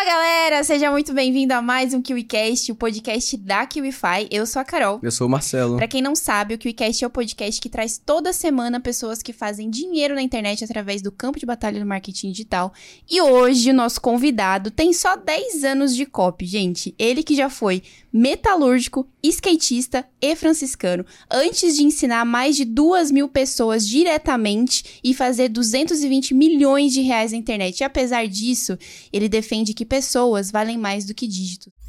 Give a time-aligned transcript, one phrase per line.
[0.00, 4.28] Fala galera, seja muito bem-vindo a mais um KiwiCast, o podcast da KiwiFi.
[4.30, 4.98] Eu sou a Carol.
[5.02, 5.76] Eu sou o Marcelo.
[5.76, 9.30] Pra quem não sabe, o KiwiCast é o podcast que traz toda semana pessoas que
[9.30, 12.72] fazem dinheiro na internet através do campo de batalha do marketing digital.
[13.10, 16.94] E hoje o nosso convidado tem só 10 anos de copy, gente.
[16.98, 17.82] Ele que já foi
[18.12, 25.48] metalúrgico, skatista e franciscano, antes de ensinar mais de duas mil pessoas diretamente e fazer
[25.48, 27.80] 220 milhões de reais na internet.
[27.80, 28.76] E apesar disso,
[29.12, 31.79] ele defende que pessoas valem mais do que dígitos.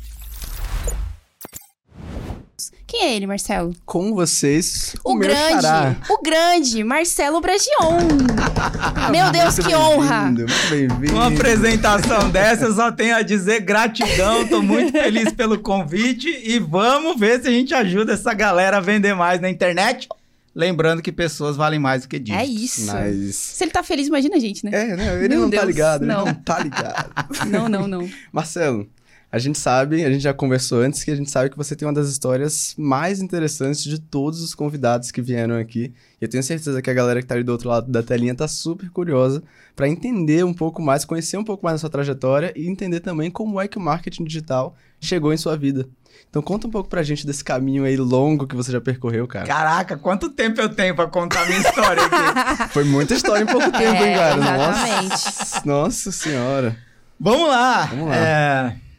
[2.86, 3.74] Quem é ele, Marcelo?
[3.86, 5.96] Com vocês, o, o grande, xará.
[6.10, 8.08] o grande Marcelo Bragion.
[9.12, 10.32] Meu Deus, que honra!
[10.32, 11.14] Muito bem-vindo.
[11.14, 14.48] Uma apresentação dessa, eu só tenho a dizer gratidão.
[14.48, 18.82] Tô muito feliz pelo convite e vamos ver se a gente ajuda essa galera a
[18.82, 20.08] vender mais na internet.
[20.54, 22.44] Lembrando que pessoas valem mais do que dígitos.
[22.44, 22.94] É isso.
[22.94, 23.55] Nice.
[23.55, 24.72] Se ele tá feliz, imagina a gente, né?
[24.74, 25.24] É, né?
[25.24, 26.22] Ele não tá Deus, tá ligado, não.
[26.22, 27.10] ele não tá ligado.
[27.48, 28.10] não, não, não.
[28.34, 28.88] Marcelo,
[29.31, 31.87] a gente sabe, a gente já conversou antes, que a gente sabe que você tem
[31.87, 35.93] uma das histórias mais interessantes de todos os convidados que vieram aqui.
[36.20, 38.35] E eu tenho certeza que a galera que tá ali do outro lado da telinha
[38.35, 39.41] tá super curiosa
[39.73, 43.32] para entender um pouco mais, conhecer um pouco mais a sua trajetória e entender também
[43.32, 45.88] como é que o marketing digital chegou em sua vida.
[46.29, 49.48] Então conta um pouco pra gente desse caminho aí longo que você já percorreu, cara.
[49.48, 52.68] Caraca, quanto tempo eu tenho pra contar a minha história aqui?
[52.73, 54.38] Foi muita história em pouco tempo, é, hein, cara?
[54.38, 55.10] Exatamente.
[55.10, 56.77] Nossa, nossa senhora.
[57.18, 57.85] Vamos lá.
[57.85, 58.16] Vamos lá.
[58.16, 58.91] É...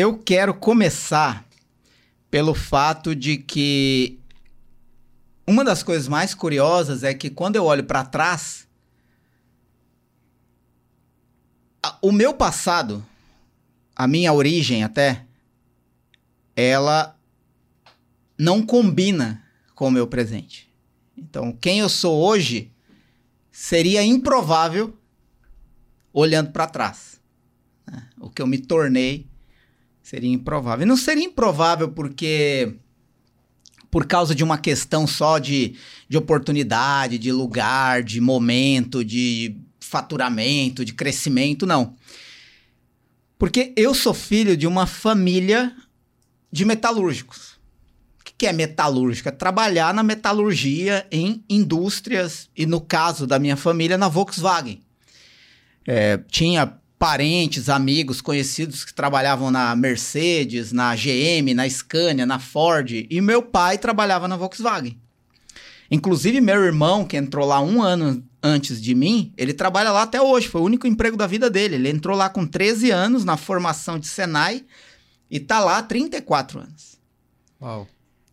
[0.00, 1.44] Eu quero começar
[2.30, 4.20] pelo fato de que
[5.44, 8.68] uma das coisas mais curiosas é que quando eu olho para trás,
[12.00, 13.04] o meu passado,
[13.96, 15.26] a minha origem até,
[16.54, 17.18] ela
[18.38, 19.42] não combina
[19.74, 20.72] com o meu presente.
[21.16, 22.70] Então, quem eu sou hoje
[23.50, 24.96] seria improvável
[26.12, 27.20] olhando para trás.
[27.84, 28.08] Né?
[28.16, 29.27] O que eu me tornei
[30.08, 30.86] Seria improvável.
[30.86, 32.76] Não seria improvável porque
[33.90, 35.74] por causa de uma questão só de,
[36.08, 41.94] de oportunidade, de lugar, de momento, de faturamento, de crescimento, não.
[43.38, 45.76] Porque eu sou filho de uma família
[46.50, 47.58] de metalúrgicos.
[48.18, 49.30] O que é metalúrgica?
[49.30, 54.80] Trabalhar na metalurgia em indústrias, e no caso da minha família, na Volkswagen.
[55.86, 63.06] É, tinha parentes, amigos, conhecidos que trabalhavam na Mercedes, na GM, na Scania, na Ford,
[63.08, 65.00] e meu pai trabalhava na Volkswagen.
[65.90, 70.20] Inclusive, meu irmão, que entrou lá um ano antes de mim, ele trabalha lá até
[70.20, 71.76] hoje, foi o único emprego da vida dele.
[71.76, 74.64] Ele entrou lá com 13 anos na formação de Senai
[75.30, 76.98] e tá lá há 34 anos.
[77.60, 77.86] Uau.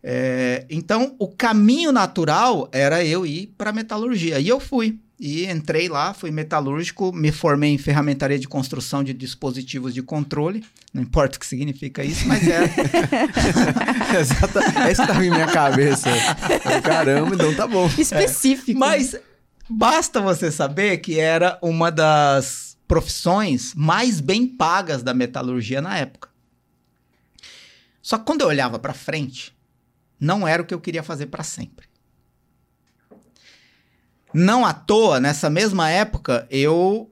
[0.04, 4.40] É, então, o caminho natural era eu ir para metalurgia.
[4.40, 5.00] E eu fui.
[5.18, 10.64] E entrei lá, fui metalúrgico, me formei em ferramentaria de construção de dispositivos de controle.
[10.94, 12.64] Não importa o que significa isso, mas é.
[14.20, 14.60] Exato.
[14.60, 16.10] É isso que tava em minha cabeça.
[16.84, 17.90] Caramba, então tá bom.
[17.98, 18.72] Específico.
[18.72, 18.74] É.
[18.74, 19.16] Mas
[19.70, 26.30] basta você saber que era uma das profissões mais bem pagas da metalurgia na época.
[28.02, 29.56] Só que quando eu olhava para frente,
[30.20, 31.85] não era o que eu queria fazer para sempre.
[34.38, 37.10] Não à toa, nessa mesma época, eu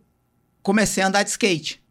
[0.61, 1.81] comecei a andar de skate.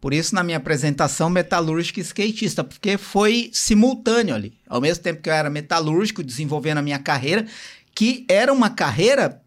[0.00, 4.58] Por isso, na minha apresentação, metalúrgico e skatista, porque foi simultâneo ali.
[4.68, 7.46] Ao mesmo tempo que eu era metalúrgico, desenvolvendo a minha carreira,
[7.94, 9.40] que era uma carreira,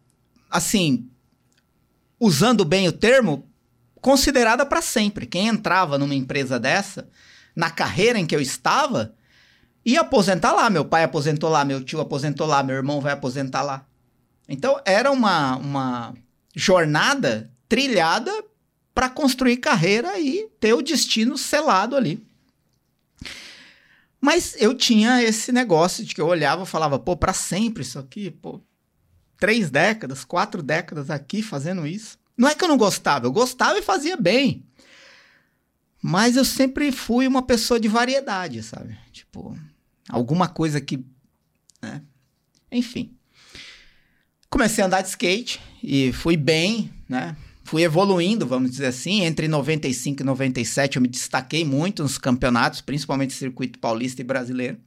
[0.49, 1.05] assim,
[2.17, 3.45] usando bem o termo,
[3.95, 5.25] considerada para sempre.
[5.25, 7.09] Quem entrava numa empresa dessa,
[7.53, 9.13] na carreira em que eu estava,
[9.85, 10.69] ia aposentar lá.
[10.69, 13.85] Meu pai aposentou lá, meu tio aposentou lá, meu irmão vai aposentar lá.
[14.51, 16.13] Então era uma, uma
[16.53, 18.31] jornada trilhada
[18.93, 22.21] para construir carreira e ter o destino selado ali.
[24.19, 27.97] Mas eu tinha esse negócio de que eu olhava e falava, pô, para sempre isso
[27.97, 28.61] aqui, pô,
[29.37, 32.19] três décadas, quatro décadas aqui fazendo isso.
[32.37, 34.65] Não é que eu não gostava, eu gostava e fazia bem.
[36.01, 38.97] Mas eu sempre fui uma pessoa de variedade, sabe?
[39.11, 39.57] Tipo,
[40.09, 41.03] alguma coisa que.
[41.81, 42.01] Né?
[42.71, 43.15] Enfim.
[44.51, 47.37] Comecei a andar de skate e fui bem, né?
[47.63, 49.23] Fui evoluindo, vamos dizer assim.
[49.23, 54.77] Entre 95 e 97 eu me destaquei muito nos campeonatos, principalmente circuito paulista e brasileiro.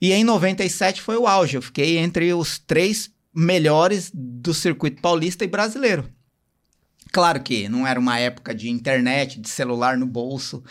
[0.00, 1.56] E em 97 foi o auge.
[1.56, 6.10] Eu fiquei entre os três melhores do circuito paulista e brasileiro.
[7.12, 10.64] Claro que não era uma época de internet, de celular no bolso.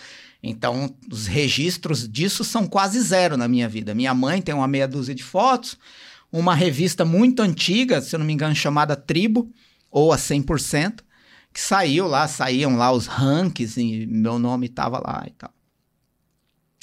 [0.44, 3.96] Então, os registros disso são quase zero na minha vida.
[3.96, 5.78] Minha mãe tem uma meia dúzia de fotos
[6.34, 9.54] uma revista muito antiga, se eu não me engano, chamada Tribo,
[9.92, 11.02] ou a 100%,
[11.54, 15.54] que saiu lá, saíam lá os rankings e meu nome estava lá e tal.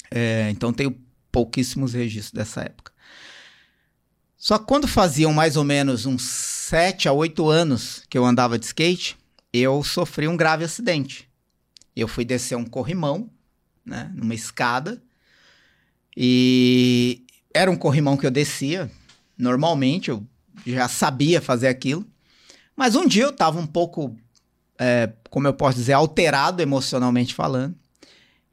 [0.09, 0.97] É, então tenho
[1.29, 2.93] pouquíssimos registros dessa época.
[4.37, 8.57] Só que quando faziam mais ou menos uns 7 a 8 anos que eu andava
[8.57, 9.17] de skate,
[9.51, 11.29] eu sofri um grave acidente.
[11.93, 13.29] Eu fui descer um corrimão,
[13.85, 15.03] né, numa escada,
[16.15, 18.89] e era um corrimão que eu descia
[19.41, 20.25] normalmente, eu
[20.65, 22.05] já sabia fazer aquilo.
[22.75, 24.15] Mas um dia eu estava um pouco,
[24.77, 27.75] é, como eu posso dizer, alterado emocionalmente falando.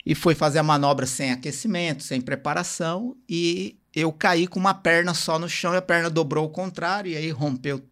[0.05, 3.17] E fui fazer a manobra sem aquecimento, sem preparação.
[3.29, 7.12] E eu caí com uma perna só no chão e a perna dobrou ao contrário.
[7.12, 7.85] E aí rompeu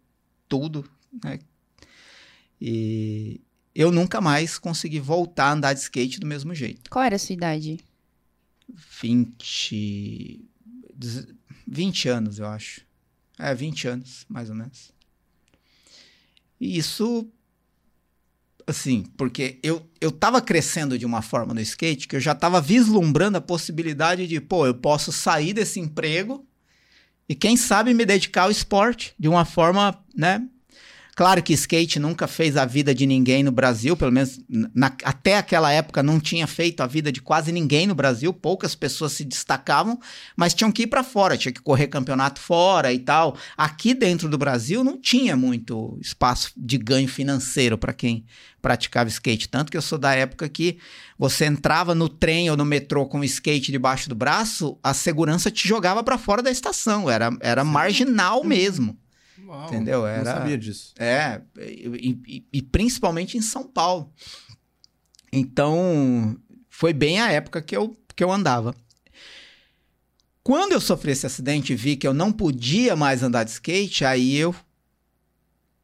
[0.49, 0.83] tudo.
[1.23, 1.39] Né?
[2.59, 3.39] E
[3.75, 6.89] eu nunca mais consegui voltar a andar de skate do mesmo jeito.
[6.89, 7.79] Qual era a sua idade?
[8.67, 10.43] 20.
[11.67, 12.86] 20 anos, eu acho.
[13.39, 14.91] É, 20 anos, mais ou menos.
[16.59, 17.27] E isso.
[18.65, 22.59] Assim, porque eu, eu tava crescendo de uma forma no skate que eu já tava
[22.59, 26.45] vislumbrando a possibilidade de, pô, eu posso sair desse emprego
[27.29, 30.45] e quem sabe me dedicar ao esporte de uma forma, né,
[31.17, 35.35] Claro que skate nunca fez a vida de ninguém no Brasil, pelo menos na, até
[35.35, 39.25] aquela época não tinha feito a vida de quase ninguém no Brasil, poucas pessoas se
[39.25, 39.99] destacavam,
[40.35, 43.35] mas tinham que ir para fora, tinha que correr campeonato fora e tal.
[43.57, 48.23] Aqui dentro do Brasil não tinha muito espaço de ganho financeiro para quem
[48.61, 50.77] praticava skate, tanto que eu sou da época que
[51.17, 55.49] você entrava no trem ou no metrô com o skate debaixo do braço, a segurança
[55.49, 58.95] te jogava para fora da estação, era, era marginal mesmo.
[59.47, 60.05] Uau, Entendeu?
[60.05, 60.93] Era, Não sabia disso.
[60.99, 64.11] É, e, e, e, principalmente em São Paulo.
[65.31, 66.37] Então,
[66.69, 68.75] foi bem a época que eu, que eu andava.
[70.43, 74.03] Quando eu sofri esse acidente e vi que eu não podia mais andar de skate,
[74.03, 74.53] aí eu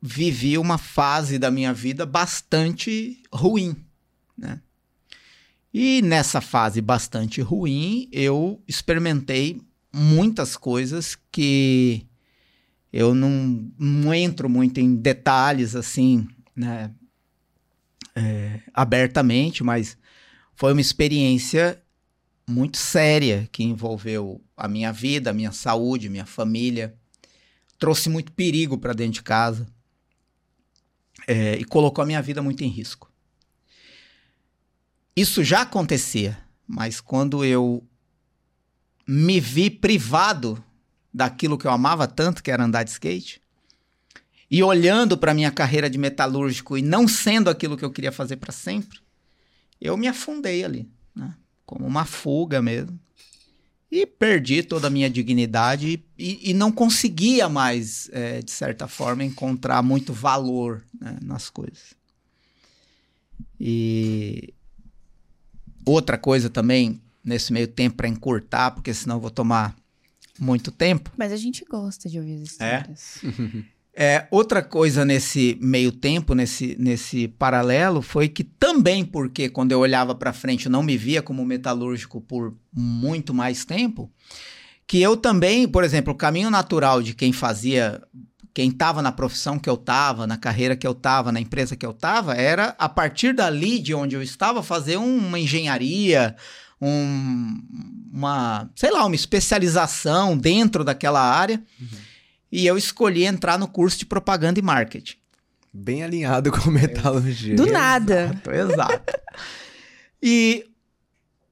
[0.02, 3.76] vivi uma fase da minha vida bastante ruim,
[4.38, 4.62] né?
[5.74, 9.62] E nessa fase bastante ruim, eu experimentei
[9.92, 12.06] muitas coisas que
[12.94, 16.94] eu não, não entro muito em detalhes assim, né,
[18.16, 19.98] é, abertamente, mas
[20.54, 21.82] foi uma experiência
[22.48, 26.96] muito séria que envolveu a minha vida, a minha saúde, minha família.
[27.80, 29.68] Trouxe muito perigo para dentro de casa
[31.28, 33.12] é, e colocou a minha vida muito em risco.
[35.16, 36.38] Isso já acontecia,
[36.68, 37.84] mas quando eu
[39.08, 40.64] me vi privado
[41.14, 43.42] daquilo que eu amava tanto, que era andar de skate.
[44.50, 48.38] E olhando para minha carreira de metalúrgico e não sendo aquilo que eu queria fazer
[48.38, 49.00] para sempre,
[49.80, 51.36] eu me afundei ali, né?
[51.66, 53.00] como uma fuga mesmo.
[53.92, 59.24] E perdi toda a minha dignidade e, e não conseguia mais, é, de certa forma,
[59.24, 61.94] encontrar muito valor né, nas coisas.
[63.60, 64.52] E
[65.86, 69.76] outra coisa também, nesse meio tempo, para encurtar, porque senão eu vou tomar
[70.44, 71.12] muito tempo.
[71.18, 73.22] Mas a gente gosta de ouvir as histórias.
[73.96, 74.16] É?
[74.16, 79.80] é, outra coisa nesse meio tempo, nesse, nesse paralelo, foi que também porque quando eu
[79.80, 84.12] olhava para frente eu não me via como metalúrgico por muito mais tempo,
[84.86, 88.02] que eu também, por exemplo, o caminho natural de quem fazia,
[88.54, 91.86] quem estava na profissão que eu estava, na carreira que eu estava, na empresa que
[91.86, 96.36] eu estava, era a partir dali de onde eu estava fazer uma engenharia,
[96.84, 97.62] um,
[98.12, 101.64] uma, sei lá, uma especialização dentro daquela área.
[101.80, 101.88] Uhum.
[102.52, 105.16] E eu escolhi entrar no curso de propaganda e marketing.
[105.74, 107.56] Bem alinhado com metalurgia.
[107.56, 108.40] Do nada.
[108.46, 109.14] Exato, exato.
[110.22, 110.66] e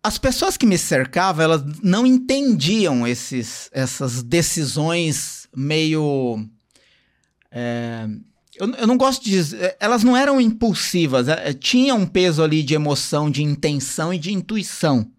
[0.04, 6.46] as pessoas que me cercavam, elas não entendiam esses, essas decisões meio.
[7.50, 8.08] É,
[8.56, 9.78] eu, eu, não gosto de dizer.
[9.80, 14.32] Elas não eram impulsivas, é, tinha um peso ali de emoção, de intenção e de
[14.32, 15.12] intuição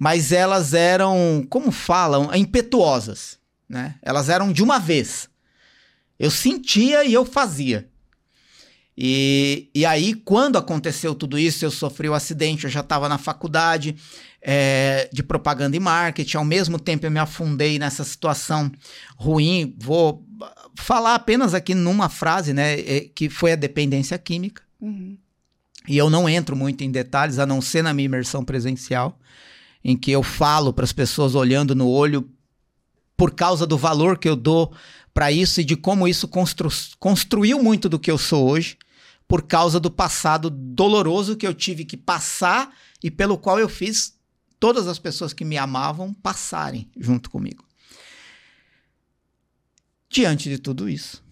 [0.00, 3.38] mas elas eram, como falam, impetuosas,
[3.68, 3.96] né?
[4.00, 5.28] Elas eram de uma vez.
[6.18, 7.86] Eu sentia e eu fazia.
[8.96, 13.10] E, e aí, quando aconteceu tudo isso, eu sofri o um acidente, eu já estava
[13.10, 13.94] na faculdade
[14.40, 18.72] é, de propaganda e marketing, ao mesmo tempo eu me afundei nessa situação
[19.18, 19.76] ruim.
[19.78, 20.26] Vou
[20.76, 22.80] falar apenas aqui numa frase, né?
[22.80, 24.62] É, que foi a dependência química.
[24.80, 25.18] Uhum.
[25.86, 29.20] E eu não entro muito em detalhes, a não ser na minha imersão presencial
[29.84, 32.30] em que eu falo para as pessoas olhando no olho
[33.16, 34.74] por causa do valor que eu dou
[35.12, 38.78] para isso e de como isso constru construiu muito do que eu sou hoje,
[39.26, 44.18] por causa do passado doloroso que eu tive que passar e pelo qual eu fiz
[44.58, 47.64] todas as pessoas que me amavam passarem junto comigo.
[50.08, 51.22] Diante de tudo isso,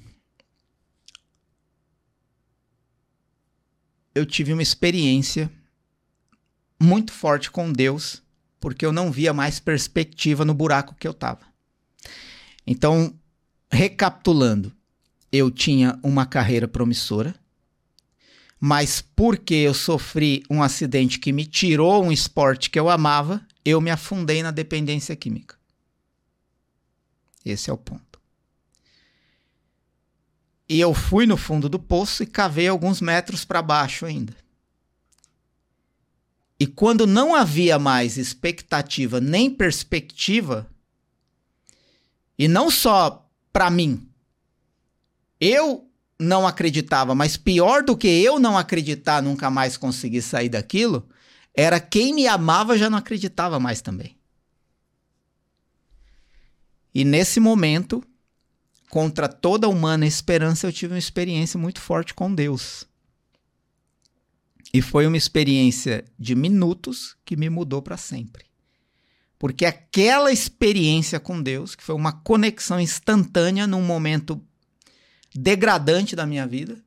[4.15, 5.51] eu tive uma experiência
[6.81, 8.23] muito forte com Deus,
[8.61, 11.41] porque eu não via mais perspectiva no buraco que eu estava.
[12.67, 13.15] Então,
[13.71, 14.73] recapitulando,
[15.33, 17.35] eu tinha uma carreira promissora,
[18.61, 23.81] mas porque eu sofri um acidente que me tirou um esporte que eu amava, eu
[23.81, 25.57] me afundei na dependência química.
[27.45, 28.21] Esse é o ponto.
[30.69, 34.37] E eu fui no fundo do poço e cavei alguns metros para baixo ainda.
[36.61, 40.69] E quando não havia mais expectativa nem perspectiva,
[42.39, 44.09] e não só para mim,
[45.41, 45.89] eu
[46.19, 51.09] não acreditava, mas pior do que eu não acreditar, nunca mais conseguir sair daquilo,
[51.55, 54.17] era quem me amava já não acreditava mais também.
[56.93, 58.03] E nesse momento,
[58.91, 62.85] contra toda humana esperança, eu tive uma experiência muito forte com Deus.
[64.73, 68.45] E foi uma experiência de minutos que me mudou para sempre.
[69.39, 74.45] Porque aquela experiência com Deus, que foi uma conexão instantânea num momento
[75.35, 76.83] degradante da minha vida,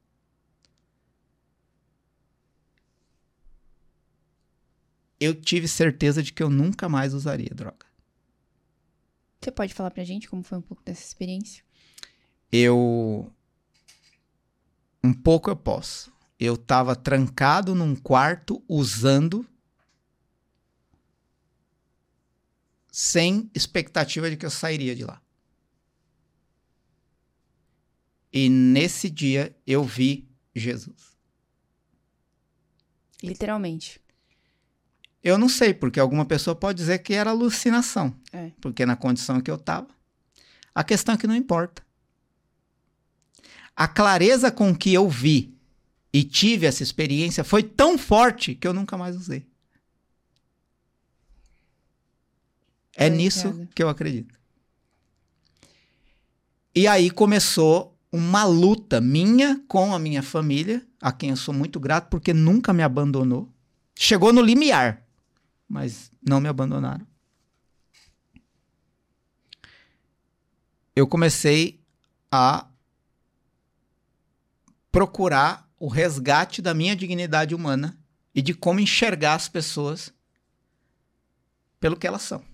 [5.20, 7.86] eu tive certeza de que eu nunca mais usaria droga.
[9.40, 11.64] Você pode falar pra gente como foi um pouco dessa experiência?
[12.52, 13.32] eu.
[15.04, 16.11] Um pouco eu posso.
[16.42, 19.48] Eu estava trancado num quarto usando.
[22.92, 25.22] Sem expectativa de que eu sairia de lá.
[28.34, 31.16] E nesse dia eu vi Jesus.
[33.22, 34.02] Literalmente.
[35.24, 38.20] Eu não sei, porque alguma pessoa pode dizer que era alucinação.
[38.34, 38.52] É.
[38.60, 39.88] Porque na condição que eu estava.
[40.74, 41.86] A questão é que não importa
[43.76, 45.58] a clareza com que eu vi
[46.14, 49.48] e tive essa experiência foi tão forte que eu nunca mais usei.
[52.96, 54.38] É nisso que eu acredito.
[56.76, 61.80] E aí começou uma luta minha com a minha família, a quem eu sou muito
[61.80, 63.52] grato porque nunca me abandonou.
[63.96, 65.06] Chegou no limiar,
[65.68, 67.08] mas não me abandonaram.
[70.94, 71.82] Eu comecei
[72.30, 72.68] a
[74.92, 77.98] procurar o resgate da minha dignidade humana
[78.36, 80.14] e de como enxergar as pessoas
[81.80, 82.46] pelo que elas são.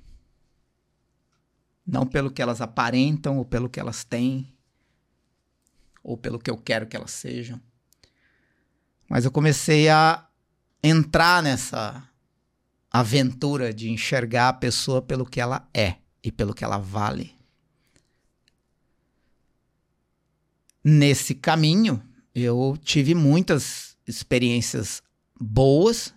[1.85, 4.55] Não pelo que elas aparentam ou pelo que elas têm
[6.01, 7.61] ou pelo que eu quero que elas sejam.
[9.09, 10.25] Mas eu comecei a
[10.81, 12.09] entrar nessa
[12.89, 17.35] aventura de enxergar a pessoa pelo que ela é e pelo que ela vale.
[20.81, 22.01] Nesse caminho,
[22.39, 25.01] eu tive muitas experiências
[25.39, 26.13] boas,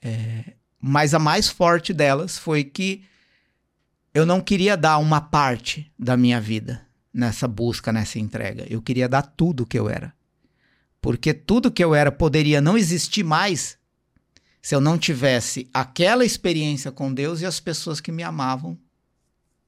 [0.00, 3.04] é, mas a mais forte delas foi que
[4.14, 8.64] eu não queria dar uma parte da minha vida nessa busca, nessa entrega.
[8.70, 10.14] Eu queria dar tudo que eu era.
[11.00, 13.76] Porque tudo que eu era poderia não existir mais
[14.62, 18.78] se eu não tivesse aquela experiência com Deus e as pessoas que me amavam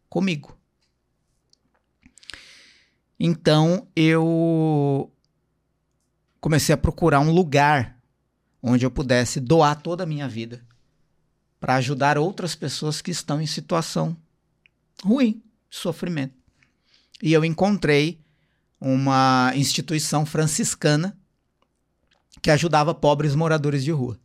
[0.09, 0.57] comigo.
[3.19, 5.13] Então eu
[6.41, 7.99] comecei a procurar um lugar
[8.63, 10.65] onde eu pudesse doar toda a minha vida
[11.61, 14.17] para ajudar outras pessoas que estão em situação
[15.03, 16.35] ruim, sofrimento.
[17.23, 18.21] E eu encontrei
[18.81, 21.19] uma instituição franciscana
[22.41, 24.19] que ajudava pobres moradores de rua.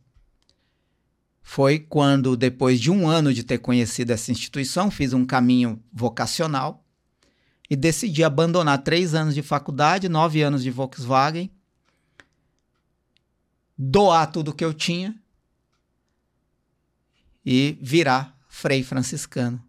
[1.42, 6.84] Foi quando, depois de um ano de ter conhecido essa instituição, fiz um caminho vocacional
[7.68, 11.50] e decidi abandonar três anos de faculdade, nove anos de Volkswagen
[13.76, 15.14] doar tudo que eu tinha
[17.44, 19.62] e virar frei franciscano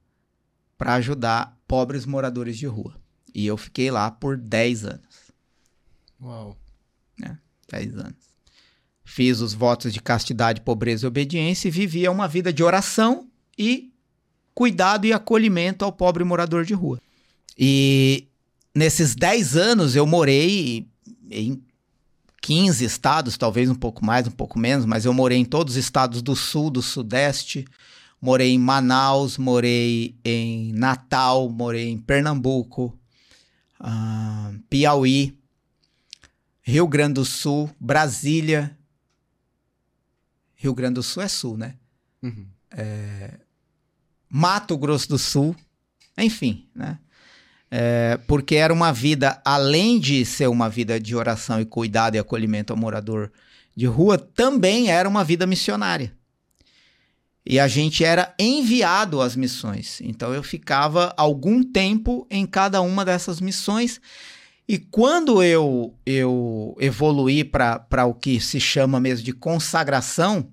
[0.78, 2.96] para ajudar pobres moradores de rua.
[3.34, 5.32] E eu fiquei lá por 10 anos.
[6.22, 6.58] Uau.
[7.22, 7.36] É,
[7.70, 8.26] 10 anos.
[9.04, 13.92] Fiz os votos de castidade, pobreza e obediência e vivia uma vida de oração e
[14.54, 17.00] cuidado e acolhimento ao pobre morador de rua.
[17.58, 18.28] E
[18.74, 20.88] nesses 10 anos eu morei
[21.30, 21.62] em
[22.46, 25.84] 15 estados, talvez um pouco mais, um pouco menos, mas eu morei em todos os
[25.84, 27.66] estados do sul, do sudeste.
[28.22, 32.96] Morei em Manaus, morei em Natal, morei em Pernambuco,
[33.82, 35.36] uh, Piauí,
[36.62, 38.78] Rio Grande do Sul, Brasília.
[40.54, 41.74] Rio Grande do Sul é sul, né?
[42.22, 42.46] Uhum.
[42.70, 43.40] É,
[44.30, 45.56] Mato Grosso do Sul,
[46.16, 47.00] enfim, né?
[47.78, 52.18] É, porque era uma vida, além de ser uma vida de oração e cuidado e
[52.18, 53.30] acolhimento ao morador
[53.76, 56.16] de rua também era uma vida missionária.
[57.46, 60.00] E a gente era enviado às missões.
[60.00, 64.00] Então eu ficava algum tempo em cada uma dessas missões.
[64.66, 70.48] E quando eu, eu evoluí para o que se chama mesmo de consagração,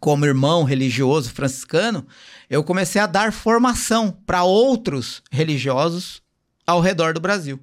[0.00, 2.06] como irmão religioso franciscano,
[2.48, 6.22] eu comecei a dar formação para outros religiosos
[6.66, 7.60] ao redor do Brasil.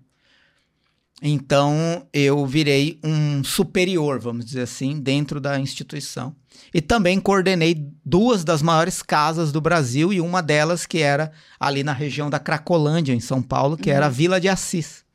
[1.22, 6.36] Então eu virei um superior, vamos dizer assim, dentro da instituição.
[6.74, 11.84] E também coordenei duas das maiores casas do Brasil e uma delas que era ali
[11.84, 13.96] na região da Cracolândia, em São Paulo, que uhum.
[13.96, 15.07] era a Vila de Assis.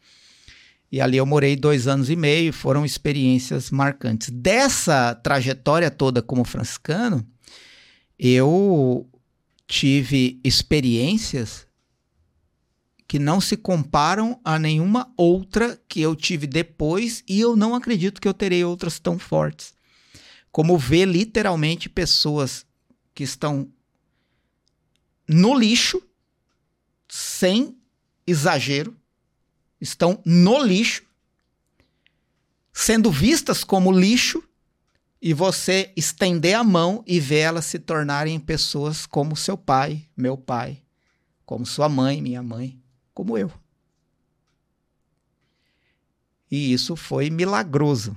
[0.92, 4.28] E ali eu morei dois anos e meio, foram experiências marcantes.
[4.28, 7.26] Dessa trajetória toda como franciscano,
[8.18, 9.08] eu
[9.66, 11.66] tive experiências
[13.08, 18.20] que não se comparam a nenhuma outra que eu tive depois e eu não acredito
[18.20, 19.72] que eu terei outras tão fortes.
[20.50, 22.66] Como ver literalmente pessoas
[23.14, 23.66] que estão
[25.26, 26.02] no lixo,
[27.08, 27.78] sem
[28.26, 28.94] exagero,
[29.82, 31.02] estão no lixo,
[32.72, 34.42] sendo vistas como lixo,
[35.20, 40.36] e você estender a mão e ver elas se tornarem pessoas como seu pai, meu
[40.36, 40.82] pai,
[41.44, 42.80] como sua mãe, minha mãe,
[43.12, 43.52] como eu.
[46.50, 48.16] E isso foi milagroso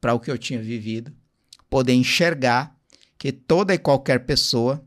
[0.00, 1.12] para o que eu tinha vivido,
[1.70, 2.76] poder enxergar
[3.18, 4.84] que toda e qualquer pessoa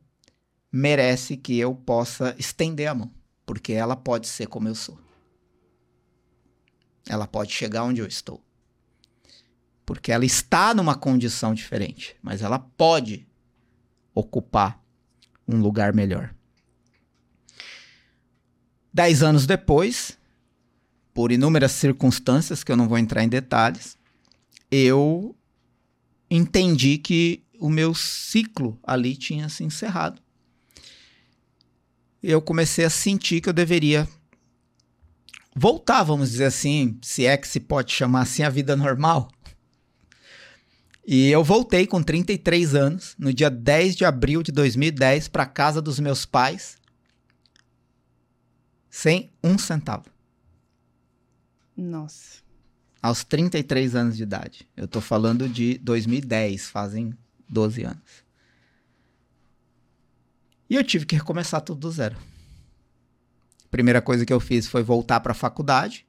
[0.71, 3.11] merece que eu possa estender a mão,
[3.45, 5.06] porque ela pode ser como eu sou.
[7.07, 8.43] Ela pode chegar onde eu estou.
[9.85, 13.25] Porque ela está numa condição diferente, mas ela pode
[14.13, 14.83] ocupar
[15.47, 16.33] um lugar melhor.
[18.93, 20.17] Dez anos depois,
[21.13, 23.97] por inúmeras circunstâncias que eu não vou entrar em detalhes,
[24.69, 25.35] eu
[26.29, 30.21] entendi que o meu ciclo ali tinha se encerrado.
[32.21, 34.07] Eu comecei a sentir que eu deveria
[35.57, 39.27] voltar, vamos dizer assim, se é que se pode chamar assim, a vida normal.
[41.05, 45.81] E eu voltei com 33 anos, no dia 10 de abril de 2010, para casa
[45.81, 46.77] dos meus pais,
[48.89, 50.05] sem um centavo.
[51.75, 52.43] Nossa.
[53.01, 54.67] Aos 33 anos de idade.
[54.75, 57.17] Eu tô falando de 2010, fazem
[57.49, 58.25] 12 anos.
[60.69, 62.17] E eu tive que recomeçar tudo do zero.
[63.77, 66.03] Primeira coisa que eu fiz foi voltar para a faculdade.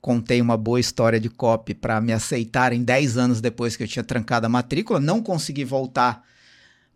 [0.00, 4.02] Contei uma boa história de copy para me aceitarem 10 anos depois que eu tinha
[4.02, 4.98] trancado a matrícula.
[4.98, 6.24] Não consegui voltar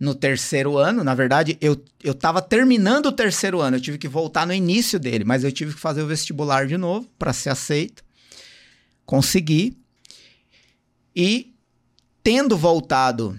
[0.01, 1.05] no terceiro ano.
[1.05, 2.15] Na verdade, eu, eu
[2.49, 5.81] terminando o terceiro ano, eu tive que voltar no início dele, mas eu tive que
[5.81, 8.03] fazer o vestibular de novo para ser aceito.
[9.05, 9.77] Consegui.
[11.15, 11.55] E
[12.23, 13.39] tendo voltado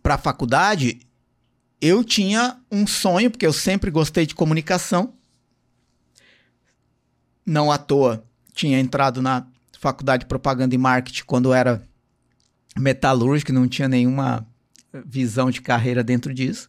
[0.00, 1.00] para a faculdade,
[1.82, 5.14] eu tinha um sonho, porque eu sempre gostei de comunicação.
[7.44, 9.44] Não à toa tinha entrado na
[9.80, 11.84] faculdade de propaganda e marketing quando era
[12.78, 14.46] metalúrgico, não tinha nenhuma
[15.04, 16.68] visão de carreira dentro disso.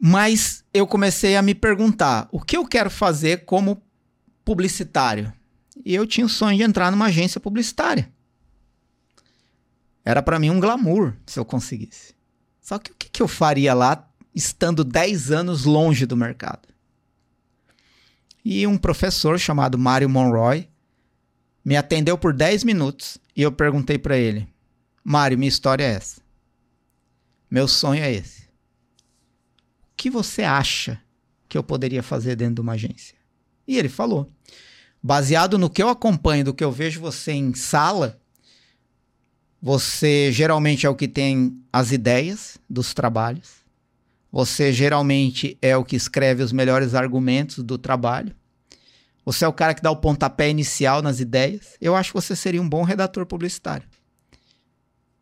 [0.00, 3.80] Mas eu comecei a me perguntar: o que eu quero fazer como
[4.44, 5.32] publicitário?
[5.84, 8.12] E eu tinha o sonho de entrar numa agência publicitária.
[10.04, 12.20] Era para mim um glamour se eu conseguisse.
[12.62, 16.68] Só que o que, que eu faria lá estando 10 anos longe do mercado?
[18.44, 20.68] E um professor chamado Mário Monroy
[21.64, 24.48] me atendeu por 10 minutos e eu perguntei para ele:
[25.02, 26.22] Mário, minha história é essa.
[27.50, 28.42] Meu sonho é esse.
[28.42, 31.00] O que você acha
[31.48, 33.16] que eu poderia fazer dentro de uma agência?
[33.66, 34.30] E ele falou:
[35.02, 38.21] baseado no que eu acompanho, do que eu vejo você em sala,
[39.62, 43.62] você geralmente é o que tem as ideias dos trabalhos.
[44.32, 48.34] Você geralmente é o que escreve os melhores argumentos do trabalho.
[49.24, 51.76] Você é o cara que dá o pontapé inicial nas ideias.
[51.80, 53.86] Eu acho que você seria um bom redator publicitário.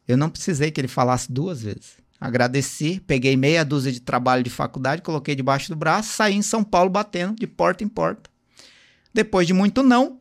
[0.09, 1.99] Eu não precisei que ele falasse duas vezes.
[2.19, 6.65] Agradeci, peguei meia dúzia de trabalho de faculdade, coloquei debaixo do braço, saí em São
[6.65, 8.31] Paulo batendo de porta em porta.
[9.13, 10.20] Depois de muito não,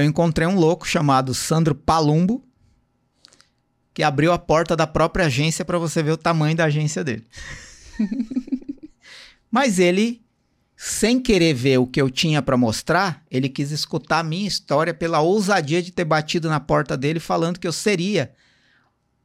[0.00, 2.44] eu encontrei um louco chamado Sandro Palumbo,
[3.92, 7.26] que abriu a porta da própria agência para você ver o tamanho da agência dele.
[9.50, 10.22] Mas ele,
[10.76, 14.94] sem querer ver o que eu tinha para mostrar, ele quis escutar a minha história
[14.94, 18.32] pela ousadia de ter batido na porta dele falando que eu seria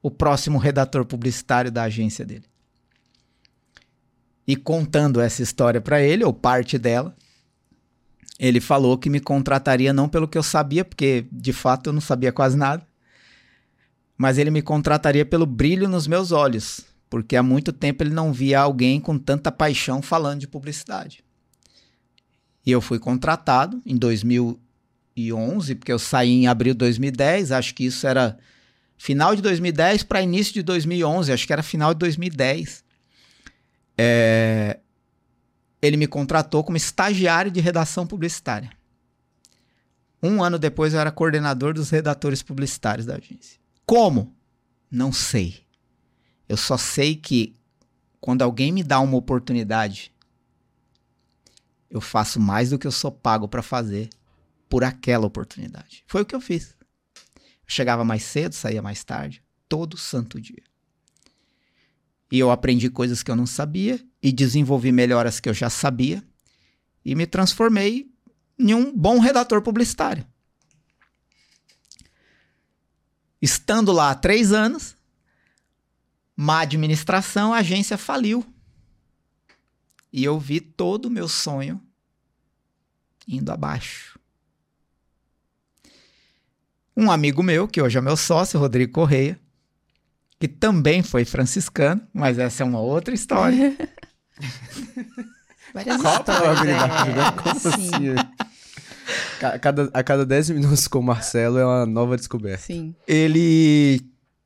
[0.02, 2.46] o próximo redator publicitário da agência dele.
[4.48, 7.16] E contando essa história para ele, ou parte dela,
[8.39, 12.02] Ele falou que me contrataria não pelo que eu sabia, porque de fato eu não
[12.02, 12.86] sabia quase nada,
[14.17, 18.34] mas ele me contrataria pelo brilho nos meus olhos, porque há muito tempo ele não
[18.34, 21.24] via alguém com tanta paixão falando de publicidade.
[22.65, 27.86] E eu fui contratado em 2011, porque eu saí em abril de 2010, acho que
[27.86, 28.38] isso era
[28.98, 32.84] final de 2010 para início de 2011, acho que era final de 2010.
[33.98, 34.80] É,
[35.86, 38.71] ele me contratou como estagiário de redação publicitária.
[40.21, 43.60] Um ano depois eu era coordenador dos redatores publicitários da agência.
[43.86, 44.36] Como?
[44.89, 45.63] Não sei.
[46.48, 47.56] Eu só sei que
[48.19, 50.12] quando alguém me dá uma oportunidade,
[51.89, 54.10] eu faço mais do que eu sou pago para fazer
[54.67, 56.04] por aquela oportunidade.
[56.08, 56.76] Foi o que eu fiz.
[57.36, 60.63] Eu chegava mais cedo, saía mais tarde, todo santo dia.
[62.32, 65.70] E eu aprendi coisas que eu não sabia e desenvolvi melhor as que eu já
[65.70, 66.24] sabia
[67.04, 68.12] e me transformei
[68.58, 70.26] em um bom redator publicitário.
[73.42, 74.96] Estando lá há três anos,
[76.36, 78.44] má administração, a agência faliu.
[80.12, 81.80] E eu vi todo o meu sonho
[83.28, 84.20] indo abaixo.
[86.98, 89.40] Um amigo meu, que hoje é meu sócio, Rodrigo Correia,
[90.39, 93.76] que também foi franciscano, mas essa é uma outra história.
[95.74, 97.32] Várias Qual a histórias, probabilidade, é, né?
[97.32, 98.15] Como sim, assim?
[99.39, 102.63] Ca- Cada, a cada 10 minutos com o Marcelo é uma nova descoberta.
[102.63, 102.95] Sim.
[103.08, 104.02] Ele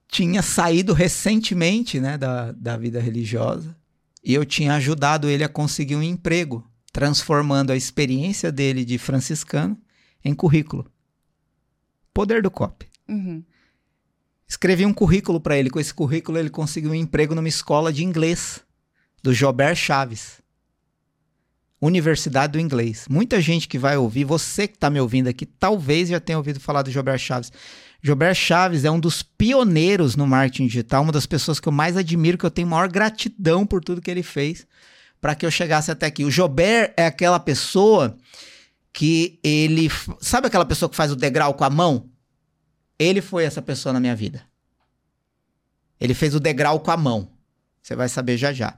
[0.07, 3.75] tinha saído recentemente né, da, da vida religiosa
[4.23, 9.77] e eu tinha ajudado ele a conseguir um emprego, transformando a experiência dele de franciscano
[10.25, 10.91] em currículo.
[12.13, 12.87] Poder do COP.
[13.07, 13.43] Uhum.
[14.49, 15.69] Escrevi um currículo para ele.
[15.69, 18.61] Com esse currículo, ele conseguiu um emprego numa escola de inglês
[19.21, 20.41] do Jober Chaves.
[21.79, 23.05] Universidade do Inglês.
[23.09, 26.59] Muita gente que vai ouvir, você que está me ouvindo aqui, talvez já tenha ouvido
[26.59, 27.53] falar do Jober Chaves.
[28.01, 31.95] Jober Chaves é um dos pioneiros no marketing digital, uma das pessoas que eu mais
[31.95, 34.67] admiro, que eu tenho maior gratidão por tudo que ele fez
[35.21, 36.23] para que eu chegasse até aqui.
[36.23, 38.17] O Jober é aquela pessoa
[38.91, 39.89] que ele.
[40.19, 42.09] Sabe aquela pessoa que faz o degrau com a mão?
[42.99, 44.43] Ele foi essa pessoa na minha vida.
[45.99, 47.31] Ele fez o degrau com a mão.
[47.81, 48.77] Você vai saber já já.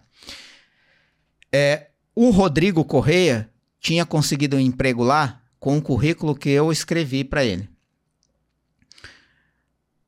[1.51, 7.23] É, o Rodrigo Correia tinha conseguido um emprego lá com um currículo que eu escrevi
[7.23, 7.69] para ele.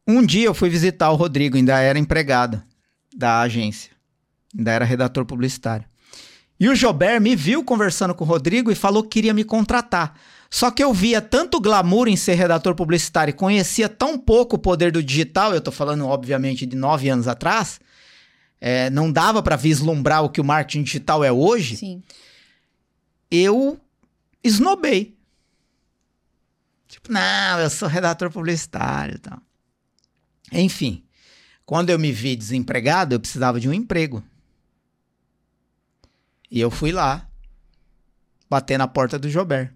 [0.07, 2.61] Um dia eu fui visitar o Rodrigo, ainda era empregado
[3.15, 3.91] da agência,
[4.55, 5.85] ainda era redator publicitário.
[6.59, 10.17] E o Jober me viu conversando com o Rodrigo e falou que queria me contratar.
[10.53, 14.59] Só que eu via tanto glamour em ser redator publicitário e conhecia tão pouco o
[14.59, 17.81] poder do digital, eu tô falando, obviamente, de nove anos atrás,
[18.61, 22.03] é, não dava para vislumbrar o que o marketing digital é hoje, Sim.
[23.31, 23.81] eu
[24.43, 25.17] esnobei.
[26.87, 29.41] Tipo, não, eu sou redator publicitário e tal.
[30.51, 31.03] Enfim,
[31.65, 34.23] quando eu me vi desempregado, eu precisava de um emprego.
[36.51, 37.27] E eu fui lá,
[38.47, 39.73] bater na porta do Jober.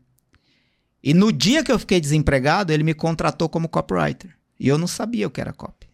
[1.03, 4.37] E no dia que eu fiquei desempregado, ele me contratou como copywriter.
[4.59, 5.87] E eu não sabia o que era copy.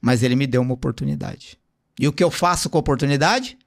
[0.00, 1.58] Mas ele me deu uma oportunidade.
[1.98, 3.58] E o que eu faço com a oportunidade?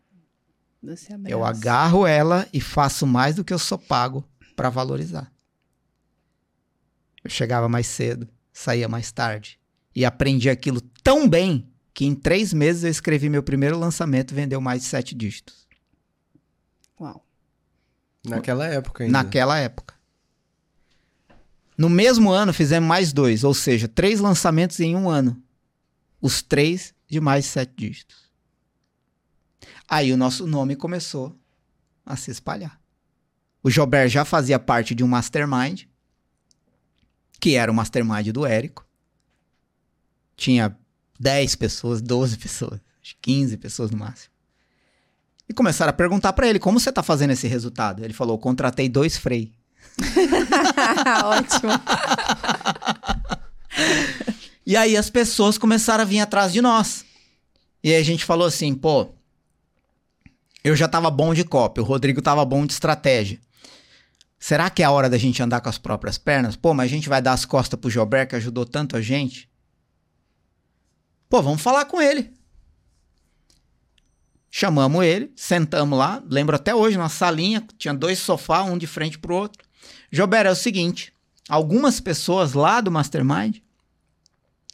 [1.27, 4.23] Eu agarro ela e faço mais do que eu sou pago
[4.55, 5.31] para valorizar.
[7.23, 9.59] Eu chegava mais cedo, saía mais tarde
[9.93, 14.61] e aprendi aquilo tão bem que em três meses eu escrevi meu primeiro lançamento, vendeu
[14.61, 15.67] mais de sete dígitos.
[16.99, 17.26] Uau.
[18.29, 19.23] Naquela época ainda.
[19.23, 19.95] Naquela época.
[21.77, 25.41] No mesmo ano fizemos mais dois, ou seja, três lançamentos em um ano.
[26.19, 28.27] Os três de mais sete dígitos.
[29.87, 31.37] Aí o nosso nome começou
[32.05, 32.79] a se espalhar.
[33.61, 35.83] O Jober já fazia parte de um mastermind,
[37.39, 38.85] que era o mastermind do Érico.
[40.35, 40.77] Tinha
[41.19, 44.33] 10 pessoas, 12 pessoas, acho que 15 pessoas no máximo.
[45.49, 48.03] E começaram a perguntar pra ele, como você tá fazendo esse resultado?
[48.03, 49.53] Ele falou, contratei dois frei.
[51.25, 51.71] Ótimo.
[54.65, 57.05] E aí as pessoas começaram a vir atrás de nós.
[57.83, 59.09] E aí a gente falou assim, pô,
[60.63, 63.39] eu já tava bom de copy, o Rodrigo tava bom de estratégia.
[64.39, 66.55] Será que é a hora da gente andar com as próprias pernas?
[66.55, 69.49] Pô, mas a gente vai dar as costas pro Jober que ajudou tanto a gente?
[71.29, 72.36] Pô, vamos falar com ele.
[74.49, 79.19] Chamamos ele, sentamos lá, lembro até hoje, na salinha, tinha dois sofás, um de frente
[79.19, 79.63] pro outro.
[80.11, 81.13] Jober, é o seguinte,
[81.49, 83.57] algumas pessoas lá do Mastermind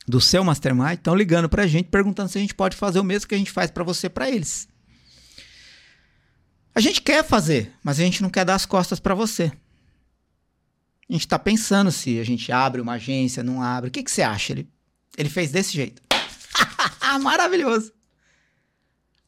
[0.07, 3.27] do seu mastermind estão ligando pra gente perguntando se a gente pode fazer o mesmo
[3.27, 4.67] que a gente faz pra você pra eles.
[6.75, 9.51] A gente quer fazer, mas a gente não quer dar as costas para você.
[11.09, 13.89] A gente tá pensando se a gente abre uma agência, não abre.
[13.89, 14.53] O que, que você acha?
[14.53, 14.67] Ele,
[15.17, 16.01] ele fez desse jeito.
[17.21, 17.93] Maravilhoso.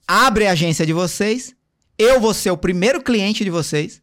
[0.08, 1.56] Abre a agência de vocês.
[1.98, 4.02] Eu vou ser o primeiro cliente de vocês.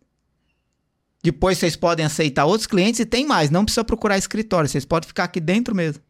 [1.23, 3.51] Depois vocês podem aceitar outros clientes e tem mais.
[3.51, 4.69] Não precisa procurar escritório.
[4.69, 6.03] Vocês podem ficar aqui dentro mesmo.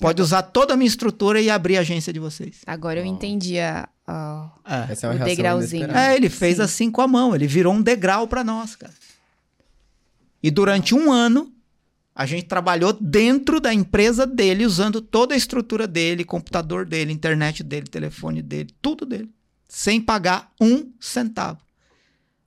[0.00, 2.62] Pode usar toda a minha estrutura e abrir a agência de vocês.
[2.66, 4.50] Agora eu entendi a, a-
[4.88, 4.92] É.
[4.92, 5.90] Essa é uma O degrauzinho.
[5.96, 6.62] É, ele fez Sim.
[6.62, 8.92] assim com a mão, ele virou um degrau pra nós, cara.
[10.42, 11.52] E durante um ano,
[12.14, 17.64] a gente trabalhou dentro da empresa dele, usando toda a estrutura dele, computador dele, internet
[17.64, 19.28] dele, telefone dele, tudo dele,
[19.68, 21.60] sem pagar um centavo.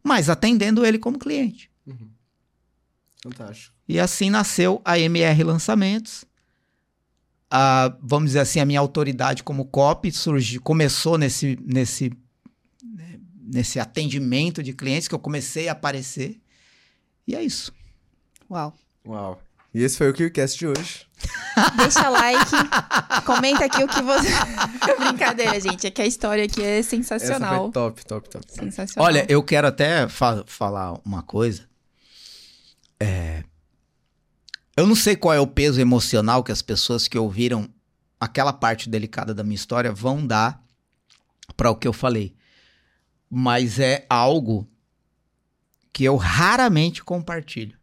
[0.01, 1.69] Mas atendendo ele como cliente.
[3.21, 3.75] Fantástico.
[3.89, 6.23] E assim nasceu a MR Lançamentos.
[7.49, 12.12] A, vamos dizer assim, a minha autoridade como copy surgiu, começou nesse, nesse,
[13.41, 16.39] nesse atendimento de clientes que eu comecei a aparecer.
[17.25, 17.73] E é isso.
[18.49, 18.73] Uau.
[19.06, 19.41] Uau.
[19.77, 21.05] E esse foi o KillCast de hoje.
[21.77, 22.51] Deixa like,
[23.25, 24.27] comenta aqui o que você.
[24.99, 25.85] Brincadeira, gente.
[25.85, 27.71] É que a história aqui é sensacional.
[27.71, 28.45] top, top, top.
[28.51, 29.05] Sensacional.
[29.07, 31.67] Olha, eu quero até fa- falar uma coisa.
[32.99, 33.43] É,
[34.75, 37.69] Eu não sei qual é o peso emocional que as pessoas que ouviram
[38.19, 40.59] aquela parte delicada da minha história vão dar
[41.55, 42.35] para o que eu falei.
[43.29, 44.67] Mas é algo
[45.93, 47.76] que eu raramente compartilho.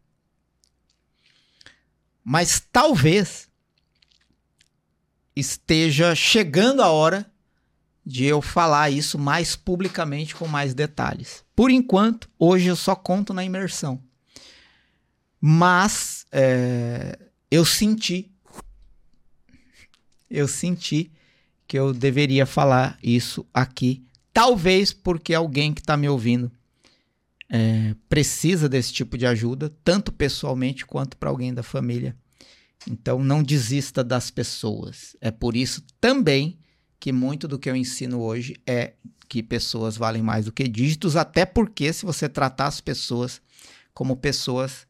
[2.24, 3.48] Mas talvez
[5.36, 7.30] esteja chegando a hora
[8.04, 11.44] de eu falar isso mais publicamente com mais detalhes.
[11.54, 14.02] Por enquanto, hoje eu só conto na imersão.
[15.40, 17.18] Mas é,
[17.50, 18.32] eu senti,
[20.30, 21.12] eu senti
[21.66, 24.06] que eu deveria falar isso aqui.
[24.32, 26.50] Talvez porque alguém que está me ouvindo
[27.56, 32.16] é, precisa desse tipo de ajuda, tanto pessoalmente quanto para alguém da família.
[32.84, 35.16] Então não desista das pessoas.
[35.20, 36.58] É por isso também
[36.98, 38.94] que muito do que eu ensino hoje é
[39.28, 43.40] que pessoas valem mais do que dígitos, até porque se você tratar as pessoas
[43.94, 44.84] como pessoas,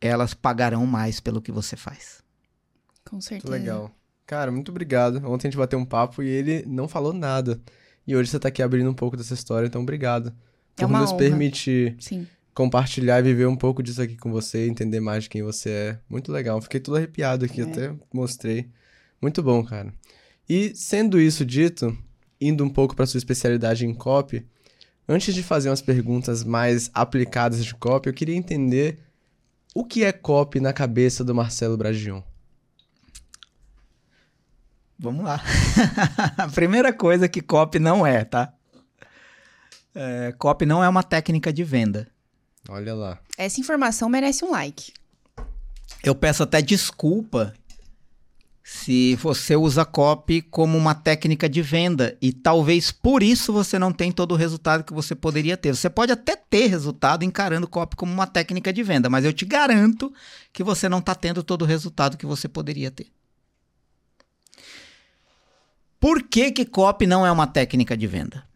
[0.00, 2.22] elas pagarão mais pelo que você faz.
[3.04, 3.52] Com Muito certeza.
[3.52, 3.90] legal.
[4.24, 5.16] Cara, muito obrigado.
[5.26, 7.60] Ontem a gente bateu um papo e ele não falou nada.
[8.06, 10.32] E hoje você tá aqui abrindo um pouco dessa história, então obrigado.
[10.78, 11.18] É Por uma nos honra.
[11.18, 12.26] permitir Sim.
[12.54, 15.98] compartilhar e viver um pouco disso aqui com você, entender mais de quem você é.
[16.08, 16.60] Muito legal.
[16.60, 17.64] Fiquei todo arrepiado aqui, É.
[17.64, 18.68] até mostrei.
[19.20, 19.92] Muito bom, cara.
[20.48, 21.96] E sendo isso dito,
[22.40, 24.46] indo um pouco para sua especialidade em copy,
[25.08, 28.98] antes de fazer umas perguntas mais aplicadas de copy, eu queria entender
[29.74, 32.22] o que é copy na cabeça do Marcelo Bragion.
[34.98, 35.40] Vamos lá.
[36.36, 38.52] A primeira coisa que copy não é, tá?
[40.00, 42.06] É, copy não é uma técnica de venda.
[42.68, 43.18] Olha lá.
[43.36, 44.92] Essa informação merece um like.
[46.04, 47.52] Eu peço até desculpa
[48.62, 53.90] se você usa copy como uma técnica de venda e talvez por isso você não
[53.92, 55.74] tem todo o resultado que você poderia ter.
[55.74, 59.44] Você pode até ter resultado encarando copy como uma técnica de venda, mas eu te
[59.44, 60.14] garanto
[60.52, 63.08] que você não está tendo todo o resultado que você poderia ter.
[65.98, 68.47] Por que que copy não é uma técnica de venda?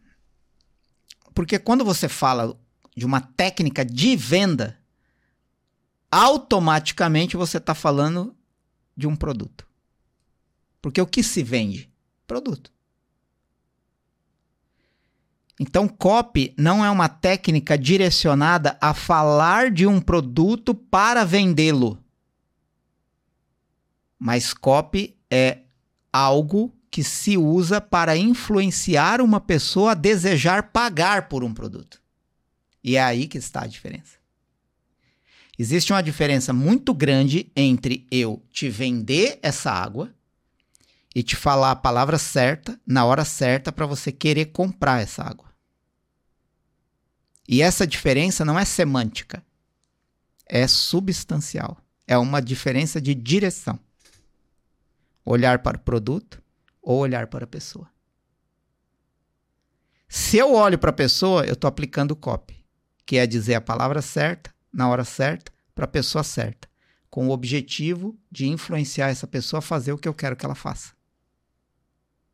[1.33, 2.57] Porque quando você fala
[2.95, 4.79] de uma técnica de venda,
[6.11, 8.35] automaticamente você está falando
[8.95, 9.67] de um produto.
[10.81, 11.89] Porque o que se vende?
[12.27, 12.71] Produto.
[15.59, 22.03] Então, copy não é uma técnica direcionada a falar de um produto para vendê-lo.
[24.19, 25.59] Mas copy é
[26.11, 31.99] algo que se usa para influenciar uma pessoa a desejar pagar por um produto.
[32.83, 34.17] E é aí que está a diferença.
[35.57, 40.13] Existe uma diferença muito grande entre eu te vender essa água
[41.15, 45.49] e te falar a palavra certa, na hora certa, para você querer comprar essa água.
[47.49, 49.43] E essa diferença não é semântica,
[50.45, 51.75] é substancial.
[52.05, 53.79] É uma diferença de direção.
[55.25, 56.42] Olhar para o produto
[56.83, 57.89] ou olhar para a pessoa.
[60.07, 62.63] Se eu olho para a pessoa, eu estou aplicando copy,
[63.05, 66.67] que é dizer a palavra certa, na hora certa, para a pessoa certa,
[67.09, 70.53] com o objetivo de influenciar essa pessoa a fazer o que eu quero que ela
[70.53, 70.91] faça.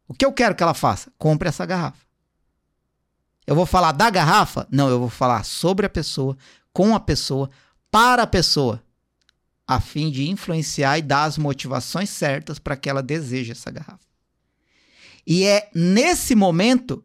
[0.07, 1.09] O que eu quero que ela faça?
[1.17, 2.05] Compre essa garrafa.
[3.45, 4.67] Eu vou falar da garrafa?
[4.69, 6.35] Não, eu vou falar sobre a pessoa,
[6.73, 7.49] com a pessoa,
[7.89, 8.83] para a pessoa,
[9.65, 14.08] a fim de influenciar e dar as motivações certas para que ela deseje essa garrafa.
[15.29, 17.03] E é nesse momento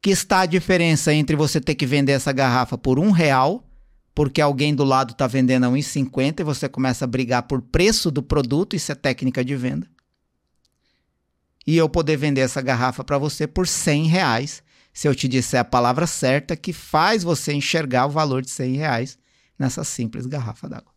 [0.00, 3.68] que está a diferença entre você ter que vender essa garrafa por um real,
[4.14, 8.10] porque alguém do lado está vendendo a 1,50 e você começa a brigar por preço
[8.10, 9.86] do produto, isso é técnica de venda.
[11.66, 15.60] E eu poder vender essa garrafa para você por 100 reais, se eu te disser
[15.60, 19.18] a palavra certa que faz você enxergar o valor de 100 reais
[19.58, 20.91] nessa simples garrafa d'água.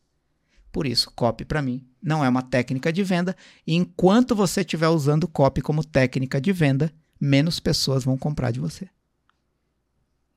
[0.75, 3.33] Por isso, copy para mim não é uma técnica de venda,
[3.65, 8.59] e enquanto você estiver usando copy como técnica de venda, menos pessoas vão comprar de
[8.59, 8.89] você.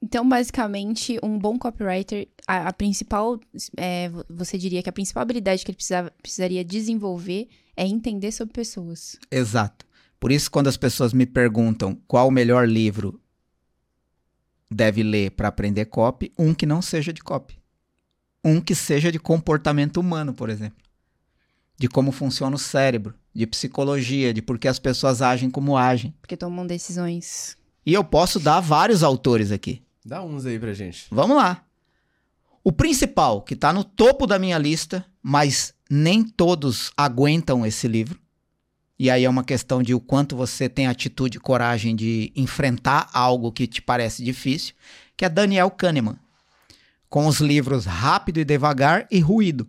[0.01, 3.40] Então, basicamente, um bom copywriter, a, a principal,
[3.77, 8.55] é, você diria que a principal habilidade que ele precisava, precisaria desenvolver é entender sobre
[8.55, 9.18] pessoas.
[9.33, 9.85] Exato.
[10.20, 13.20] Por isso, quando as pessoas me perguntam qual o melhor livro
[14.70, 17.58] deve ler para aprender copy, um que não seja de copy.
[18.44, 20.79] Um que seja de comportamento humano, por exemplo.
[21.77, 26.14] De como funciona o cérebro, de psicologia, de por que as pessoas agem como agem.
[26.20, 27.57] Porque tomam decisões.
[27.85, 29.83] E eu posso dar vários autores aqui.
[30.05, 31.07] Dá uns aí pra gente.
[31.11, 31.64] Vamos lá.
[32.64, 38.18] O principal, que está no topo da minha lista, mas nem todos aguentam esse livro.
[38.98, 43.09] E aí é uma questão de o quanto você tem atitude e coragem de enfrentar
[43.12, 44.74] algo que te parece difícil,
[45.16, 46.16] que é Daniel Kahneman,
[47.09, 49.66] com os livros Rápido e Devagar e Ruído.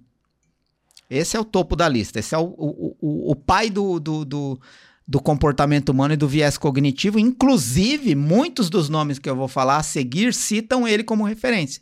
[1.09, 2.19] Esse é o topo da lista.
[2.19, 4.61] Esse é o, o, o, o pai do, do, do,
[5.07, 7.17] do comportamento humano e do viés cognitivo.
[7.17, 11.81] Inclusive, muitos dos nomes que eu vou falar a seguir citam ele como referência,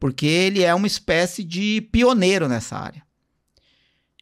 [0.00, 3.04] porque ele é uma espécie de pioneiro nessa área.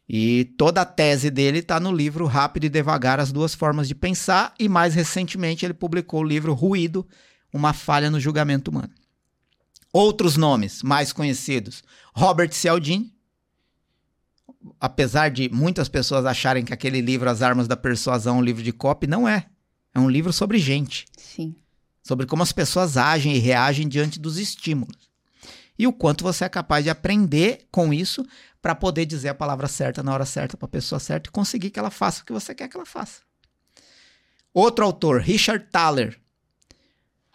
[0.07, 3.95] E toda a tese dele está no livro Rápido e Devagar, As Duas Formas de
[3.95, 7.07] Pensar, e mais recentemente ele publicou o livro Ruído,
[7.51, 8.91] Uma Falha no Julgamento Humano.
[9.93, 11.83] Outros nomes mais conhecidos:
[12.15, 13.13] Robert Cialdini,
[14.79, 18.63] apesar de muitas pessoas acharem que aquele livro As Armas da Persuasão é um livro
[18.63, 19.45] de copy, não é.
[19.93, 21.05] É um livro sobre gente.
[21.15, 21.55] Sim.
[22.01, 25.11] Sobre como as pessoas agem e reagem diante dos estímulos.
[25.77, 28.25] E o quanto você é capaz de aprender com isso
[28.61, 31.69] para poder dizer a palavra certa na hora certa para a pessoa certa e conseguir
[31.69, 33.21] que ela faça o que você quer que ela faça.
[34.53, 36.19] Outro autor, Richard Thaler.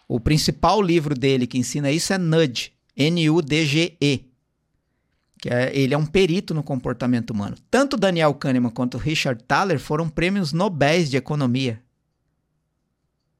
[0.09, 4.29] O principal livro dele que ensina isso é Nudge, N-U-D-G-E
[5.39, 7.55] que é, ele é um perito no comportamento humano.
[7.71, 11.81] Tanto Daniel Kahneman quanto Richard Thaler foram prêmios Nobéis de economia,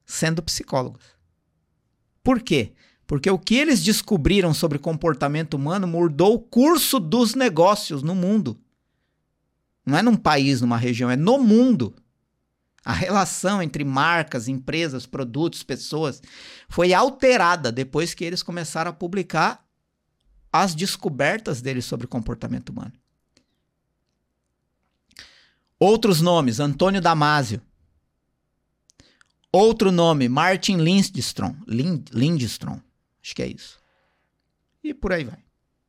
[0.06, 1.04] sendo psicólogos.
[2.24, 2.72] Por quê?
[3.06, 8.58] Porque o que eles descobriram sobre comportamento humano mudou o curso dos negócios no mundo.
[9.84, 11.94] Não é num país, numa região, é no mundo.
[12.84, 16.22] A relação entre marcas, empresas, produtos, pessoas
[16.68, 19.64] foi alterada depois que eles começaram a publicar
[20.52, 22.92] as descobertas dele sobre comportamento humano.
[25.78, 27.60] Outros nomes: Antônio Damasio.
[29.52, 31.54] Outro nome: Martin Lindstrom.
[31.66, 32.80] Lind, Lindstrom.
[33.22, 33.78] Acho que é isso.
[34.82, 35.44] E por aí vai.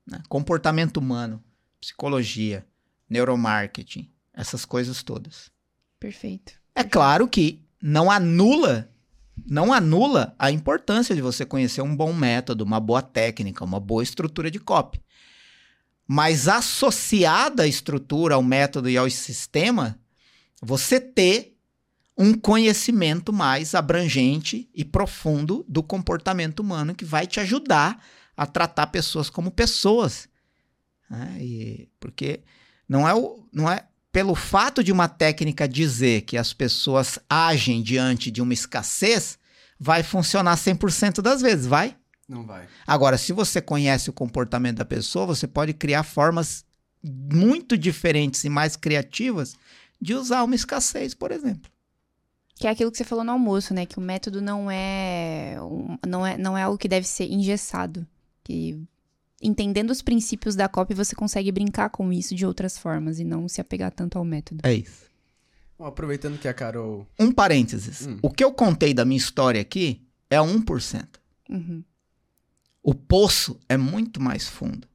[0.06, 0.22] Né?
[0.28, 1.42] Comportamento humano,
[1.80, 2.66] psicologia,
[3.10, 5.52] neuromarketing, essas coisas todas.
[6.00, 6.61] Perfeito.
[6.76, 8.92] É claro que não anula
[9.46, 14.04] não anula a importância de você conhecer um bom método, uma boa técnica, uma boa
[14.04, 15.02] estrutura de copy.
[16.08, 20.00] Mas associada à estrutura, ao método e ao sistema,
[20.62, 21.58] você ter
[22.18, 28.04] um conhecimento mais abrangente e profundo do comportamento humano que vai te ajudar
[28.36, 30.28] a tratar pessoas como pessoas.
[31.10, 31.38] Né?
[31.40, 32.42] E, porque
[32.88, 37.82] não é, o, não é pelo fato de uma técnica dizer que as pessoas agem
[37.82, 39.40] diante de uma escassez,
[39.80, 41.96] vai funcionar 100% das vezes, vai?
[42.28, 42.68] Não vai.
[42.86, 46.66] Agora, se você conhece o comportamento da pessoa, você pode criar formas
[47.04, 49.56] muito diferentes e mais criativas
[50.00, 51.72] de usar uma escassez, por exemplo.
[52.56, 53.86] Que é aquilo que você falou no almoço, né?
[53.86, 55.56] Que o método não é,
[56.08, 58.06] não é, não é algo que deve ser engessado.
[58.44, 58.80] Que
[59.42, 63.48] entendendo os princípios da copy, você consegue brincar com isso de outras formas e não
[63.48, 64.62] se apegar tanto ao método.
[64.64, 65.10] É isso.
[65.78, 67.08] Bom, aproveitando que a Carol.
[67.20, 68.06] Um parênteses.
[68.06, 68.20] Hum.
[68.22, 71.08] O que eu contei da minha história aqui é 1%.
[71.50, 71.84] Uhum.
[72.84, 74.88] O poço é muito mais fundo.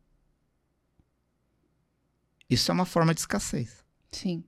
[2.49, 3.85] Isso é uma forma de escassez.
[4.13, 4.45] Sim.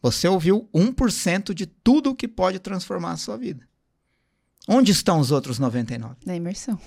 [0.00, 3.66] Você ouviu 1% de tudo que pode transformar a sua vida.
[4.68, 6.16] Onde estão os outros 99?
[6.24, 6.78] Na imersão.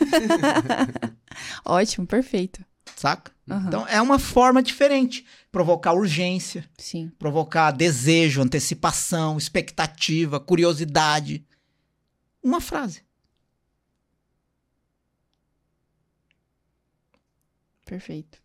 [1.64, 2.64] Ótimo, perfeito.
[2.96, 3.32] Saca?
[3.48, 3.66] Uhum.
[3.68, 5.24] Então é uma forma diferente.
[5.50, 6.68] Provocar urgência.
[6.76, 7.10] Sim.
[7.18, 11.46] Provocar desejo, antecipação, expectativa, curiosidade.
[12.42, 13.02] Uma frase.
[17.84, 18.40] Perfeito.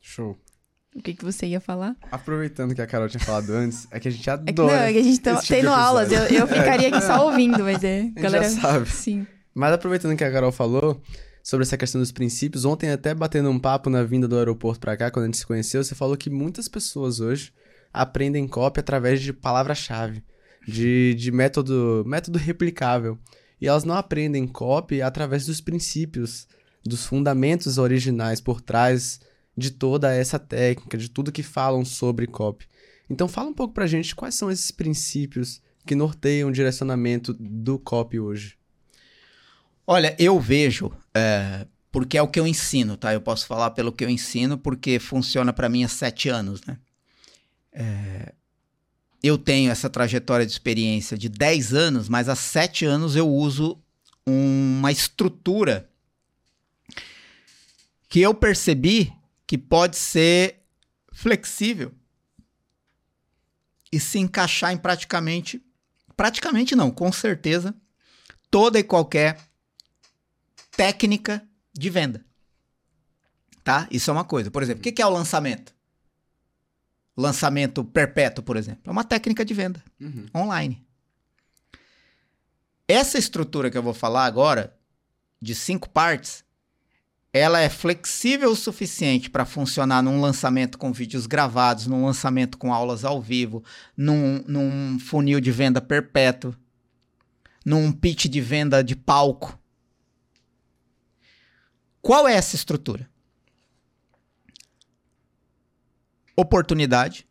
[0.00, 0.38] Show.
[0.94, 1.96] O que, que você ia falar?
[2.10, 4.50] Aproveitando que a Carol tinha falado antes, é que a gente adora.
[4.50, 6.12] É que, não, é que a gente tá tipo tendo aulas.
[6.12, 8.02] Eu, eu ficaria aqui só ouvindo, mas é.
[8.02, 8.90] gente Galera, já sabe.
[8.90, 9.26] Sim.
[9.54, 11.00] Mas aproveitando que a Carol falou
[11.42, 14.96] sobre essa questão dos princípios, ontem até batendo um papo na vinda do aeroporto pra
[14.96, 17.52] cá, quando a gente se conheceu, você falou que muitas pessoas hoje
[17.92, 20.22] aprendem copy através de palavra-chave,
[20.66, 23.18] de, de método, método replicável.
[23.60, 26.46] E elas não aprendem copy através dos princípios,
[26.84, 29.20] dos fundamentos originais por trás
[29.56, 32.66] de toda essa técnica, de tudo que falam sobre copy.
[33.08, 37.78] Então fala um pouco pra gente quais são esses princípios que norteiam o direcionamento do
[37.78, 38.56] copy hoje.
[39.86, 43.12] Olha, eu vejo, é, porque é o que eu ensino, tá?
[43.12, 46.78] Eu posso falar pelo que eu ensino, porque funciona para mim há sete anos, né?
[47.72, 48.32] É,
[49.22, 53.78] eu tenho essa trajetória de experiência de 10 anos, mas há sete anos eu uso
[54.26, 55.88] uma estrutura
[58.08, 59.12] que eu percebi
[59.52, 60.64] que pode ser
[61.12, 61.92] flexível
[63.92, 65.62] e se encaixar em praticamente,
[66.16, 67.74] praticamente não, com certeza,
[68.50, 69.38] toda e qualquer
[70.70, 72.24] técnica de venda.
[73.62, 73.86] Tá?
[73.90, 74.50] Isso é uma coisa.
[74.50, 75.74] Por exemplo, o que que é o lançamento?
[77.14, 78.84] Lançamento perpétuo, por exemplo.
[78.86, 79.84] É uma técnica de venda
[80.34, 80.82] online.
[82.88, 84.74] Essa estrutura que eu vou falar agora,
[85.42, 86.42] de cinco partes,
[87.32, 92.74] ela é flexível o suficiente para funcionar num lançamento com vídeos gravados, num lançamento com
[92.74, 93.64] aulas ao vivo,
[93.96, 96.54] num, num funil de venda perpétuo,
[97.64, 99.58] num pitch de venda de palco.
[102.02, 103.08] Qual é essa estrutura?
[106.36, 107.26] Oportunidade,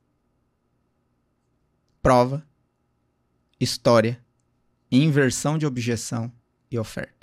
[2.02, 2.44] prova,
[3.60, 4.24] história,
[4.92, 6.32] inversão de objeção
[6.72, 7.21] e oferta.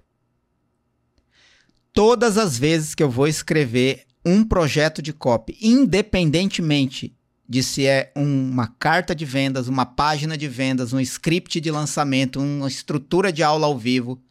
[1.99, 7.13] Todas as vezes que eu vou escrever um projeto de copy, independentemente
[7.49, 11.73] de se é um- uma carta de vendas, uma página de vendas, um script de
[11.73, 14.23] lançamento, uma estrutura de aula ao vivo,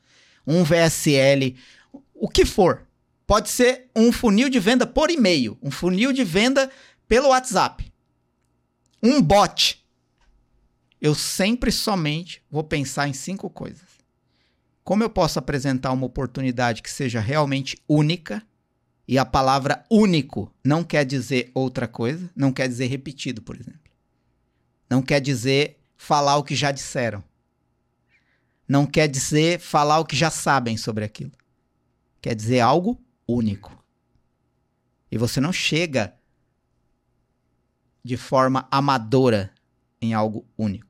[0.48, 1.58] um VSL,
[2.16, 2.88] o que for.
[3.26, 6.72] Pode ser um funil de venda por e-mail, um funil de venda
[7.06, 7.92] pelo WhatsApp,
[9.04, 9.86] um bot.
[11.02, 13.97] Eu sempre somente vou pensar em cinco coisas.
[14.88, 18.42] Como eu posso apresentar uma oportunidade que seja realmente única?
[19.06, 23.92] E a palavra único não quer dizer outra coisa, não quer dizer repetido, por exemplo.
[24.90, 27.22] Não quer dizer falar o que já disseram.
[28.66, 31.34] Não quer dizer falar o que já sabem sobre aquilo.
[32.22, 33.84] Quer dizer algo único.
[35.12, 36.16] E você não chega
[38.02, 39.54] de forma amadora
[40.02, 40.87] em algo único.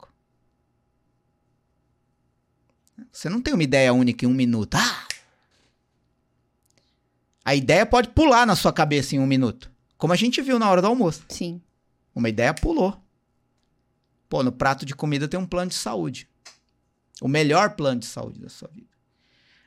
[3.17, 4.75] Você não tem uma ideia única em um minuto.
[4.75, 5.07] Ah!
[7.43, 9.71] A ideia pode pular na sua cabeça em um minuto.
[9.97, 11.25] Como a gente viu na hora do almoço.
[11.27, 11.59] Sim.
[12.13, 12.95] Uma ideia pulou.
[14.29, 16.29] Pô, no prato de comida tem um plano de saúde.
[17.19, 18.85] O melhor plano de saúde da sua vida.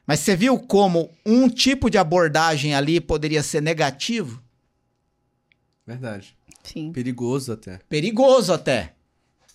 [0.07, 4.41] Mas você viu como um tipo de abordagem ali poderia ser negativo?
[5.85, 6.39] Verdade.
[6.63, 6.93] Sim.
[6.93, 7.81] Perigoso até.
[7.89, 8.95] Perigoso até.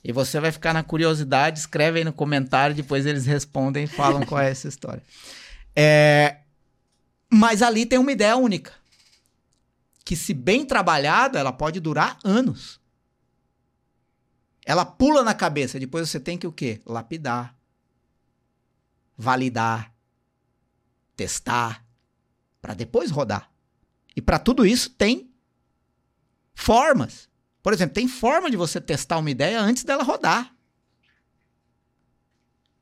[0.07, 4.23] E você vai ficar na curiosidade, escreve aí no comentário, depois eles respondem e falam
[4.23, 5.01] qual é essa história.
[5.77, 6.37] É,
[7.29, 8.71] Mas ali tem uma ideia única.
[10.05, 12.79] Que se bem trabalhada, ela pode durar anos.
[14.65, 16.81] Ela pula na cabeça, depois você tem que o quê?
[16.85, 17.53] Lapidar.
[19.17, 19.93] Validar.
[21.13, 21.85] Testar.
[22.61, 23.51] Para depois rodar.
[24.15, 25.29] E para tudo isso tem
[26.53, 27.27] formas.
[27.65, 30.53] Por exemplo, tem forma de você testar uma ideia antes dela rodar.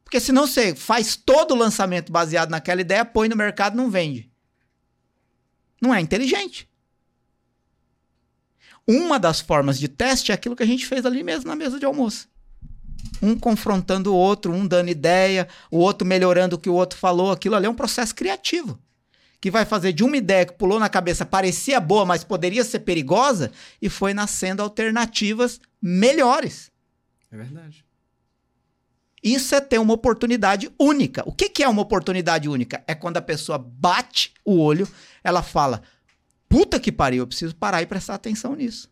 [0.03, 4.29] Porque senão você faz todo o lançamento baseado naquela ideia, põe no mercado não vende.
[5.81, 6.69] Não é inteligente.
[8.85, 11.79] Uma das formas de teste é aquilo que a gente fez ali mesmo na mesa
[11.79, 12.27] de almoço.
[13.21, 17.31] Um confrontando o outro, um dando ideia, o outro melhorando o que o outro falou.
[17.31, 18.77] Aquilo ali é um processo criativo
[19.43, 22.79] que vai fazer de uma ideia que pulou na cabeça, parecia boa, mas poderia ser
[22.79, 26.71] perigosa, e foi nascendo alternativas melhores.
[27.29, 27.83] É verdade.
[29.21, 31.23] Isso é ter uma oportunidade única.
[31.25, 32.85] O que, que é uma oportunidade única?
[32.87, 34.87] É quando a pessoa bate o olho,
[35.21, 35.83] ela fala:
[36.47, 38.89] puta que pariu, eu preciso parar e prestar atenção nisso.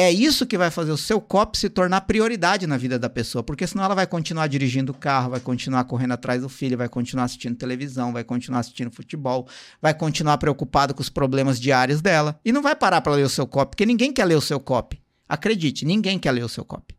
[0.00, 3.42] É isso que vai fazer o seu copy se tornar prioridade na vida da pessoa,
[3.42, 6.88] porque senão ela vai continuar dirigindo o carro, vai continuar correndo atrás do filho, vai
[6.88, 9.48] continuar assistindo televisão, vai continuar assistindo futebol,
[9.82, 13.28] vai continuar preocupado com os problemas diários dela e não vai parar para ler o
[13.28, 15.02] seu copy, porque ninguém quer ler o seu copy.
[15.28, 16.94] Acredite, ninguém quer ler o seu copy.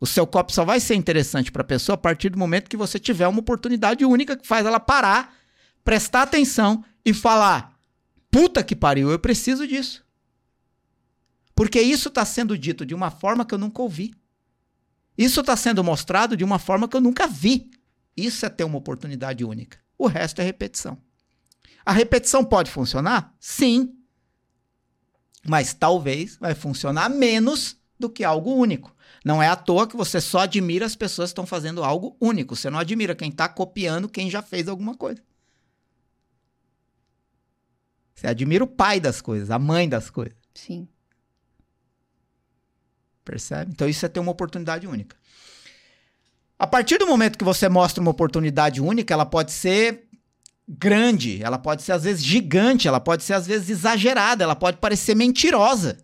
[0.00, 2.78] O seu copy só vai ser interessante para a pessoa a partir do momento que
[2.78, 5.34] você tiver uma oportunidade única que faz ela parar,
[5.84, 7.74] prestar atenção e falar:
[8.30, 10.02] "Puta que pariu, eu preciso disso".
[11.60, 14.14] Porque isso está sendo dito de uma forma que eu nunca ouvi.
[15.18, 17.70] Isso está sendo mostrado de uma forma que eu nunca vi.
[18.16, 19.78] Isso é ter uma oportunidade única.
[19.98, 20.96] O resto é repetição.
[21.84, 23.36] A repetição pode funcionar?
[23.38, 23.94] Sim.
[25.46, 28.96] Mas talvez vai funcionar menos do que algo único.
[29.22, 32.56] Não é à toa que você só admira as pessoas que estão fazendo algo único.
[32.56, 35.22] Você não admira quem está copiando quem já fez alguma coisa.
[38.14, 40.38] Você admira o pai das coisas, a mãe das coisas.
[40.54, 40.88] Sim.
[43.30, 43.70] Percebe?
[43.70, 45.14] Então isso é ter uma oportunidade única.
[46.58, 50.08] A partir do momento que você mostra uma oportunidade única, ela pode ser
[50.68, 54.78] grande, ela pode ser às vezes gigante, ela pode ser às vezes exagerada, ela pode
[54.78, 55.98] parecer mentirosa.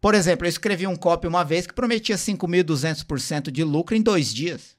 [0.00, 4.32] Por exemplo, eu escrevi um copy uma vez que prometia 5.200% de lucro em dois
[4.32, 4.74] dias.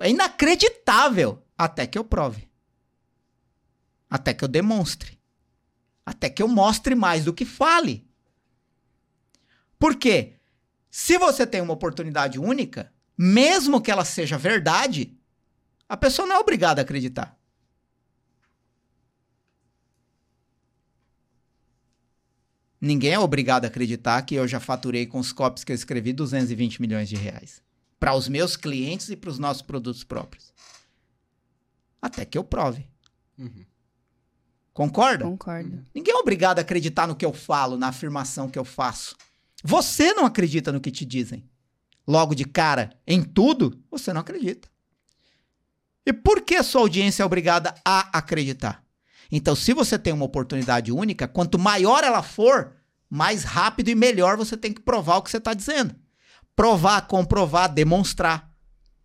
[0.00, 2.48] É inacreditável até que eu prove.
[4.10, 5.16] Até que eu demonstre.
[6.04, 8.07] Até que eu mostre mais do que fale.
[9.78, 10.34] Por quê?
[10.90, 15.16] Se você tem uma oportunidade única, mesmo que ela seja verdade,
[15.88, 17.38] a pessoa não é obrigada a acreditar.
[22.80, 26.12] Ninguém é obrigado a acreditar que eu já faturei com os copies que eu escrevi
[26.12, 27.60] 220 milhões de reais.
[27.98, 30.52] Para os meus clientes e para os nossos produtos próprios.
[32.00, 32.86] Até que eu prove.
[33.36, 33.66] Uhum.
[34.72, 35.24] Concorda?
[35.24, 35.84] Concordo.
[35.92, 39.16] Ninguém é obrigado a acreditar no que eu falo, na afirmação que eu faço.
[39.64, 41.48] Você não acredita no que te dizem.
[42.06, 44.68] Logo de cara, em tudo, você não acredita.
[46.06, 48.82] E por que sua audiência é obrigada a acreditar?
[49.30, 52.74] Então, se você tem uma oportunidade única, quanto maior ela for,
[53.10, 55.94] mais rápido e melhor você tem que provar o que você está dizendo.
[56.56, 58.50] Provar, comprovar, demonstrar.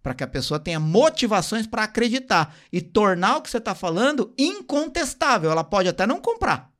[0.01, 4.33] Para que a pessoa tenha motivações para acreditar e tornar o que você está falando
[4.37, 5.51] incontestável.
[5.51, 6.72] Ela pode até não comprar,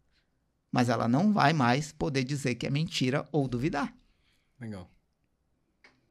[0.73, 3.95] mas ela não vai mais poder dizer que é mentira ou duvidar.
[4.59, 4.89] Legal.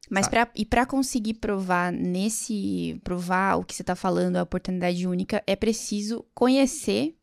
[0.09, 2.99] Mas pra, e para conseguir provar nesse.
[3.03, 7.17] provar o que você tá falando, a oportunidade única, é preciso conhecer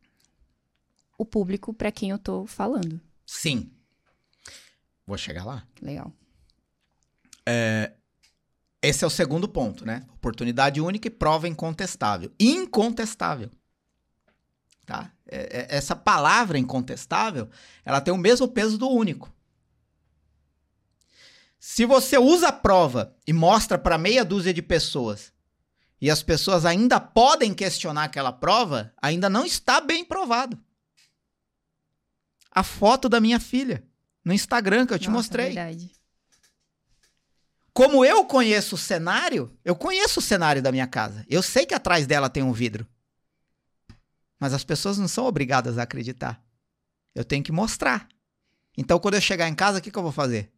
[1.16, 3.01] o público para quem eu tô falando.
[3.24, 3.70] Sim.
[5.07, 5.66] Vou chegar lá.
[5.80, 6.12] Legal.
[8.82, 10.07] Esse é o segundo ponto, né?
[10.14, 12.30] Oportunidade única e prova incontestável.
[12.38, 13.51] Incontestável.
[14.84, 15.12] Tá?
[15.31, 17.49] É- é- essa palavra incontestável,
[17.85, 19.33] ela tem o mesmo peso do único.
[21.59, 25.33] Se você usa a prova e mostra para meia dúzia de pessoas
[26.01, 30.59] e as pessoas ainda podem questionar aquela prova, ainda não está bem provado.
[32.51, 33.85] A foto da minha filha
[34.24, 35.47] no Instagram que eu te Nossa, mostrei.
[35.47, 35.93] Verdade.
[37.72, 41.24] Como eu conheço o cenário, eu conheço o cenário da minha casa.
[41.28, 42.87] Eu sei que atrás dela tem um vidro.
[44.41, 46.43] Mas as pessoas não são obrigadas a acreditar.
[47.14, 48.09] Eu tenho que mostrar.
[48.76, 50.51] Então, quando eu chegar em casa, o que, que eu vou fazer?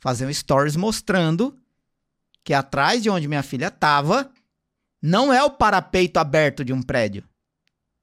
[0.00, 1.56] Fazer um stories mostrando
[2.42, 4.32] que atrás de onde minha filha estava
[5.02, 7.22] não é o parapeito aberto de um prédio.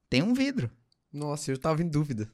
[0.08, 0.70] Tem um vidro.
[1.12, 2.30] Nossa, eu tava em dúvida.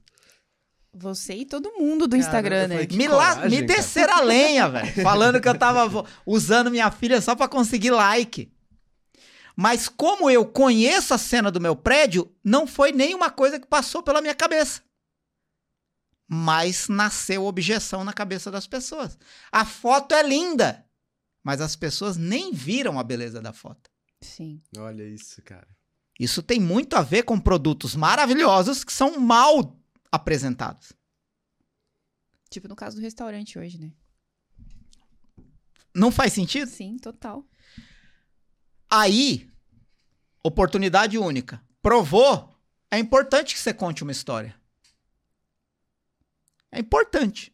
[0.93, 2.75] Você e todo mundo do Cara, Instagram, né?
[2.75, 3.77] falei, Que me, la- coragem, me cara.
[3.79, 4.93] descer a lenha, velho.
[5.03, 8.51] Falando que eu tava usando minha filha só pra conseguir like.
[9.59, 14.03] Mas como eu conheço a cena do meu prédio, não foi nenhuma coisa que passou
[14.03, 14.83] pela minha cabeça.
[16.27, 19.17] Mas nasceu objeção na cabeça das pessoas.
[19.51, 20.85] A foto é linda,
[21.43, 23.89] mas as pessoas nem viram a beleza da foto.
[24.21, 24.61] Sim.
[24.77, 25.67] Olha isso, cara.
[26.19, 29.75] Isso tem muito a ver com produtos maravilhosos que são mal
[30.11, 30.93] apresentados.
[32.47, 33.91] Tipo no caso do restaurante hoje, né?
[35.95, 36.69] Não faz sentido?
[36.69, 37.43] Sim, total.
[38.89, 39.49] Aí,
[40.43, 41.61] oportunidade única.
[41.81, 42.55] Provou,
[42.89, 44.55] é importante que você conte uma história.
[46.71, 47.53] É importante.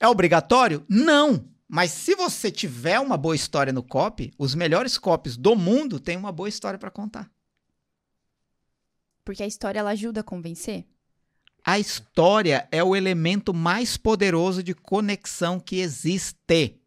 [0.00, 0.84] É obrigatório?
[0.88, 1.48] Não.
[1.68, 6.16] Mas se você tiver uma boa história no copy, os melhores copies do mundo têm
[6.16, 7.30] uma boa história para contar.
[9.24, 10.86] Porque a história ela ajuda a convencer.
[11.64, 16.80] A história é o elemento mais poderoso de conexão que existe.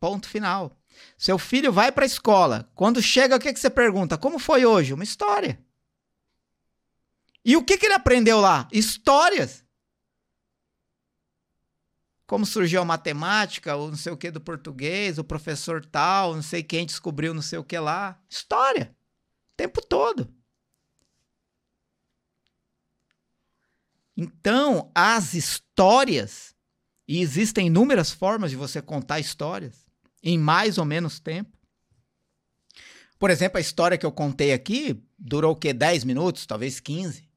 [0.00, 0.76] Ponto final.
[1.16, 2.70] Seu filho vai para a escola.
[2.74, 4.16] Quando chega, o que, que você pergunta?
[4.16, 4.92] Como foi hoje?
[4.92, 5.58] Uma história.
[7.44, 8.68] E o que, que ele aprendeu lá?
[8.70, 9.64] Histórias.
[12.26, 16.42] Como surgiu a matemática, ou não sei o que do português, o professor tal, não
[16.42, 18.20] sei quem descobriu não sei o que lá.
[18.28, 18.94] História.
[19.52, 20.30] O tempo todo.
[24.14, 26.54] Então, as histórias,
[27.06, 29.87] e existem inúmeras formas de você contar histórias,
[30.22, 31.56] em mais ou menos tempo.
[33.18, 35.72] Por exemplo, a história que eu contei aqui durou o quê?
[35.72, 37.28] 10 minutos, talvez 15.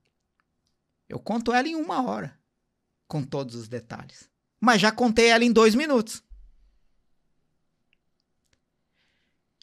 [1.10, 2.40] Eu conto ela em uma hora,
[3.08, 4.30] com todos os detalhes.
[4.60, 6.24] Mas já contei ela em dois minutos.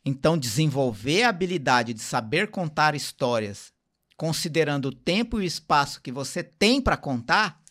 [0.05, 3.73] Então, desenvolver a habilidade de saber contar histórias,
[4.17, 7.63] considerando o tempo e o espaço que você tem para contar,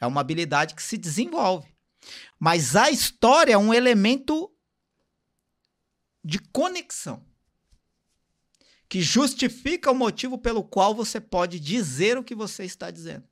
[0.00, 1.68] é uma habilidade que se desenvolve.
[2.38, 4.50] Mas a história é um elemento
[6.26, 7.24] de conexão
[8.88, 13.24] que justifica o motivo pelo qual você pode dizer o que você está dizendo.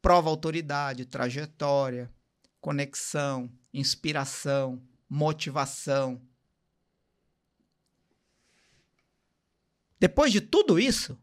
[0.00, 2.08] Prova autoridade, trajetória,
[2.60, 6.22] conexão, inspiração, motivação.
[9.98, 11.18] Depois de tudo isso,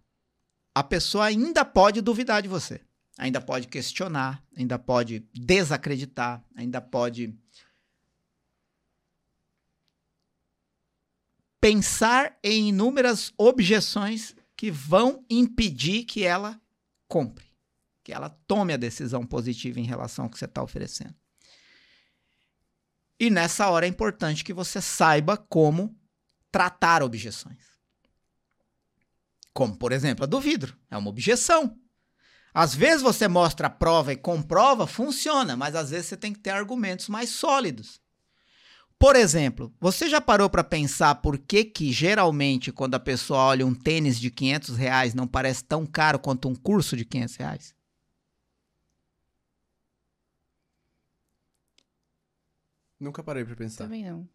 [0.76, 2.82] a pessoa ainda pode duvidar de você,
[3.18, 7.34] ainda pode questionar, ainda pode desacreditar, ainda pode
[11.64, 16.59] pensar em inúmeras objeções que vão impedir que ela
[17.07, 17.45] compre,
[18.03, 21.16] que ela tome a decisão positiva em relação ao que você está oferecendo.
[23.18, 25.97] E nessa hora é importante que você saiba como
[26.51, 27.64] tratar objeções.
[29.53, 30.78] Como, por exemplo, a do vidro.
[30.91, 31.80] É uma objeção.
[32.53, 36.39] Às vezes você mostra a prova e comprova, funciona, mas às vezes você tem que
[36.39, 38.03] ter argumentos mais sólidos.
[39.04, 43.68] Por exemplo, você já parou para pensar por que que geralmente quando a pessoa olha
[43.68, 47.76] um tênis de 500 reais não parece tão caro quanto um curso de 500 reais?
[52.97, 53.84] Nunca parei pra pensar.
[53.84, 54.26] Também não.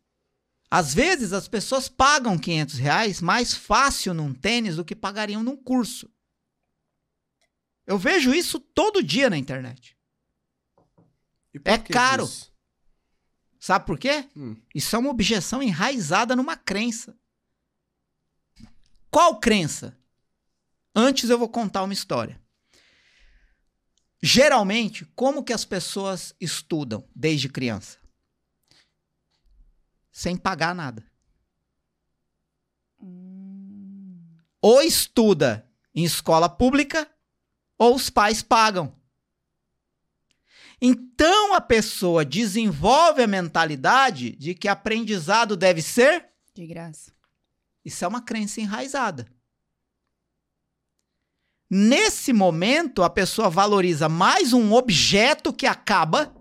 [0.71, 5.57] Às vezes as pessoas pagam 500 reais mais fácil num tênis do que pagariam num
[5.57, 6.13] curso.
[7.87, 9.97] Eu vejo isso todo dia na internet.
[11.55, 12.25] E por É que caro.
[12.27, 12.58] disso?
[13.69, 14.27] Sabe por quê?
[14.35, 14.57] Hum.
[14.75, 17.15] Isso é uma objeção enraizada numa crença.
[19.11, 19.95] Qual crença?
[20.97, 22.41] Antes eu vou contar uma história.
[24.23, 27.99] Geralmente, como que as pessoas estudam desde criança?
[30.11, 31.07] Sem pagar nada.
[34.63, 37.07] Ou estuda em escola pública,
[37.77, 38.98] ou os pais pagam.
[40.81, 46.27] Então a pessoa desenvolve a mentalidade de que aprendizado deve ser.
[46.55, 47.13] De graça.
[47.85, 49.27] Isso é uma crença enraizada.
[51.71, 56.35] Nesse momento, a pessoa valoriza mais um objeto que acaba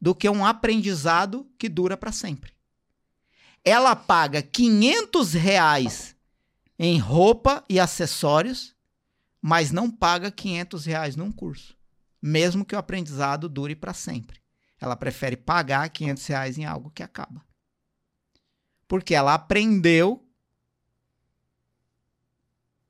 [0.00, 2.52] do que um aprendizado que dura para sempre.
[3.64, 6.16] Ela paga 500 reais
[6.78, 8.74] em roupa e acessórios,
[9.40, 11.77] mas não paga 500 reais num curso
[12.20, 14.40] mesmo que o aprendizado dure para sempre.
[14.80, 17.44] Ela prefere pagar 500 reais em algo que acaba.
[18.86, 20.26] Porque ela aprendeu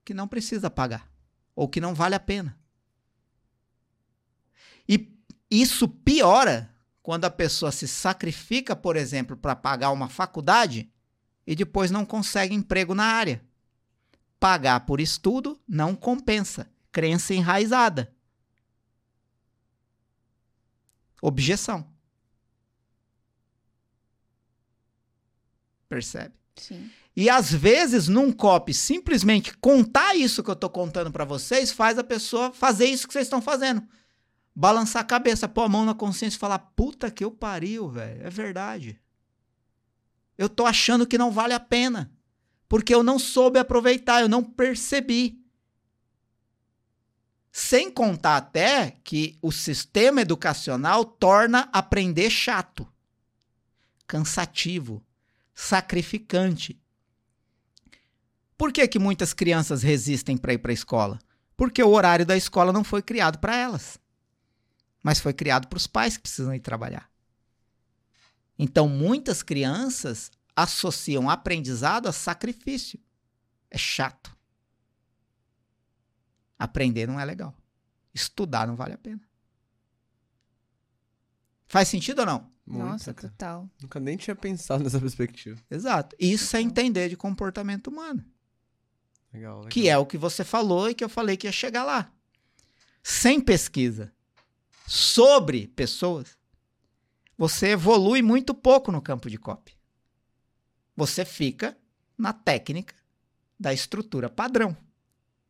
[0.04, 1.10] que não precisa pagar,
[1.54, 2.58] ou que não vale a pena.
[4.88, 5.14] E
[5.50, 10.90] isso piora quando a pessoa se sacrifica, por exemplo, para pagar uma faculdade
[11.46, 13.42] e depois não consegue emprego na área.
[14.38, 16.70] Pagar por estudo não compensa.
[16.92, 18.14] Crença enraizada.
[21.20, 21.86] Objeção.
[25.88, 26.34] Percebe?
[26.56, 26.90] Sim.
[27.16, 31.98] E às vezes, num copy, simplesmente contar isso que eu tô contando para vocês faz
[31.98, 33.82] a pessoa fazer isso que vocês estão fazendo.
[34.54, 38.24] Balançar a cabeça, pôr a mão na consciência e falar: puta que eu pariu, velho.
[38.24, 39.00] É verdade.
[40.36, 42.12] Eu tô achando que não vale a pena.
[42.68, 45.42] Porque eu não soube aproveitar, eu não percebi.
[47.60, 52.86] Sem contar até que o sistema educacional torna aprender chato,
[54.06, 55.04] cansativo,
[55.52, 56.80] sacrificante.
[58.56, 61.18] Por que, que muitas crianças resistem para ir para a escola?
[61.56, 63.98] Porque o horário da escola não foi criado para elas,
[65.02, 67.10] mas foi criado para os pais que precisam ir trabalhar.
[68.56, 73.00] Então, muitas crianças associam aprendizado a sacrifício.
[73.68, 74.37] É chato.
[76.58, 77.54] Aprender não é legal.
[78.12, 79.20] Estudar não vale a pena.
[81.66, 82.50] Faz sentido ou não?
[82.66, 83.28] Muita, Nossa, cara.
[83.28, 83.70] total.
[83.80, 85.60] Nunca nem tinha pensado nessa perspectiva.
[85.70, 86.16] Exato.
[86.18, 88.24] Isso é entender de comportamento humano.
[89.32, 89.68] Legal, legal.
[89.70, 92.12] Que é o que você falou e que eu falei que ia chegar lá.
[93.02, 94.12] Sem pesquisa
[94.86, 96.36] sobre pessoas,
[97.36, 99.76] você evolui muito pouco no campo de copy.
[100.96, 101.76] Você fica
[102.16, 102.94] na técnica
[103.58, 104.76] da estrutura padrão.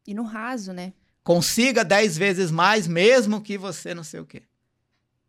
[0.09, 0.94] E no raso, né?
[1.22, 4.42] Consiga 10 vezes mais, mesmo que você não sei o quê.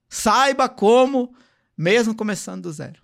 [0.07, 1.35] Saiba como,
[1.77, 3.01] mesmo começando do zero.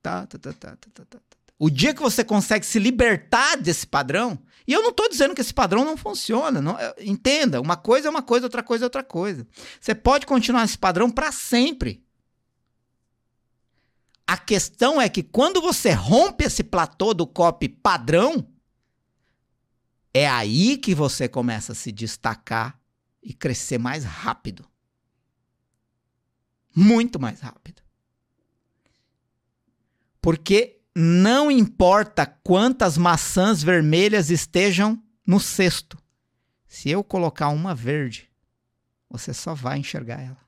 [0.00, 1.36] Tá, tá, tá, tá, tá, tá, tá, tá.
[1.58, 5.42] O dia que você consegue se libertar desse padrão, e eu não estou dizendo que
[5.42, 9.04] esse padrão não funciona, não, entenda, uma coisa é uma coisa, outra coisa é outra
[9.04, 9.46] coisa.
[9.78, 12.02] Você pode continuar nesse padrão para sempre.
[14.26, 18.48] A questão é que quando você rompe esse platô do copy padrão,
[20.14, 22.78] é aí que você começa a se destacar
[23.22, 24.66] e crescer mais rápido.
[26.74, 27.82] Muito mais rápido.
[30.20, 35.98] Porque não importa quantas maçãs vermelhas estejam no cesto.
[36.66, 38.30] Se eu colocar uma verde,
[39.08, 40.40] você só vai enxergar ela.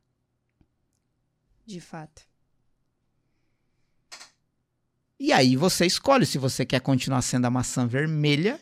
[1.67, 2.23] De fato.
[5.19, 8.61] E aí você escolhe se você quer continuar sendo a maçã vermelha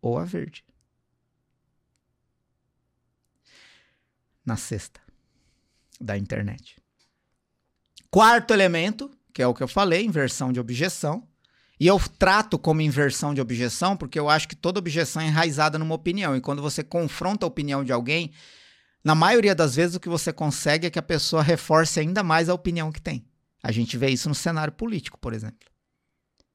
[0.00, 0.64] ou a verde.
[4.44, 5.00] Na sexta
[6.00, 6.76] da internet.
[8.10, 11.26] Quarto elemento, que é o que eu falei, inversão de objeção.
[11.80, 15.78] E eu trato como inversão de objeção porque eu acho que toda objeção é enraizada
[15.78, 16.36] numa opinião.
[16.36, 18.32] E quando você confronta a opinião de alguém,
[19.04, 22.48] na maioria das vezes o que você consegue é que a pessoa reforce ainda mais
[22.48, 23.24] a opinião que tem.
[23.62, 25.68] A gente vê isso no cenário político, por exemplo.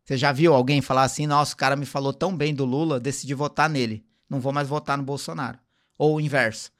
[0.03, 2.99] Você já viu alguém falar assim: nossa, o cara me falou tão bem do Lula,
[2.99, 4.05] decidi votar nele.
[4.29, 5.59] Não vou mais votar no Bolsonaro.
[5.97, 6.71] Ou o inverso.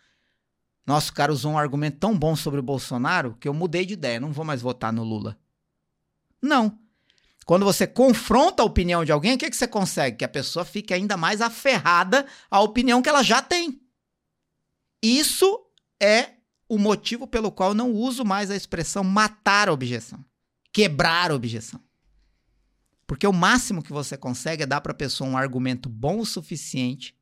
[0.85, 3.93] Nossa, o cara usou um argumento tão bom sobre o Bolsonaro que eu mudei de
[3.93, 5.37] ideia, não vou mais votar no Lula.
[6.41, 6.77] Não.
[7.45, 10.17] Quando você confronta a opinião de alguém, o que, que você consegue?
[10.17, 13.81] Que a pessoa fique ainda mais aferrada à opinião que ela já tem.
[15.01, 15.65] Isso
[16.01, 16.31] é
[16.67, 20.23] o motivo pelo qual eu não uso mais a expressão matar a objeção,
[20.71, 21.79] quebrar a objeção.
[23.13, 26.25] Porque o máximo que você consegue é dar para a pessoa um argumento bom o
[26.25, 27.15] suficiente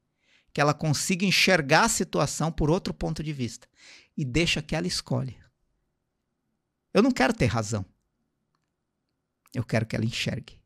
[0.54, 3.68] que ela consiga enxergar a situação por outro ponto de vista
[4.16, 5.36] e deixa que ela escolha.
[6.94, 7.86] Eu não quero ter razão.
[9.54, 10.62] Eu quero que ela enxergue.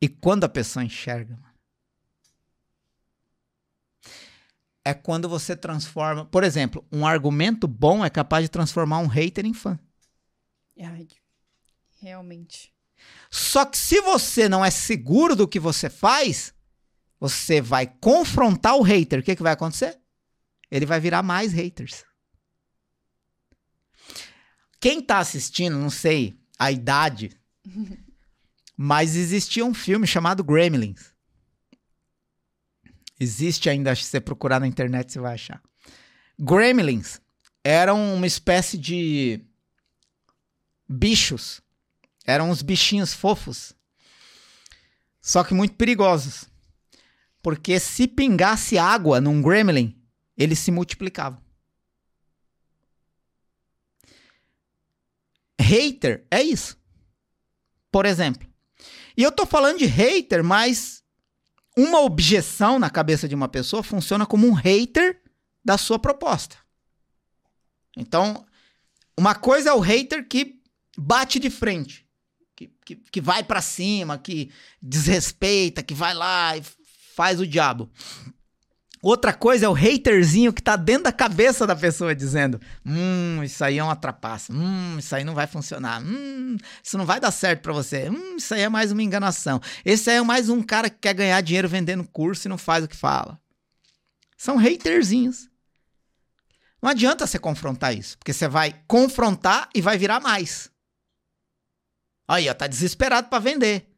[0.00, 1.36] E quando a pessoa enxerga,
[4.84, 6.24] é quando você transforma.
[6.24, 9.76] Por exemplo, um argumento bom é capaz de transformar um hater em fã.
[10.78, 11.08] Ai,
[12.00, 12.73] realmente.
[13.36, 16.54] Só que se você não é seguro do que você faz,
[17.18, 19.18] você vai confrontar o hater.
[19.18, 19.98] O que, que vai acontecer?
[20.70, 22.04] Ele vai virar mais haters.
[24.78, 27.36] Quem tá assistindo, não sei a idade,
[28.76, 31.12] mas existia um filme chamado Gremlins.
[33.18, 35.60] Existe ainda, acho que você procurar na internet você vai achar.
[36.38, 37.20] Gremlins
[37.64, 39.44] eram uma espécie de
[40.88, 41.63] bichos.
[42.24, 43.74] Eram uns bichinhos fofos.
[45.20, 46.44] Só que muito perigosos.
[47.42, 50.00] Porque se pingasse água num gremlin,
[50.36, 51.42] eles se multiplicavam.
[55.60, 56.78] Hater é isso.
[57.90, 58.48] Por exemplo.
[59.16, 61.02] E eu tô falando de hater, mas
[61.76, 65.22] uma objeção na cabeça de uma pessoa funciona como um hater
[65.64, 66.56] da sua proposta.
[67.96, 68.44] Então,
[69.16, 70.60] uma coisa é o hater que
[70.96, 72.03] bate de frente,
[72.84, 76.62] que, que, vai para cima, que desrespeita, que vai lá e
[77.14, 77.90] faz o diabo.
[79.04, 83.62] Outra coisa é o haterzinho que tá dentro da cabeça da pessoa dizendo: Hum, isso
[83.62, 84.50] aí é uma trapaça.
[84.50, 86.02] Hum, isso aí não vai funcionar.
[86.02, 88.08] Hum, isso não vai dar certo para você.
[88.08, 89.60] Hum, isso aí é mais uma enganação.
[89.84, 92.82] Esse aí é mais um cara que quer ganhar dinheiro vendendo curso e não faz
[92.82, 93.38] o que fala.
[94.38, 95.50] São haterzinhos.
[96.80, 100.70] Não adianta você confrontar isso, porque você vai confrontar e vai virar mais.
[102.26, 103.90] Aí, ó, tá desesperado para vender.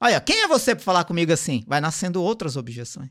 [0.00, 1.64] Olha, quem é você para falar comigo assim?
[1.66, 3.10] Vai nascendo outras objeções.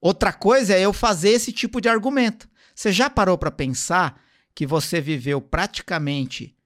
[0.00, 2.48] Outra coisa é eu fazer esse tipo de argumento.
[2.74, 4.20] Você já parou para pensar
[4.54, 6.56] que você viveu praticamente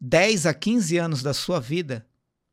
[0.00, 2.06] 10 a 15 anos da sua vida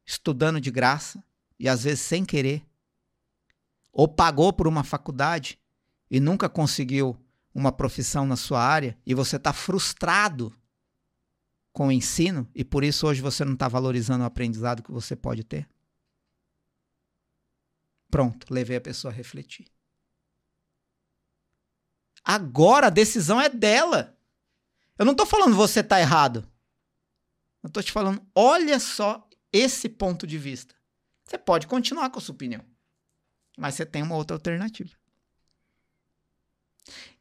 [0.06, 1.24] estudando de graça
[1.60, 2.66] e às vezes sem querer?
[3.92, 5.60] Ou pagou por uma faculdade
[6.10, 7.18] e nunca conseguiu
[7.54, 10.56] uma profissão na sua área e você está frustrado
[11.72, 15.16] com o ensino e por isso hoje você não está valorizando o aprendizado que você
[15.16, 15.68] pode ter?
[18.10, 19.68] Pronto, levei a pessoa a refletir.
[22.24, 24.18] Agora a decisão é dela.
[24.98, 26.48] Eu não tô falando você tá errado.
[27.64, 30.76] Eu tô te falando, olha só esse ponto de vista.
[31.24, 32.66] Você pode continuar com a sua opinião,
[33.58, 34.92] mas você tem uma outra alternativa.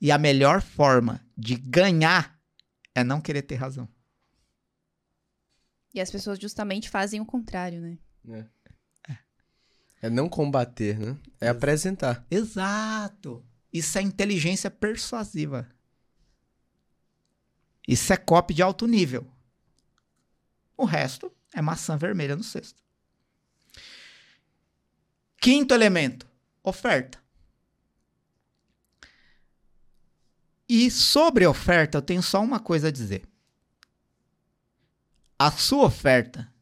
[0.00, 2.38] E a melhor forma de ganhar
[2.94, 3.88] é não querer ter razão.
[5.92, 7.98] E as pessoas justamente fazem o contrário, né?
[8.28, 8.60] É.
[10.02, 11.18] É não combater, né?
[11.40, 12.24] É apresentar.
[12.30, 13.44] Exato.
[13.72, 15.68] Isso é inteligência persuasiva.
[17.86, 19.26] Isso é copy de alto nível.
[20.76, 22.82] O resto é maçã vermelha no cesto.
[25.40, 26.26] Quinto elemento:
[26.62, 27.18] oferta.
[30.68, 33.29] E sobre oferta, eu tenho só uma coisa a dizer.
[35.42, 36.52] A sua oferta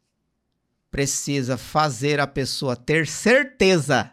[0.88, 4.12] precisa fazer a pessoa ter certeza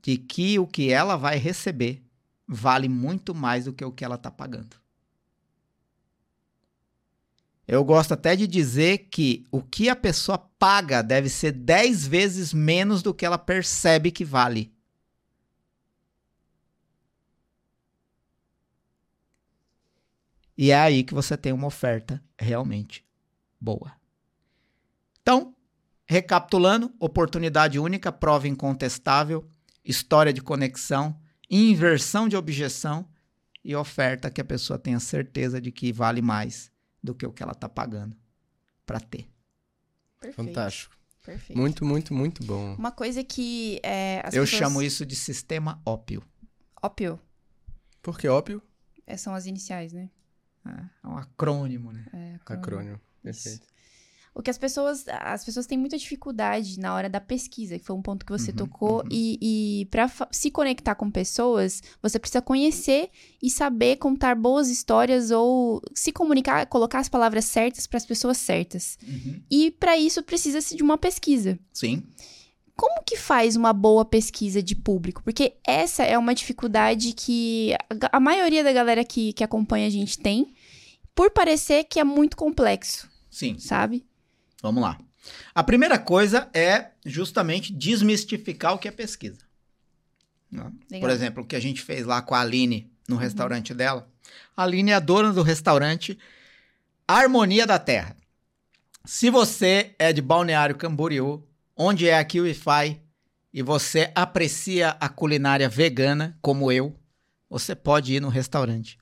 [0.00, 2.00] de que o que ela vai receber
[2.46, 4.76] vale muito mais do que o que ela está pagando.
[7.66, 12.54] Eu gosto até de dizer que o que a pessoa paga deve ser 10 vezes
[12.54, 14.72] menos do que ela percebe que vale.
[20.58, 23.06] E é aí que você tem uma oferta realmente
[23.60, 23.92] boa.
[25.22, 25.54] Então,
[26.04, 29.48] recapitulando: oportunidade única, prova incontestável,
[29.84, 31.16] história de conexão,
[31.48, 33.08] inversão de objeção
[33.64, 37.42] e oferta que a pessoa tenha certeza de que vale mais do que o que
[37.42, 38.16] ela está pagando
[38.84, 39.28] para ter.
[40.20, 40.48] Perfeito.
[40.48, 40.98] Fantástico.
[41.24, 41.58] Perfeito.
[41.58, 42.74] Muito, muito, muito bom.
[42.74, 44.58] Uma coisa que é, as Eu pessoas...
[44.58, 46.22] chamo isso de sistema ópio.
[46.82, 47.20] Ópio.
[48.02, 48.60] Por que ópio?
[49.06, 50.10] É, São as iniciais, né?
[51.04, 52.06] É um acrônimo, né?
[52.12, 52.62] É, acrônimo.
[52.62, 53.00] Acrônimo.
[53.24, 53.44] Isso.
[53.44, 53.78] Perfeito.
[54.38, 57.96] O que as pessoas, as pessoas têm muita dificuldade na hora da pesquisa, que foi
[57.96, 59.08] um ponto que você Uhum, tocou, uhum.
[59.10, 63.10] e, e para se conectar com pessoas, você precisa conhecer
[63.42, 68.36] e saber contar boas histórias ou se comunicar, colocar as palavras certas para as pessoas
[68.36, 68.96] certas.
[69.50, 71.58] E para isso precisa-se de uma pesquisa.
[71.72, 72.04] Sim.
[72.76, 75.20] Como que faz uma boa pesquisa de público?
[75.24, 79.90] Porque essa é uma dificuldade que a, a maioria da galera que, que acompanha a
[79.90, 80.54] gente tem,
[81.18, 83.58] por parecer que é muito complexo, Sim.
[83.58, 84.06] sabe?
[84.62, 84.96] Vamos lá.
[85.52, 89.40] A primeira coisa é justamente desmistificar o que é pesquisa.
[90.48, 90.70] Né?
[91.00, 94.08] Por exemplo, o que a gente fez lá com a Aline no restaurante dela.
[94.56, 96.16] A Aline é a dona do restaurante
[97.08, 98.16] Harmonia da Terra.
[99.04, 101.44] Se você é de Balneário Camboriú,
[101.76, 103.02] onde é aqui o Wi-Fi,
[103.52, 106.96] e você aprecia a culinária vegana, como eu,
[107.50, 108.96] você pode ir no restaurante.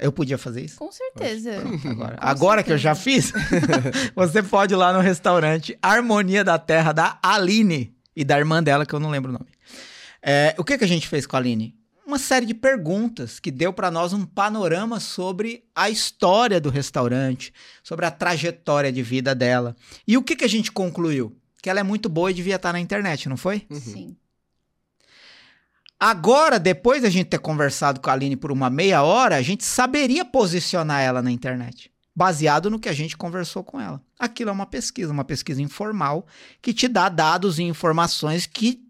[0.00, 0.76] Eu podia fazer isso?
[0.76, 1.52] Com certeza.
[1.88, 3.32] Agora, Com agora que eu já certeza.
[3.38, 8.62] fiz, você pode ir lá no restaurante Harmonia da Terra da Aline e da irmã
[8.62, 9.46] dela, que eu não lembro o nome.
[10.22, 11.74] É, o que, que a gente fez com a Aline?
[12.04, 17.52] Uma série de perguntas que deu para nós um panorama sobre a história do restaurante,
[17.82, 19.76] sobre a trajetória de vida dela.
[20.06, 21.36] E o que, que a gente concluiu?
[21.60, 23.66] Que ela é muito boa e devia estar na internet, não foi?
[23.72, 24.16] Sim.
[25.98, 29.64] Agora, depois da gente ter conversado com a Aline por uma meia hora, a gente
[29.64, 34.02] saberia posicionar ela na internet, baseado no que a gente conversou com ela.
[34.18, 36.26] Aquilo é uma pesquisa, uma pesquisa informal,
[36.60, 38.82] que te dá dados e informações que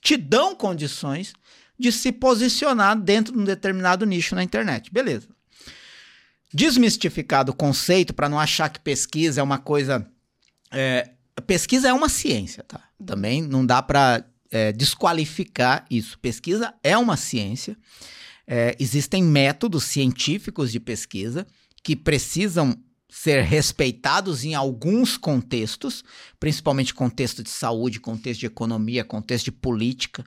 [0.00, 1.32] te dão condições
[1.78, 4.92] de se posicionar dentro de um determinado nicho na internet.
[4.92, 5.28] Beleza.
[6.52, 10.06] Desmistificado o conceito, para não achar que pesquisa é uma coisa.
[10.70, 11.10] é,
[11.46, 12.80] pesquisa é uma ciência, tá?
[13.04, 16.18] Também não dá para é, desqualificar isso.
[16.18, 17.76] Pesquisa é uma ciência.
[18.46, 21.46] É, existem métodos científicos de pesquisa
[21.82, 22.78] que precisam
[23.08, 26.02] ser respeitados em alguns contextos,
[26.40, 30.24] principalmente contexto de saúde, contexto de economia, contexto de política.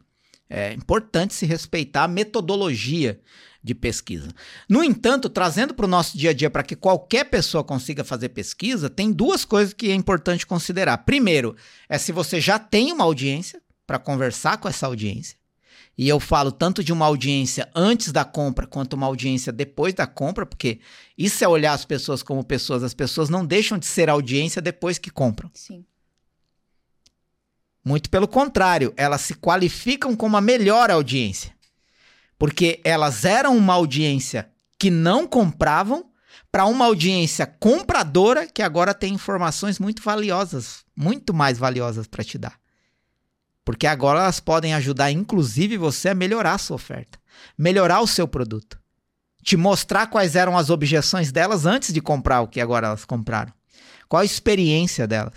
[0.49, 3.20] É importante se respeitar a metodologia
[3.61, 4.30] de pesquisa.
[4.70, 8.30] No entanto, trazendo para o nosso dia a dia para que qualquer pessoa consiga fazer
[8.30, 10.99] pesquisa, tem duas coisas que é importante considerar.
[10.99, 11.55] Primeiro,
[11.89, 15.38] é se você já tem uma audiência para conversar com essa audiência.
[15.97, 20.05] E eu falo tanto de uma audiência antes da compra quanto uma audiência depois da
[20.05, 20.79] compra, porque
[21.17, 22.83] isso é olhar as pessoas como pessoas.
[22.83, 25.49] As pessoas não deixam de ser audiência depois que compram.
[25.55, 25.83] Sim.
[27.83, 31.55] Muito pelo contrário, elas se qualificam como a melhor audiência.
[32.38, 36.11] Porque elas eram uma audiência que não compravam
[36.51, 42.38] para uma audiência compradora que agora tem informações muito valiosas, muito mais valiosas para te
[42.38, 42.59] dar.
[43.68, 47.20] Porque agora elas podem ajudar, inclusive, você a melhorar a sua oferta,
[47.57, 48.80] melhorar o seu produto,
[49.43, 53.51] te mostrar quais eram as objeções delas antes de comprar o que agora elas compraram,
[54.07, 55.34] qual a experiência delas.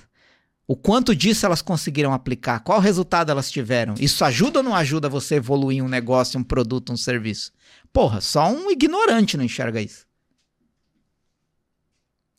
[0.64, 2.60] O quanto disso elas conseguiram aplicar?
[2.60, 3.94] Qual resultado elas tiveram?
[3.98, 7.50] Isso ajuda ou não ajuda você a evoluir um negócio, um produto, um serviço?
[7.92, 10.06] Porra, só um ignorante não enxerga isso.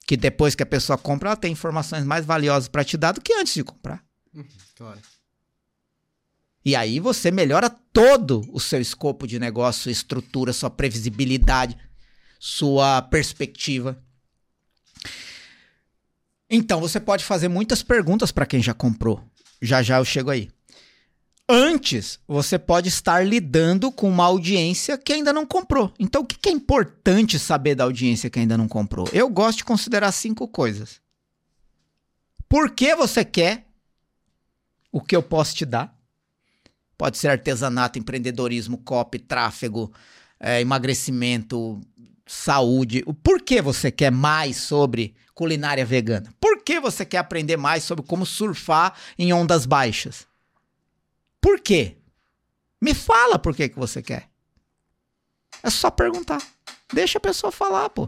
[0.07, 3.19] Que depois que a pessoa compra, ela tem informações mais valiosas para te dar do
[3.19, 4.01] que antes de comprar.
[4.77, 5.01] Claro.
[6.63, 11.77] E aí você melhora todo o seu escopo de negócio, sua estrutura, sua previsibilidade,
[12.39, 14.01] sua perspectiva.
[16.49, 19.23] Então você pode fazer muitas perguntas para quem já comprou.
[19.61, 20.49] Já já eu chego aí.
[21.53, 25.93] Antes, você pode estar lidando com uma audiência que ainda não comprou.
[25.99, 29.05] Então, o que é importante saber da audiência que ainda não comprou?
[29.11, 31.01] Eu gosto de considerar cinco coisas.
[32.47, 33.67] Por que você quer
[34.91, 35.93] o que eu posso te dar?
[37.01, 39.91] Pode ser artesanato, empreendedorismo, copy, tráfego,
[40.39, 41.81] eh, emagrecimento,
[42.27, 43.01] saúde.
[43.07, 46.31] O porquê você quer mais sobre culinária vegana?
[46.39, 50.27] Por que você quer aprender mais sobre como surfar em ondas baixas?
[51.41, 51.97] Por quê?
[52.79, 54.29] Me fala por que, que você quer.
[55.63, 56.39] É só perguntar.
[56.93, 58.07] Deixa a pessoa falar, pô.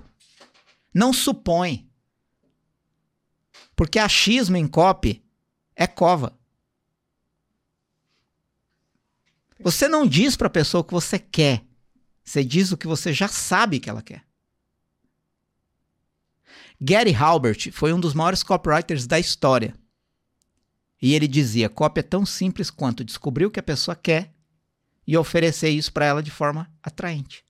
[0.93, 1.89] Não supõe.
[3.75, 5.25] Porque achismo em copy
[5.75, 6.37] é cova.
[9.63, 11.63] Você não diz pra pessoa o que você quer.
[12.23, 14.23] Você diz o que você já sabe que ela quer.
[16.79, 19.73] Gary Halbert foi um dos maiores copywriters da história.
[21.01, 24.33] E ele dizia: copy é tão simples quanto descobrir o que a pessoa quer
[25.05, 27.45] e oferecer isso para ela de forma atraente.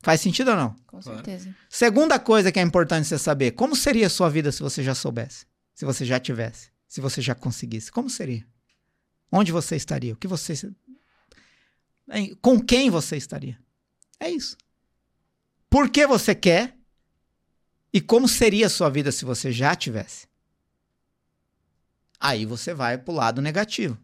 [0.00, 0.76] Faz sentido ou não?
[0.86, 1.54] Com certeza.
[1.68, 4.94] Segunda coisa que é importante você saber: como seria a sua vida se você já
[4.94, 5.46] soubesse?
[5.74, 6.71] Se você já tivesse?
[6.92, 7.90] Se você já conseguisse?
[7.90, 8.46] Como seria?
[9.30, 10.12] Onde você estaria?
[10.12, 10.70] O que você.
[12.42, 13.58] Com quem você estaria?
[14.20, 14.58] É isso.
[15.70, 16.76] Por que você quer?
[17.94, 20.28] E como seria a sua vida se você já tivesse?
[22.20, 23.98] Aí você vai pro lado negativo.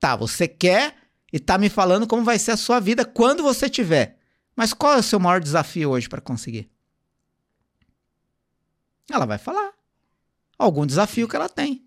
[0.00, 0.96] Tá, você quer
[1.32, 4.18] e tá me falando como vai ser a sua vida quando você tiver.
[4.56, 6.68] Mas qual é o seu maior desafio hoje para conseguir?
[9.08, 9.72] Ela vai falar.
[10.58, 11.81] Algum desafio que ela tem.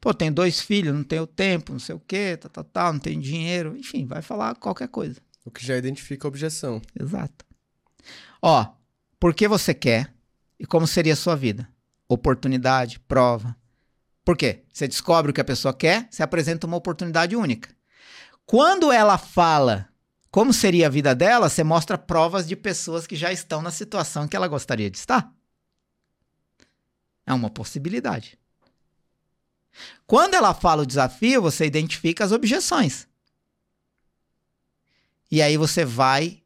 [0.00, 3.00] Pô, tem dois filhos, não tenho tempo, não sei o quê, tal, tal, tal, não
[3.00, 3.76] tenho dinheiro.
[3.76, 5.20] Enfim, vai falar qualquer coisa.
[5.44, 6.80] O que já identifica a objeção.
[6.98, 7.44] Exato.
[8.40, 8.66] Ó,
[9.18, 10.14] por que você quer
[10.58, 11.68] e como seria a sua vida?
[12.08, 13.54] Oportunidade, prova.
[14.24, 14.64] Por quê?
[14.72, 17.74] Você descobre o que a pessoa quer, você apresenta uma oportunidade única.
[18.46, 19.90] Quando ela fala
[20.30, 24.28] como seria a vida dela, você mostra provas de pessoas que já estão na situação
[24.28, 25.34] que ela gostaria de estar.
[27.26, 28.38] É uma possibilidade.
[30.06, 33.06] Quando ela fala o desafio, você identifica as objeções.
[35.30, 36.42] E aí você vai.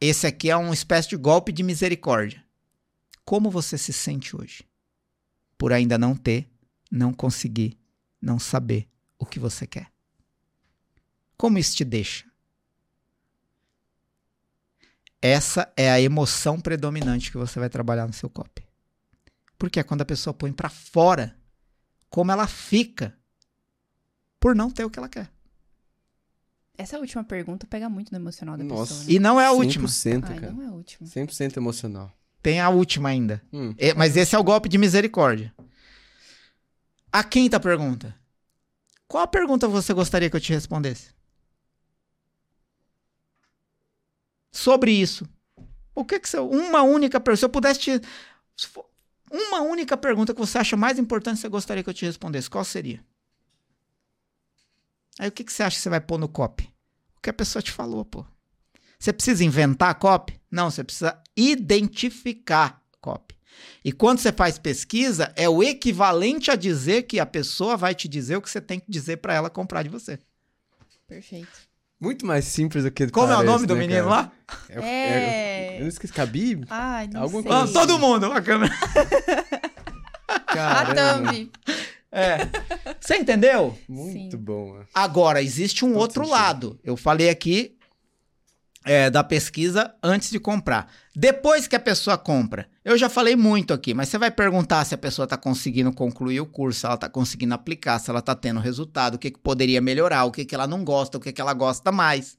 [0.00, 2.44] Esse aqui é uma espécie de golpe de misericórdia.
[3.24, 4.64] Como você se sente hoje?
[5.56, 6.48] Por ainda não ter,
[6.90, 7.78] não conseguir,
[8.20, 8.88] não saber
[9.18, 9.92] o que você quer.
[11.36, 12.26] Como isso te deixa?
[15.22, 18.66] Essa é a emoção predominante que você vai trabalhar no seu copy.
[19.58, 21.37] Porque é quando a pessoa põe pra fora
[22.08, 23.16] como ela fica
[24.40, 25.30] por não ter o que ela quer.
[26.76, 28.94] Essa última pergunta pega muito no emocional da Nossa.
[28.94, 29.06] pessoa.
[29.08, 29.12] Né?
[29.14, 29.88] E não é a última.
[29.88, 30.52] 100%, Ai, cara.
[30.52, 31.08] não é a última.
[31.08, 32.12] 100% emocional.
[32.40, 33.42] Tem a última ainda.
[33.52, 33.74] Hum.
[33.76, 35.52] É, mas esse é o golpe de misericórdia.
[37.10, 38.14] A quinta pergunta.
[39.08, 41.10] Qual a pergunta você gostaria que eu te respondesse?
[44.52, 45.28] Sobre isso.
[45.94, 46.38] O que que você.
[46.38, 47.38] Uma única pergunta.
[47.40, 48.00] Se eu pudesse te.
[49.30, 52.64] Uma única pergunta que você acha mais importante você gostaria que eu te respondesse, qual
[52.64, 53.04] seria?
[55.18, 56.64] Aí o que, que você acha que você vai pôr no copy?
[57.16, 58.24] O que a pessoa te falou, pô.
[58.98, 60.40] Você precisa inventar copy?
[60.50, 63.36] Não, você precisa identificar copy.
[63.84, 68.08] E quando você faz pesquisa, é o equivalente a dizer que a pessoa vai te
[68.08, 70.18] dizer o que você tem que dizer para ela comprar de você.
[71.06, 71.67] Perfeito.
[72.00, 74.10] Muito mais simples do que Como é o parece, nome do né, menino cara?
[74.10, 74.32] lá?
[74.68, 74.80] É.
[74.88, 75.76] É.
[75.78, 76.12] Eu não esqueci.
[76.12, 76.64] Khabib?
[76.70, 77.50] Ai, não Alguma sei.
[77.50, 78.72] coisa Ah, todo mundo, a câmera.
[80.28, 81.32] A Caramba.
[81.32, 81.50] thumb.
[82.10, 82.38] É.
[83.00, 83.76] Você entendeu?
[83.88, 84.42] Muito Sim.
[84.42, 84.80] bom.
[84.94, 86.40] Agora, existe um Todo outro sentido.
[86.40, 86.80] lado.
[86.84, 87.76] Eu falei aqui
[88.84, 90.90] é, da pesquisa antes de comprar.
[91.14, 94.94] Depois que a pessoa compra, eu já falei muito aqui, mas você vai perguntar se
[94.94, 98.34] a pessoa está conseguindo concluir o curso, se ela está conseguindo aplicar, se ela está
[98.34, 101.30] tendo resultado, o que, que poderia melhorar, o que, que ela não gosta, o que,
[101.30, 102.38] que ela gosta mais.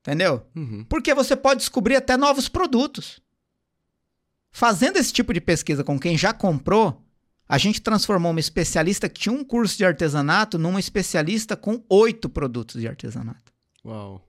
[0.00, 0.46] Entendeu?
[0.54, 0.84] Uhum.
[0.88, 3.20] Porque você pode descobrir até novos produtos.
[4.52, 7.04] Fazendo esse tipo de pesquisa com quem já comprou,
[7.48, 12.28] a gente transformou uma especialista que tinha um curso de artesanato numa especialista com oito
[12.28, 13.52] produtos de artesanato.
[13.84, 14.24] Uau.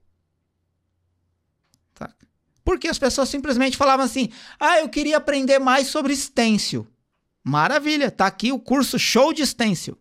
[1.96, 2.26] Saca?
[2.64, 6.86] Porque as pessoas simplesmente falavam assim: ah, eu queria aprender mais sobre stencil.
[7.44, 9.98] Maravilha, tá aqui o curso Show de Stencil.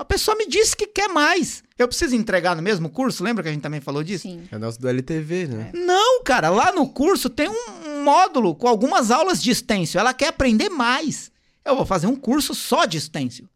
[0.00, 1.62] A pessoa me disse que quer mais.
[1.76, 3.22] Eu preciso entregar no mesmo curso?
[3.22, 4.22] Lembra que a gente também falou disso?
[4.22, 4.48] Sim.
[4.50, 5.72] É o nosso do LTV, né?
[5.74, 10.00] Não, cara, lá no curso tem um módulo com algumas aulas de stencil.
[10.00, 11.30] Ela quer aprender mais.
[11.62, 13.46] Eu vou fazer um curso só de stencil.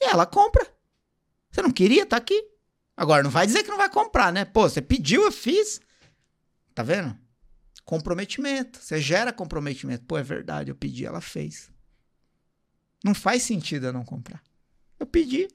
[0.00, 0.66] E ela compra.
[1.52, 2.04] Você não queria?
[2.04, 2.44] Tá aqui.
[3.02, 4.44] Agora, não vai dizer que não vai comprar, né?
[4.44, 5.80] Pô, você pediu, eu fiz.
[6.74, 7.16] Tá vendo?
[7.84, 8.78] comprometimento.
[8.80, 10.04] Você gera comprometimento.
[10.04, 11.70] Pô, é verdade, eu pedi, ela fez.
[13.04, 14.42] Não faz sentido eu não comprar.
[14.98, 15.48] Eu pedi.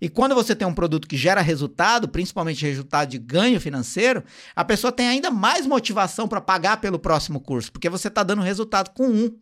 [0.00, 4.22] E quando você tem um produto que gera resultado, principalmente resultado de ganho financeiro,
[4.54, 8.42] a pessoa tem ainda mais motivação para pagar pelo próximo curso, porque você está dando
[8.42, 9.38] resultado com um.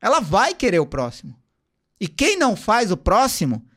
[0.00, 1.38] Ela vai querer o próximo.
[2.00, 3.67] E quem não faz o próximo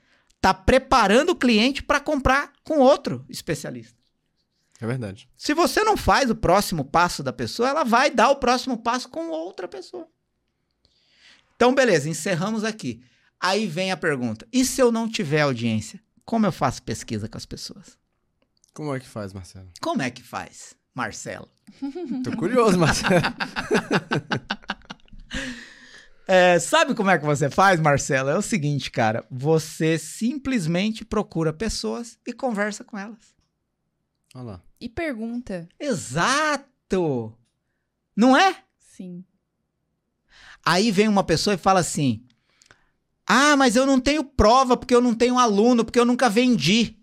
[0.42, 3.96] está preparando o cliente para comprar com outro especialista.
[4.80, 5.30] É verdade.
[5.38, 9.08] Se você não faz o próximo passo da pessoa, ela vai dar o próximo passo
[9.08, 10.08] com outra pessoa.
[11.56, 13.04] Então, beleza, encerramos aqui.
[13.40, 16.02] Aí vem a pergunta: e se eu não tiver audiência?
[16.26, 18.00] Como eu faço pesquisa com as pessoas?
[18.74, 19.70] Como é que faz, Marcelo?
[19.80, 21.48] Como é que faz, Marcelo?
[22.24, 23.22] Tô curioso, Marcelo.
[26.28, 28.30] É, sabe como é que você faz, Marcelo?
[28.30, 29.26] É o seguinte, cara.
[29.30, 33.36] Você simplesmente procura pessoas e conversa com elas.
[34.34, 34.62] Olha lá.
[34.80, 35.68] E pergunta.
[35.80, 37.36] Exato!
[38.16, 38.64] Não é?
[38.80, 39.24] Sim.
[40.66, 42.24] Aí vem uma pessoa e fala assim:
[43.28, 47.01] Ah, mas eu não tenho prova porque eu não tenho aluno, porque eu nunca vendi.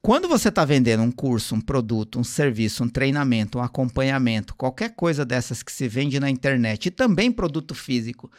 [0.00, 4.94] Quando você está vendendo um curso, um produto, um serviço, um treinamento, um acompanhamento, qualquer
[4.94, 8.30] coisa dessas que se vende na internet e também produto físico,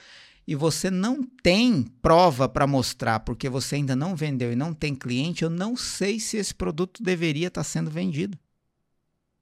[0.47, 4.95] e você não tem prova para mostrar porque você ainda não vendeu e não tem
[4.95, 8.37] cliente, eu não sei se esse produto deveria estar tá sendo vendido.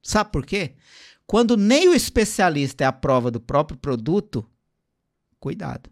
[0.01, 0.76] Sabe por quê?
[1.26, 4.49] Quando nem o especialista é a prova do próprio produto,
[5.39, 5.89] cuidado.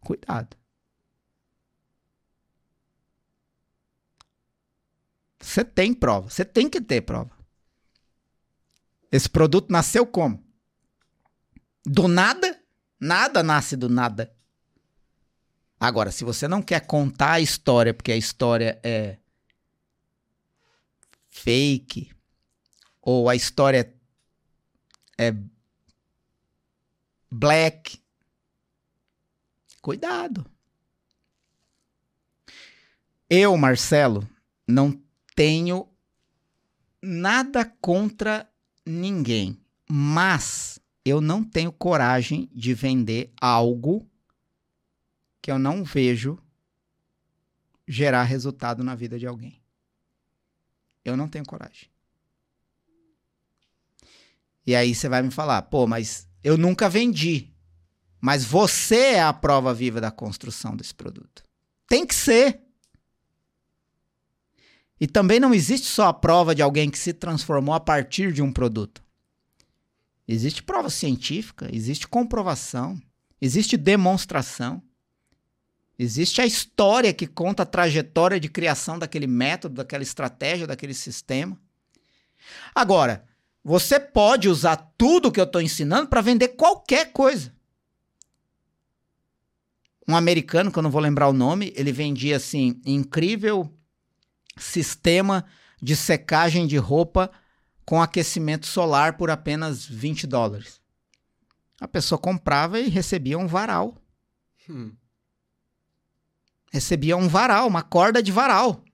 [0.00, 0.59] Cuidado.
[5.40, 6.28] Você tem prova.
[6.28, 7.30] Você tem que ter prova.
[9.10, 10.44] Esse produto nasceu como?
[11.84, 12.62] Do nada?
[13.00, 14.32] Nada nasce do nada.
[15.80, 19.16] Agora, se você não quer contar a história, porque a história é
[21.30, 22.12] fake,
[23.00, 23.94] ou a história
[25.18, 25.34] é
[27.30, 27.98] black,
[29.80, 30.44] cuidado.
[33.28, 34.28] Eu, Marcelo,
[34.68, 35.00] não
[35.34, 35.88] tenho
[37.02, 38.50] nada contra
[38.84, 39.58] ninguém,
[39.88, 44.06] mas eu não tenho coragem de vender algo
[45.40, 46.38] que eu não vejo
[47.86, 49.60] gerar resultado na vida de alguém.
[51.04, 51.88] Eu não tenho coragem.
[54.66, 57.52] E aí você vai me falar, pô, mas eu nunca vendi.
[58.20, 61.42] Mas você é a prova viva da construção desse produto.
[61.88, 62.60] Tem que ser.
[65.00, 68.42] E também não existe só a prova de alguém que se transformou a partir de
[68.42, 69.02] um produto.
[70.28, 73.00] Existe prova científica, existe comprovação,
[73.40, 74.82] existe demonstração.
[75.98, 81.58] Existe a história que conta a trajetória de criação daquele método, daquela estratégia, daquele sistema.
[82.74, 83.24] Agora,
[83.64, 87.54] você pode usar tudo que eu estou ensinando para vender qualquer coisa.
[90.08, 93.70] Um americano, que eu não vou lembrar o nome, ele vendia assim, incrível
[94.56, 95.44] sistema
[95.80, 97.30] de secagem de roupa
[97.84, 100.80] com aquecimento solar por apenas 20 dólares.
[101.80, 103.96] A pessoa comprava e recebia um varal.
[104.68, 104.92] Hum.
[106.72, 108.84] Recebia um varal, uma corda de varal.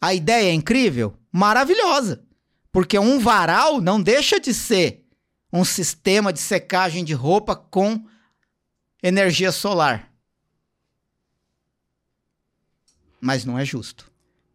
[0.00, 1.14] A ideia é incrível?
[1.30, 2.24] Maravilhosa.
[2.72, 5.06] Porque um varal não deixa de ser
[5.52, 8.06] um sistema de secagem de roupa com
[9.02, 10.09] energia solar.
[13.20, 14.10] Mas não é justo.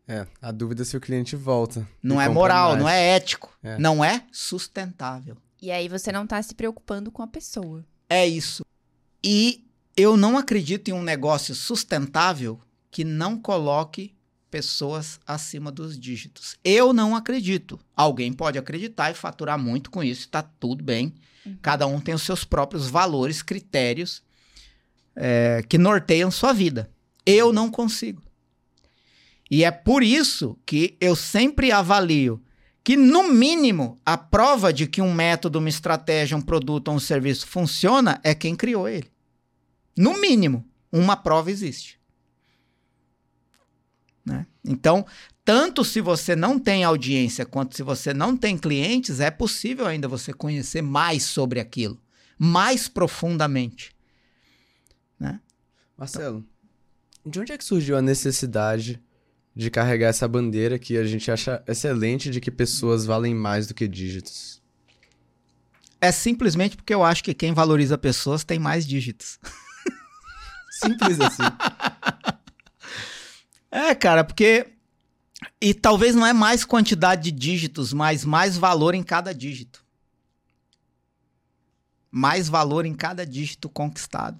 [0.07, 1.87] É, a dúvida é se o cliente volta.
[2.01, 2.79] Não é moral, mais.
[2.79, 3.77] não é ético, é.
[3.77, 5.37] não é sustentável.
[5.61, 7.83] E aí você não tá se preocupando com a pessoa.
[8.09, 8.63] É isso.
[9.23, 9.65] E
[9.97, 12.59] eu não acredito em um negócio sustentável
[12.91, 14.13] que não coloque
[14.51, 16.55] pessoas acima dos dígitos.
[16.63, 17.79] Eu não acredito.
[17.95, 21.13] Alguém pode acreditar e faturar muito com isso, tá tudo bem.
[21.45, 21.57] Uhum.
[21.61, 24.21] Cada um tem os seus próprios valores, critérios
[25.15, 26.89] é, que norteiam sua vida.
[27.25, 28.21] Eu não consigo.
[29.49, 32.41] E é por isso que eu sempre avalio
[32.83, 36.99] que, no mínimo, a prova de que um método, uma estratégia, um produto ou um
[36.99, 39.11] serviço funciona é quem criou ele.
[39.97, 41.99] No mínimo, uma prova existe.
[44.25, 44.45] Né?
[44.63, 45.05] Então,
[45.43, 50.07] tanto se você não tem audiência quanto se você não tem clientes, é possível ainda
[50.07, 52.01] você conhecer mais sobre aquilo,
[52.37, 53.95] mais profundamente.
[55.19, 55.39] Né?
[55.97, 56.43] Marcelo,
[57.25, 59.01] de onde é que surgiu a necessidade
[59.55, 63.73] de carregar essa bandeira que a gente acha excelente de que pessoas valem mais do
[63.73, 64.61] que dígitos?
[66.01, 69.39] É simplesmente porque eu acho que quem valoriza pessoas tem mais dígitos.
[70.83, 71.43] Simples assim.
[73.71, 74.67] É, cara, porque.
[75.59, 79.83] E talvez não é mais quantidade de dígitos, mas mais valor em cada dígito.
[82.09, 84.39] Mais valor em cada dígito conquistado.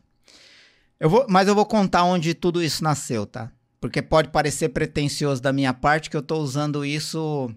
[0.97, 3.51] Eu vou, mas eu vou contar onde tudo isso nasceu, tá?
[3.79, 7.53] Porque pode parecer pretencioso da minha parte que eu tô usando isso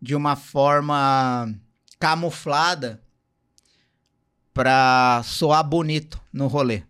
[0.00, 1.54] de uma forma
[1.98, 3.02] camuflada
[4.52, 6.82] pra soar bonito no rolê.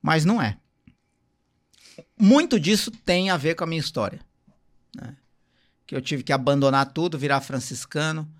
[0.00, 0.56] Mas não é.
[2.18, 4.20] Muito disso tem a ver com a minha história.
[4.94, 5.16] Né?
[5.86, 8.30] Que eu tive que abandonar tudo, virar franciscano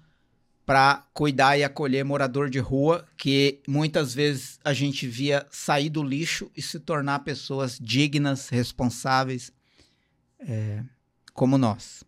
[0.66, 6.02] para cuidar e acolher morador de rua, que muitas vezes a gente via sair do
[6.02, 9.52] lixo e se tornar pessoas dignas, responsáveis,
[10.40, 10.82] é,
[11.32, 12.02] como nós.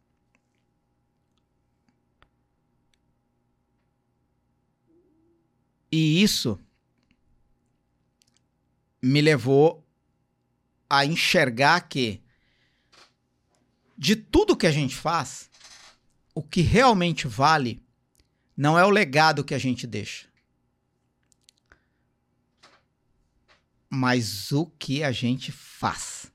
[5.91, 6.59] E isso
[9.01, 9.87] me levou
[10.91, 12.21] a enxergar que
[13.97, 15.49] de tudo que a gente faz,
[16.35, 17.87] o que realmente vale
[18.59, 20.27] não é o legado que a gente deixa,
[23.89, 26.33] mas o que a gente faz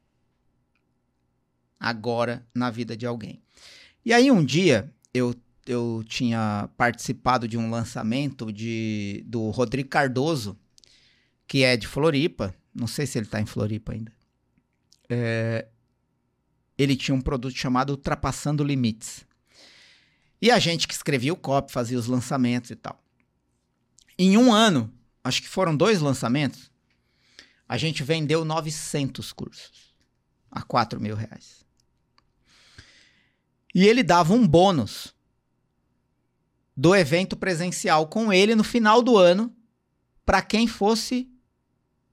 [1.78, 3.44] agora na vida de alguém.
[4.06, 5.36] E aí um dia eu
[5.66, 10.58] eu tinha participado de um lançamento de, do Rodrigo Cardoso,
[11.48, 12.54] que é de Floripa.
[12.74, 14.12] Não sei se ele está em Floripa ainda.
[15.10, 15.68] É,
[16.78, 19.26] ele tinha um produto chamado Ultrapassando Limites.
[20.44, 23.02] E a gente que escrevia o copy, fazia os lançamentos e tal.
[24.20, 24.94] Em um ano,
[25.24, 26.70] acho que foram dois lançamentos,
[27.66, 29.96] a gente vendeu 900 cursos
[30.52, 31.66] a 4 mil reais.
[33.74, 35.16] E ele dava um bônus
[36.76, 39.56] do evento presencial com ele no final do ano
[40.26, 41.32] para quem fosse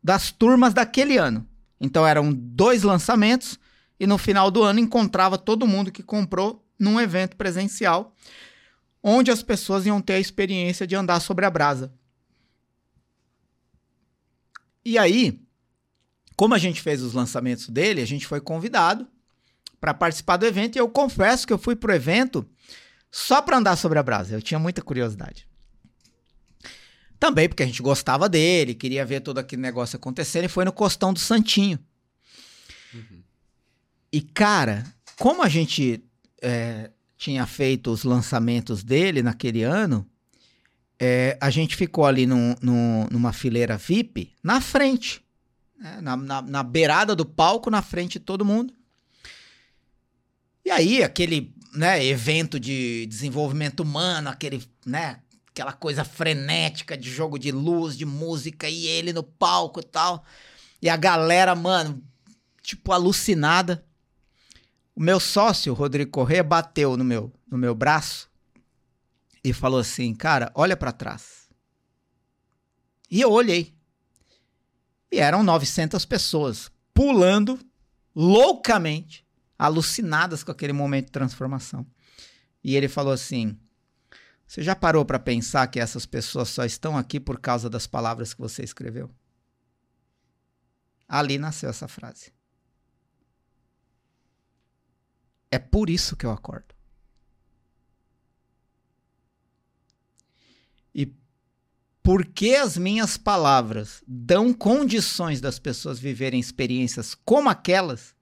[0.00, 1.44] das turmas daquele ano.
[1.80, 3.58] Então eram dois lançamentos
[3.98, 8.16] e no final do ano encontrava todo mundo que comprou num evento presencial
[9.02, 11.92] onde as pessoas iam ter a experiência de andar sobre a brasa.
[14.84, 15.42] E aí,
[16.36, 19.06] como a gente fez os lançamentos dele, a gente foi convidado
[19.80, 22.48] para participar do evento e eu confesso que eu fui pro evento
[23.10, 24.34] só para andar sobre a brasa.
[24.34, 25.46] Eu tinha muita curiosidade.
[27.18, 30.72] Também porque a gente gostava dele, queria ver todo aquele negócio acontecendo e foi no
[30.72, 31.78] Costão do Santinho.
[32.94, 33.22] Uhum.
[34.10, 34.84] E, cara,
[35.18, 36.02] como a gente
[36.42, 40.06] é, tinha feito os lançamentos dele naquele ano,
[40.98, 45.24] é, a gente ficou ali num, num, numa fileira VIP na frente,
[45.78, 45.98] né?
[46.00, 48.74] na, na, na beirada do palco, na frente de todo mundo.
[50.64, 57.38] E aí, aquele né, evento de desenvolvimento humano, aquele, né, aquela coisa frenética de jogo
[57.38, 60.24] de luz, de música e ele no palco e tal.
[60.82, 62.02] E a galera, mano,
[62.62, 63.84] tipo alucinada.
[64.94, 68.30] O meu sócio, Rodrigo Corrêa, bateu no meu, no meu braço
[69.42, 71.48] e falou assim: "Cara, olha para trás".
[73.10, 73.74] E eu olhei.
[75.10, 77.58] E eram 900 pessoas pulando
[78.14, 79.26] loucamente
[79.58, 81.86] alucinadas com aquele momento de transformação.
[82.62, 83.58] E ele falou assim:
[84.46, 88.32] Você já parou para pensar que essas pessoas só estão aqui por causa das palavras
[88.32, 89.10] que você escreveu?
[91.08, 92.32] Ali nasceu essa frase.
[95.50, 96.74] É por isso que eu acordo.
[100.94, 101.12] E
[102.02, 108.14] porque as minhas palavras dão condições das pessoas viverem experiências como aquelas,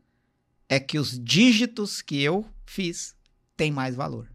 [0.69, 3.17] é que os dígitos que eu fiz
[3.57, 4.31] têm mais valor.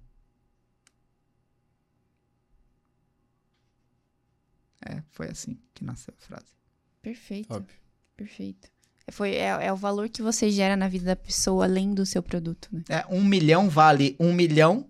[4.81, 6.53] É, foi assim que nasceu a frase.
[7.01, 7.53] Perfeito.
[7.53, 7.77] Óbvio.
[8.17, 8.72] Perfeito.
[9.11, 12.23] Foi, é, é, o valor que você gera na vida da pessoa além do seu
[12.23, 12.83] produto, né?
[12.89, 14.87] É, um milhão vale um milhão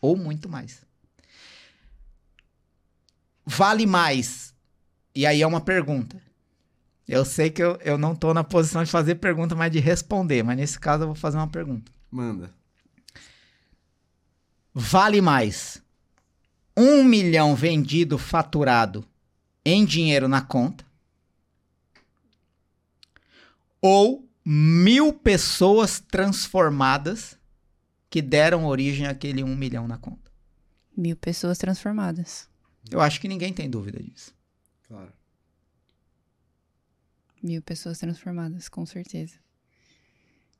[0.00, 0.82] ou muito mais.
[3.44, 4.54] Vale mais.
[5.14, 6.20] E aí é uma pergunta.
[7.06, 10.42] Eu sei que eu, eu não tô na posição de fazer pergunta, mas de responder.
[10.42, 11.92] Mas nesse caso eu vou fazer uma pergunta.
[12.10, 12.50] Manda.
[14.74, 15.82] Vale mais
[16.76, 19.04] um milhão vendido, faturado
[19.64, 20.84] em dinheiro na conta?
[23.82, 27.36] Ou mil pessoas transformadas
[28.08, 30.30] que deram origem àquele um milhão na conta?
[30.96, 32.48] Mil pessoas transformadas.
[32.90, 34.32] Eu acho que ninguém tem dúvida disso.
[34.86, 35.12] Claro.
[37.42, 39.34] Mil pessoas transformadas, com certeza.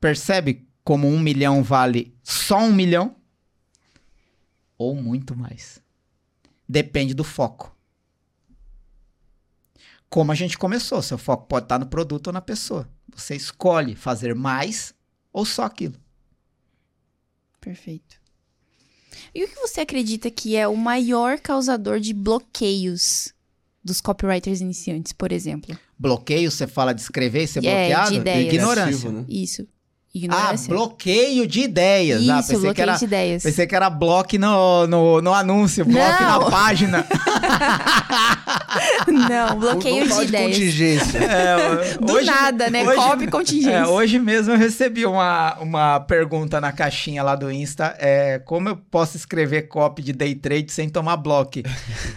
[0.01, 3.15] Percebe como um milhão vale só um milhão?
[4.77, 5.81] Ou muito mais.
[6.67, 7.72] Depende do foco.
[10.13, 12.87] Como a gente começou, seu foco pode estar no produto ou na pessoa.
[13.15, 14.93] Você escolhe fazer mais
[15.33, 15.95] ou só aquilo.
[17.59, 18.21] Perfeito.
[19.33, 23.33] E o que você acredita que é o maior causador de bloqueios
[23.83, 25.75] dos copywriters iniciantes, por exemplo?
[25.97, 28.15] Bloqueio, você fala de escrever e ser É, de bloqueado?
[28.15, 28.53] ideias.
[28.53, 28.85] Ignorância.
[28.85, 29.25] Criativo, né?
[29.27, 29.67] Isso.
[30.15, 30.69] Ah, Ignorância.
[30.71, 32.21] bloqueio de ideias.
[32.21, 33.41] Isso, ah, pensei, bloqueio que era, de ideias.
[33.43, 37.03] pensei que era bloco no, no, no anúncio, bloco na página.
[39.07, 40.53] Não, bloqueio de ideias.
[40.53, 41.19] contingência.
[41.33, 42.83] É, Do hoje- nada, né?
[42.83, 43.71] hoje- Copy contingência.
[43.71, 47.95] É, hoje mesmo eu recebi uma, uma pergunta na caixinha lá do Insta.
[47.99, 51.43] É, como eu posso escrever copy de day trade sem tomar bloco?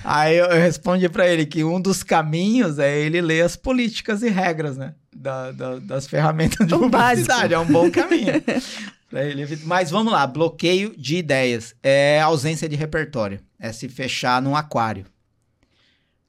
[0.05, 4.23] Aí eu, eu respondi pra ele que um dos caminhos é ele ler as políticas
[4.23, 4.93] e regras, né?
[5.19, 7.55] Da, da- das ferramentas de O publicidade.
[7.55, 8.33] É um bom caminho.
[9.65, 11.75] Mas vamos lá, bloqueio de ideias.
[11.83, 13.41] É ausência de repertório.
[13.59, 15.07] É se fechar num aquário.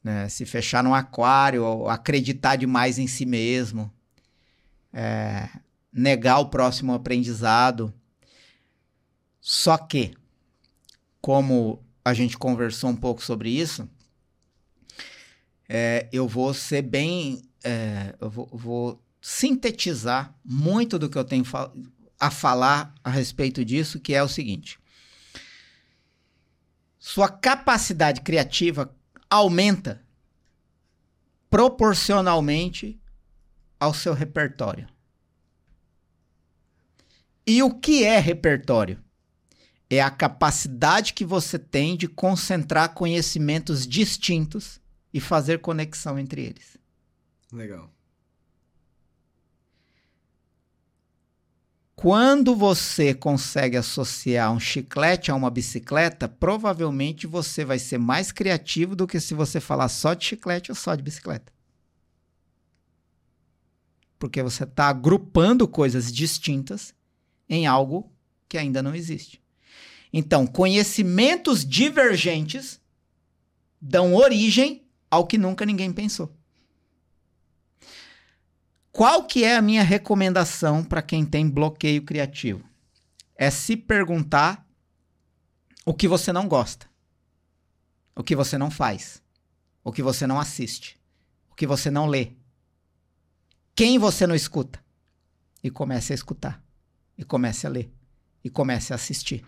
[0.03, 0.30] Né?
[0.30, 3.91] Se fechar num aquário, ou acreditar demais em si mesmo.
[4.93, 5.49] É,
[5.91, 7.93] negar o próximo aprendizado.
[9.41, 10.14] Só que,
[11.19, 13.89] como a gente conversou um pouco sobre isso,
[15.68, 17.41] é, eu vou ser bem.
[17.68, 21.44] É, eu vou, vou sintetizar muito do que eu tenho
[22.18, 24.80] a falar a respeito disso, que é o seguinte.
[26.98, 28.95] Sua capacidade criativa
[29.30, 30.02] aumenta
[31.49, 32.98] proporcionalmente
[33.77, 34.88] ao seu repertório.
[37.45, 39.03] E o que é repertório?
[39.89, 44.80] É a capacidade que você tem de concentrar conhecimentos distintos
[45.14, 46.76] e fazer conexão entre eles.
[47.52, 47.91] Legal.
[51.95, 58.95] Quando você consegue associar um chiclete a uma bicicleta, provavelmente você vai ser mais criativo
[58.95, 61.52] do que se você falar só de chiclete ou só de bicicleta.
[64.19, 66.94] Porque você está agrupando coisas distintas
[67.49, 68.11] em algo
[68.48, 69.41] que ainda não existe.
[70.14, 72.80] Então, conhecimentos divergentes
[73.82, 76.36] dão origem ao que nunca ninguém pensou.
[78.98, 82.68] Qual que é a minha recomendação para quem tem bloqueio criativo?
[83.36, 84.68] É se perguntar
[85.86, 86.90] o que você não gosta,
[88.15, 89.22] o que você não faz,
[89.84, 90.99] o que você não assiste,
[91.48, 92.32] o que você não lê,
[93.76, 94.84] quem você não escuta.
[95.64, 96.64] E comece a escutar,
[97.15, 97.94] e comece a ler,
[98.44, 99.45] e comece a assistir.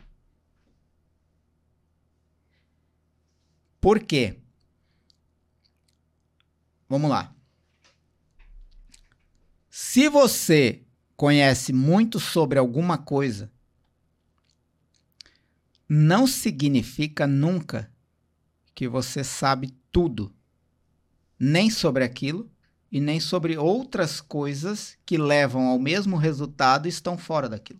[3.81, 4.37] Por quê?
[6.87, 7.33] Vamos lá.
[9.81, 10.83] Se você
[11.15, 13.49] conhece muito sobre alguma coisa,
[15.87, 17.89] não significa nunca
[18.75, 20.35] que você sabe tudo,
[21.39, 22.51] nem sobre aquilo
[22.91, 27.79] e nem sobre outras coisas que levam ao mesmo resultado e estão fora daquilo.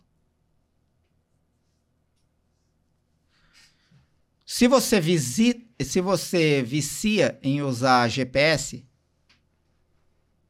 [4.46, 8.88] Se você, visi se você vicia em usar GPS,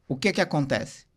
[0.07, 1.09] o que que acontece?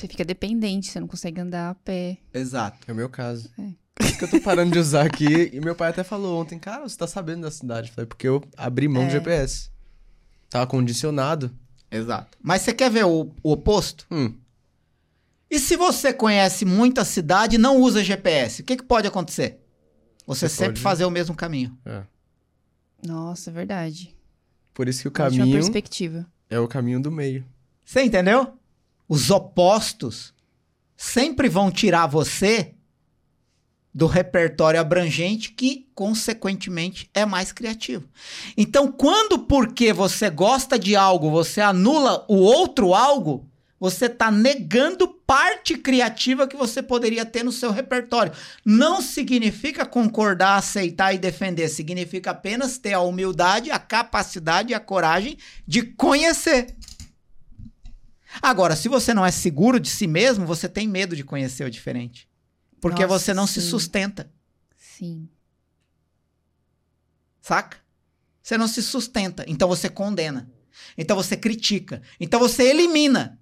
[0.00, 2.16] Você fica dependente, você não consegue andar a pé.
[2.32, 2.78] Exato.
[2.88, 3.50] É o meu caso.
[3.94, 5.50] Por isso que eu tô parando de usar aqui.
[5.52, 7.88] E meu pai até falou ontem, cara, você tá sabendo da cidade?
[7.90, 9.10] Eu Falei, porque eu abri mão do É.
[9.10, 9.70] GPS.
[10.48, 11.54] Tava condicionado.
[11.90, 12.38] Exato.
[12.40, 14.06] Mas você quer ver o, o oposto?
[14.10, 14.34] Hum,
[15.50, 19.60] E se você conhece muita cidade e não usa GPS, o que, que pode acontecer?
[20.26, 21.76] Você, Você sempre pode- fazer o mesmo caminho.
[21.84, 22.02] é.
[23.06, 24.14] Nossa, verdade.
[24.74, 26.26] Por isso que o caminho perspectiva.
[26.48, 27.44] é o caminho do meio.
[27.84, 28.56] Você entendeu?
[29.10, 30.32] Os opostos
[30.96, 32.74] sempre vão tirar você
[33.92, 38.08] do repertório abrangente que, consequentemente, é mais criativo.
[38.56, 43.50] Então, quando porque você gosta de algo, você anula o outro algo,
[43.80, 48.32] você está negando parte criativa que você poderia ter no seu repertório.
[48.64, 54.78] Não significa concordar, aceitar e defender, significa apenas ter a humildade, a capacidade e a
[54.78, 56.76] coragem de conhecer.
[58.40, 61.70] Agora, se você não é seguro de si mesmo, você tem medo de conhecer o
[61.70, 62.28] diferente.
[62.80, 63.68] Porque Nossa, você não se sim.
[63.68, 64.32] sustenta,
[64.76, 65.28] Sim.
[67.40, 67.78] saca?
[68.42, 70.50] Você não se sustenta, então você condena.
[70.96, 73.38] Então você critica, então você elimina.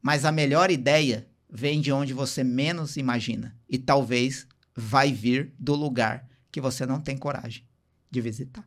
[0.00, 5.74] Mas a melhor ideia vem de onde você menos imagina e talvez vai vir do
[5.74, 7.64] lugar que você não tem coragem
[8.10, 8.66] de visitar.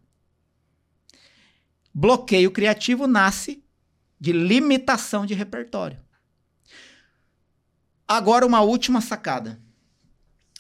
[1.94, 3.64] Bloqueio criativo nasce
[4.20, 6.00] de limitação de repertório.
[8.08, 9.60] Agora, uma última sacada.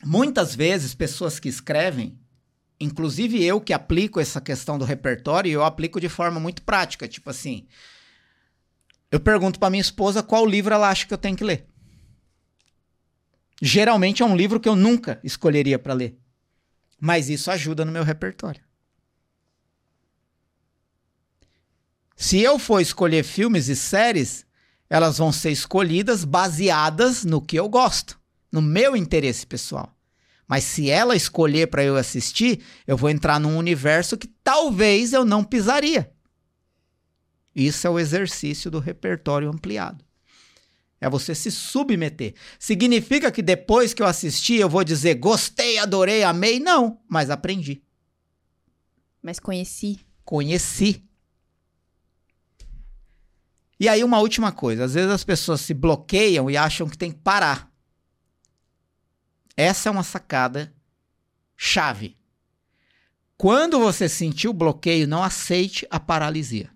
[0.03, 2.19] Muitas vezes, pessoas que escrevem
[2.79, 7.07] inclusive eu que aplico essa questão do repertório, eu aplico de forma muito prática.
[7.07, 7.67] Tipo assim,
[9.11, 11.67] eu pergunto para minha esposa qual livro ela acha que eu tenho que ler.
[13.61, 16.19] Geralmente é um livro que eu nunca escolheria para ler.
[16.99, 18.61] Mas isso ajuda no meu repertório.
[22.15, 24.45] Se eu for escolher filmes e séries,
[24.89, 28.19] elas vão ser escolhidas baseadas no que eu gosto,
[28.51, 29.93] no meu interesse pessoal.
[30.47, 35.25] Mas se ela escolher para eu assistir, eu vou entrar num universo que talvez eu
[35.25, 36.11] não pisaria.
[37.55, 40.03] Isso é o exercício do repertório ampliado.
[41.01, 42.35] É você se submeter.
[42.59, 46.59] Significa que depois que eu assisti, eu vou dizer gostei, adorei, amei?
[46.59, 47.81] Não, mas aprendi.
[49.21, 49.99] Mas conheci.
[50.23, 51.03] Conheci.
[53.79, 57.11] E aí, uma última coisa: às vezes as pessoas se bloqueiam e acham que tem
[57.11, 57.71] que parar.
[59.57, 60.73] Essa é uma sacada
[61.55, 62.17] chave.
[63.37, 66.69] Quando você sentir o bloqueio, não aceite a paralisia.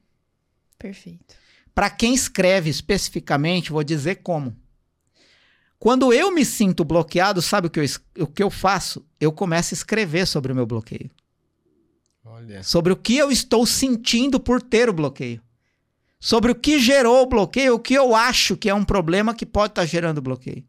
[0.78, 1.36] Perfeito.
[1.74, 4.56] Para quem escreve especificamente, vou dizer como.
[5.78, 7.86] Quando eu me sinto bloqueado, sabe o que eu,
[8.20, 9.06] o que eu faço?
[9.20, 11.10] Eu começo a escrever sobre o meu bloqueio.
[12.26, 12.62] Olha.
[12.64, 15.42] Sobre o que eu estou sentindo por ter o bloqueio.
[16.22, 19.46] Sobre o que gerou o bloqueio, o que eu acho que é um problema que
[19.46, 20.66] pode estar gerando bloqueio.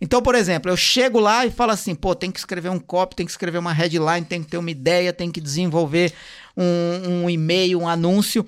[0.00, 3.16] Então, por exemplo, eu chego lá e falo assim: pô, tem que escrever um copy,
[3.16, 6.12] tem que escrever uma headline, tem que ter uma ideia, tem que desenvolver
[6.56, 8.46] um, um e-mail, um anúncio.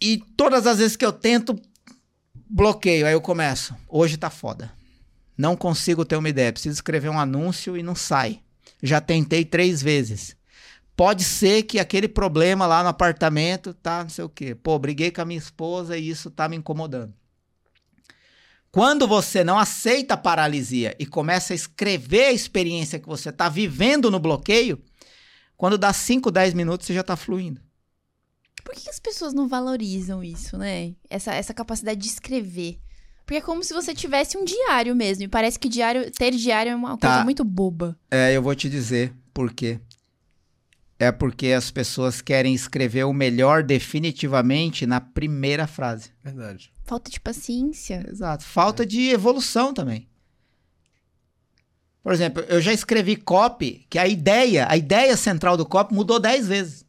[0.00, 1.60] E todas as vezes que eu tento,
[2.48, 3.04] bloqueio.
[3.04, 3.74] Aí eu começo.
[3.88, 4.70] Hoje tá foda.
[5.36, 6.52] Não consigo ter uma ideia.
[6.52, 8.40] Preciso escrever um anúncio e não sai.
[8.80, 10.35] Já tentei três vezes.
[10.96, 14.54] Pode ser que aquele problema lá no apartamento tá, não sei o quê.
[14.54, 17.12] Pô, briguei com a minha esposa e isso tá me incomodando.
[18.70, 23.48] Quando você não aceita a paralisia e começa a escrever a experiência que você tá
[23.48, 24.82] vivendo no bloqueio,
[25.56, 27.60] quando dá 5, 10 minutos você já tá fluindo.
[28.64, 30.94] Por que as pessoas não valorizam isso, né?
[31.08, 32.78] Essa, essa capacidade de escrever.
[33.24, 35.24] Porque é como se você tivesse um diário mesmo.
[35.24, 37.08] E parece que diário, ter diário é uma Tá.
[37.08, 37.98] coisa muito boba.
[38.10, 39.80] É, eu vou te dizer por quê.
[40.98, 46.10] É porque as pessoas querem escrever o melhor definitivamente na primeira frase.
[46.24, 46.72] Verdade.
[46.84, 48.04] Falta de paciência.
[48.08, 48.44] Exato.
[48.44, 50.08] Falta de evolução também.
[52.02, 56.20] Por exemplo, eu já escrevi copy que a ideia, a ideia central do copy mudou
[56.20, 56.86] 10 vezes.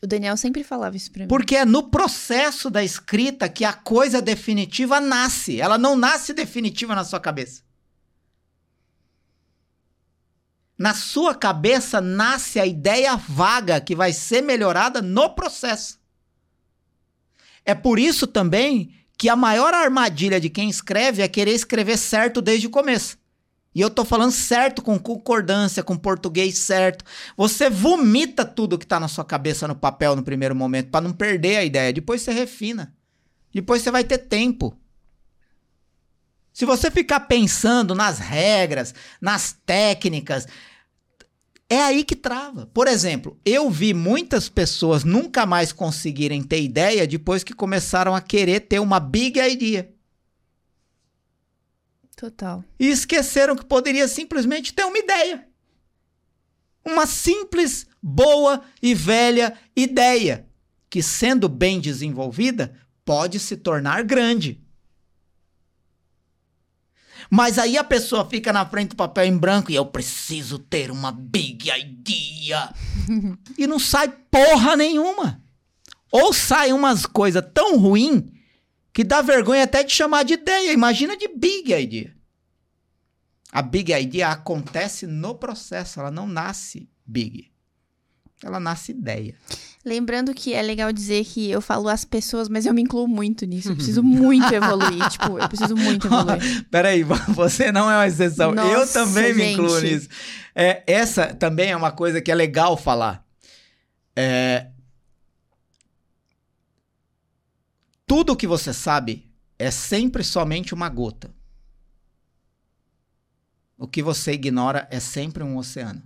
[0.00, 1.28] O Daniel sempre falava isso pra mim.
[1.28, 5.60] Porque é no processo da escrita que a coisa definitiva nasce.
[5.60, 7.63] Ela não nasce definitiva na sua cabeça.
[10.76, 16.00] Na sua cabeça nasce a ideia vaga que vai ser melhorada no processo.
[17.64, 22.42] É por isso também que a maior armadilha de quem escreve é querer escrever certo
[22.42, 23.16] desde o começo.
[23.74, 27.04] E eu tô falando certo com concordância, com português certo.
[27.36, 31.12] Você vomita tudo que tá na sua cabeça no papel no primeiro momento para não
[31.12, 31.92] perder a ideia.
[31.92, 32.94] Depois você refina.
[33.52, 34.76] Depois você vai ter tempo.
[36.54, 40.46] Se você ficar pensando nas regras, nas técnicas,
[41.68, 42.66] é aí que trava.
[42.66, 48.20] Por exemplo, eu vi muitas pessoas nunca mais conseguirem ter ideia depois que começaram a
[48.20, 49.92] querer ter uma big idea.
[52.16, 52.64] Total.
[52.78, 55.48] E esqueceram que poderia simplesmente ter uma ideia.
[56.84, 60.46] Uma simples, boa e velha ideia,
[60.88, 64.63] que sendo bem desenvolvida, pode se tornar grande.
[67.34, 70.88] Mas aí a pessoa fica na frente do papel em branco e eu preciso ter
[70.88, 72.72] uma big idea.
[73.58, 75.42] e não sai porra nenhuma.
[76.12, 78.32] Ou sai umas coisas tão ruim
[78.92, 80.72] que dá vergonha até de chamar de ideia.
[80.72, 82.14] Imagina de big idea.
[83.50, 87.50] A big idea acontece no processo, ela não nasce big.
[88.44, 89.34] Ela nasce ideia.
[89.84, 93.44] Lembrando que é legal dizer que eu falo as pessoas, mas eu me incluo muito
[93.44, 93.70] nisso.
[93.70, 95.08] Eu preciso muito evoluir.
[95.10, 96.66] tipo, eu preciso muito evoluir.
[96.70, 97.02] Peraí,
[97.34, 98.50] você não é uma exceção.
[98.50, 99.94] eu Nossa, também me incluo gente.
[99.94, 100.08] nisso.
[100.54, 103.22] É, essa também é uma coisa que é legal falar.
[104.16, 104.68] É,
[108.06, 111.34] tudo que você sabe é sempre somente uma gota.
[113.76, 116.02] O que você ignora é sempre um oceano.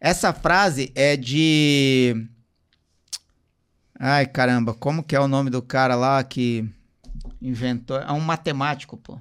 [0.00, 2.26] Essa frase é de.
[4.04, 6.68] Ai, caramba, como que é o nome do cara lá que
[7.40, 7.98] inventou?
[7.98, 9.16] É um matemático, pô.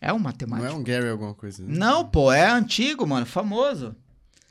[0.00, 0.66] É um Não matemático.
[0.68, 1.62] é um Gary alguma coisa?
[1.62, 1.68] né?
[1.78, 3.94] Não, pô, é antigo, mano, famoso.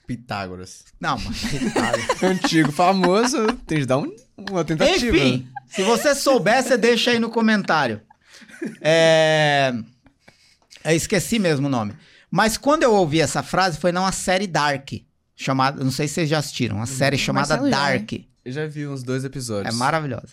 [0.08, 0.86] Pitágoras.
[1.00, 1.36] Não, mano.
[2.24, 3.48] Antigo, famoso.
[3.68, 5.16] Tem que dar um- uma tentativa.
[5.18, 8.02] Enfim, se você souber, você deixa aí no comentário.
[8.80, 9.74] É...
[10.86, 11.94] Eu esqueci mesmo o nome.
[12.32, 14.90] Mas quando eu ouvi essa frase, foi numa série Dark.
[15.36, 18.12] Chamada, não sei se vocês já assistiram, uma série chamada Marcelo já, Dark.
[18.46, 19.76] Eu já vi uns dois episódios.
[19.76, 20.30] É maravilhosa.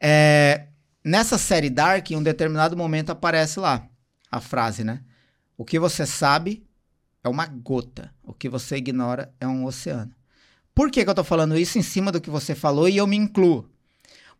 [0.00, 0.66] É,
[1.04, 3.86] nessa série Dark, em um determinado momento aparece lá
[4.30, 5.00] a frase, né?
[5.56, 6.66] O que você sabe
[7.22, 8.12] é uma gota.
[8.22, 10.12] O que você ignora é um oceano.
[10.74, 13.06] Por que, que eu tô falando isso em cima do que você falou e eu
[13.06, 13.68] me incluo?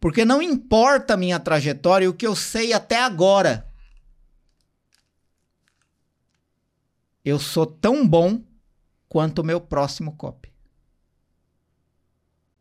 [0.00, 3.68] Porque não importa a minha trajetória e o que eu sei até agora.
[7.24, 8.42] Eu sou tão bom
[9.12, 10.51] quanto o meu próximo copy.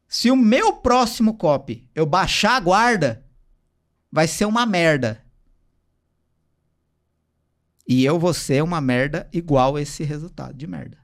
[0.05, 3.25] Se o meu próximo copy eu baixar a guarda,
[4.11, 5.23] vai ser uma merda.
[7.87, 10.97] E eu vou ser uma merda igual esse resultado de merda.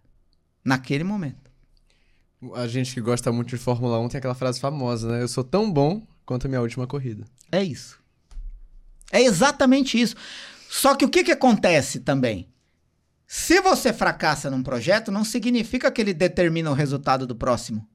[0.65, 1.49] Naquele momento.
[2.53, 5.21] A gente que gosta muito de Fórmula 1 tem aquela frase famosa, né?
[5.21, 7.23] Eu sou tão bom quanto a minha última corrida.
[7.49, 7.97] É isso.
[9.13, 10.17] É exatamente isso.
[10.69, 12.49] Só que o que, que acontece também?
[13.27, 17.85] Se você fracassa num projeto, não significa que ele determina o resultado do próximo.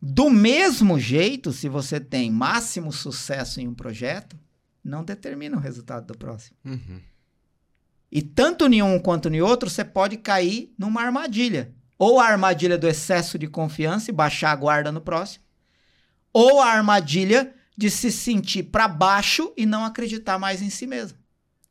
[0.00, 4.38] Do mesmo jeito, se você tem máximo sucesso em um projeto,
[4.84, 6.54] não determina o resultado do próximo.
[6.62, 7.00] Uhum.
[8.12, 11.74] E tanto em um quanto em outro, você pode cair numa armadilha.
[11.98, 15.44] Ou a armadilha do excesso de confiança e baixar a guarda no próximo,
[16.30, 21.18] ou a armadilha de se sentir para baixo e não acreditar mais em si mesmo.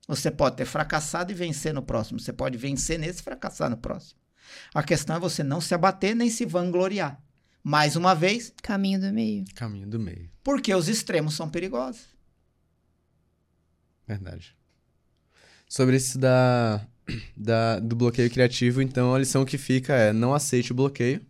[0.08, 2.20] Você pode ter fracassado e vencer no próximo.
[2.20, 4.20] Você pode vencer nesse e fracassar no próximo.
[4.74, 7.22] A questão é você não se abater nem se vangloriar.
[7.64, 9.46] Mais uma vez, Caminho do meio.
[9.56, 10.30] Caminho do meio.
[10.44, 12.02] porque os extremos são perigosos.
[14.06, 14.54] Verdade.
[15.68, 16.86] Sobre isso da,
[17.38, 21.26] da, do bloqueio criativo, então a lição que fica é não aceite o bloqueio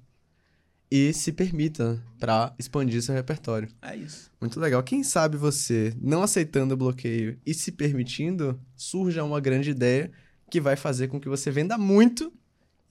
[0.95, 3.67] e se permita para expandir seu repertório.
[3.81, 4.31] É isso.
[4.39, 4.83] Muito legal.
[4.83, 10.11] Quem sabe você, não aceitando o bloqueio e se permitindo, surja uma grande ideia
[10.51, 12.31] que vai fazer com que você venda muito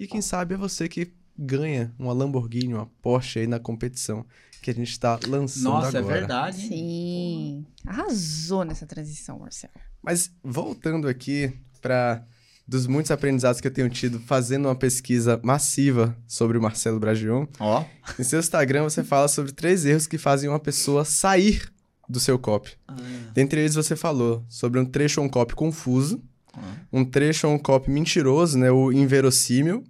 [0.01, 4.27] e quem sabe é você que ganha uma Lamborghini, uma Porsche aí na competição
[4.61, 6.53] que a gente está lançando é agora.
[6.53, 7.65] Sim.
[7.87, 9.75] Arrasou nessa transição, Marcelo.
[10.03, 12.25] Mas voltando aqui para
[12.73, 17.47] dos muitos aprendizados que eu tenho tido fazendo uma pesquisa massiva sobre o Marcelo Bragion,
[17.61, 17.85] Ó.
[18.19, 21.71] em seu Instagram você fala sobre três erros que fazem uma pessoa sair
[22.09, 22.73] do seu copy.
[23.35, 26.23] Dentre eles você falou sobre um trecho ou um copy confuso,
[26.91, 29.85] um trecho ou um copy mentiroso, né, o inverossímil,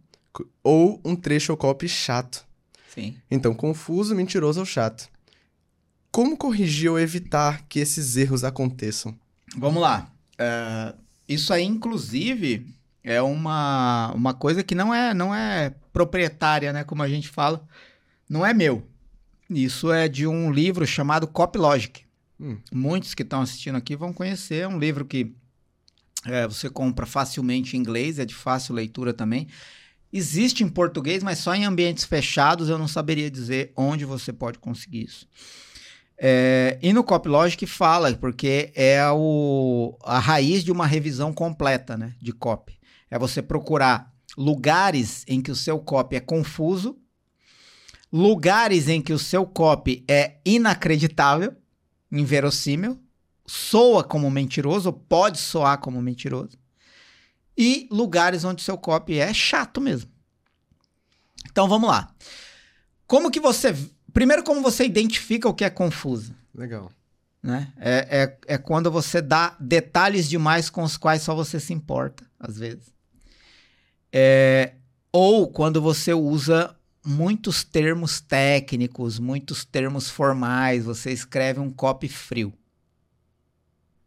[0.62, 2.44] ou um trecho ou copy chato.
[2.92, 3.16] Sim.
[3.30, 5.08] Então, confuso, mentiroso ou chato.
[6.10, 9.16] Como corrigir ou evitar que esses erros aconteçam?
[9.56, 10.12] Vamos lá.
[10.36, 10.94] É,
[11.28, 12.66] isso aí, inclusive,
[13.02, 16.84] é uma, uma coisa que não é, não é proprietária, né?
[16.84, 17.66] Como a gente fala.
[18.28, 18.86] Não é meu.
[19.50, 22.02] Isso é de um livro chamado Copy Logic.
[22.40, 22.58] Hum.
[22.72, 24.62] Muitos que estão assistindo aqui vão conhecer.
[24.62, 25.34] É um livro que
[26.24, 29.48] é, você compra facilmente em inglês, é de fácil leitura também.
[30.12, 34.58] Existe em português, mas só em ambientes fechados eu não saberia dizer onde você pode
[34.58, 35.26] conseguir isso.
[36.24, 42.14] É, e no CopyLogic fala, porque é o, a raiz de uma revisão completa né,
[42.22, 42.78] de copy.
[43.10, 46.96] É você procurar lugares em que o seu copy é confuso,
[48.12, 51.56] lugares em que o seu copy é inacreditável,
[52.12, 53.00] inverossímil,
[53.44, 56.56] soa como mentiroso, pode soar como mentiroso,
[57.58, 60.08] e lugares onde o seu copy é chato mesmo.
[61.50, 62.14] Então vamos lá.
[63.08, 63.74] Como que você.
[64.12, 66.34] Primeiro, como você identifica o que é confuso?
[66.54, 66.90] Legal.
[67.42, 67.72] Né?
[67.76, 72.24] É, é, é quando você dá detalhes demais com os quais só você se importa,
[72.38, 72.92] às vezes.
[74.12, 74.74] É,
[75.10, 82.52] ou quando você usa muitos termos técnicos, muitos termos formais, você escreve um copy frio.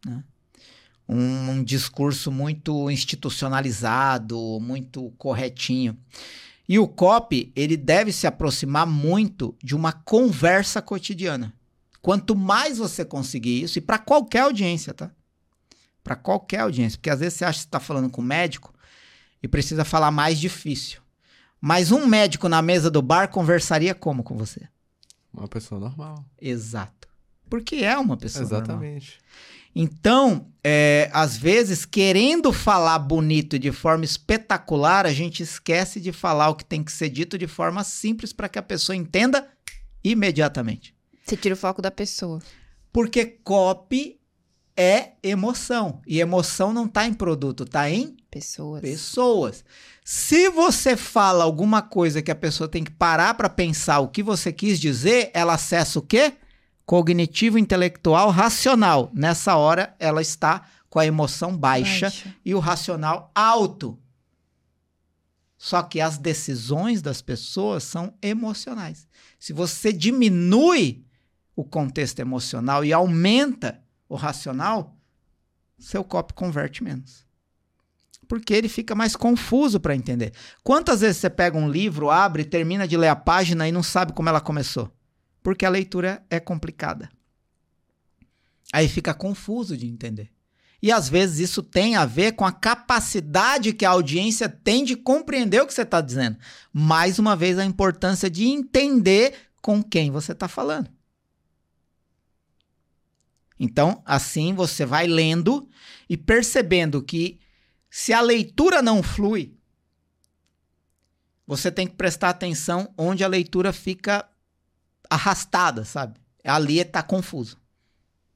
[0.04, 0.24] né?
[1.08, 5.96] Um, um discurso muito institucionalizado, muito corretinho.
[6.68, 11.52] E o copy, ele deve se aproximar muito de uma conversa cotidiana.
[12.02, 15.10] Quanto mais você conseguir isso, e para qualquer audiência, tá?
[16.02, 18.72] Para qualquer audiência, porque às vezes você acha que está falando com um médico
[19.42, 21.00] e precisa falar mais difícil.
[21.60, 24.68] Mas um médico na mesa do bar conversaria como com você?
[25.32, 26.24] Uma pessoa normal.
[26.40, 27.08] Exato.
[27.48, 28.62] Porque é uma pessoa normal.
[28.62, 29.18] Exatamente.
[29.78, 36.48] Então, é, às vezes, querendo falar bonito de forma espetacular, a gente esquece de falar
[36.48, 39.46] o que tem que ser dito de forma simples para que a pessoa entenda
[40.02, 40.94] imediatamente.
[41.22, 42.40] Você tira o foco da pessoa.
[42.90, 44.18] Porque copy
[44.74, 46.00] é emoção.
[46.06, 48.80] E emoção não está em produto, está em Pessoas.
[48.80, 49.64] pessoas.
[50.02, 54.22] Se você fala alguma coisa que a pessoa tem que parar para pensar o que
[54.22, 56.32] você quis dizer, ela acessa o quê?
[56.86, 59.10] Cognitivo, intelectual, racional.
[59.12, 62.34] Nessa hora, ela está com a emoção baixa, Baixa.
[62.44, 63.98] e o racional alto.
[65.58, 69.08] Só que as decisões das pessoas são emocionais.
[69.38, 71.04] Se você diminui
[71.56, 74.96] o contexto emocional e aumenta o racional,
[75.78, 77.26] seu copy converte menos.
[78.28, 80.32] Porque ele fica mais confuso para entender.
[80.62, 84.12] Quantas vezes você pega um livro, abre, termina de ler a página e não sabe
[84.12, 84.95] como ela começou?
[85.46, 87.08] Porque a leitura é complicada.
[88.72, 90.28] Aí fica confuso de entender.
[90.82, 94.96] E às vezes isso tem a ver com a capacidade que a audiência tem de
[94.96, 96.36] compreender o que você está dizendo.
[96.72, 100.90] Mais uma vez, a importância de entender com quem você está falando.
[103.56, 105.68] Então, assim você vai lendo
[106.08, 107.38] e percebendo que
[107.88, 109.54] se a leitura não flui,
[111.46, 114.28] você tem que prestar atenção onde a leitura fica
[115.10, 116.18] arrastada, sabe?
[116.44, 117.58] Ali está confuso.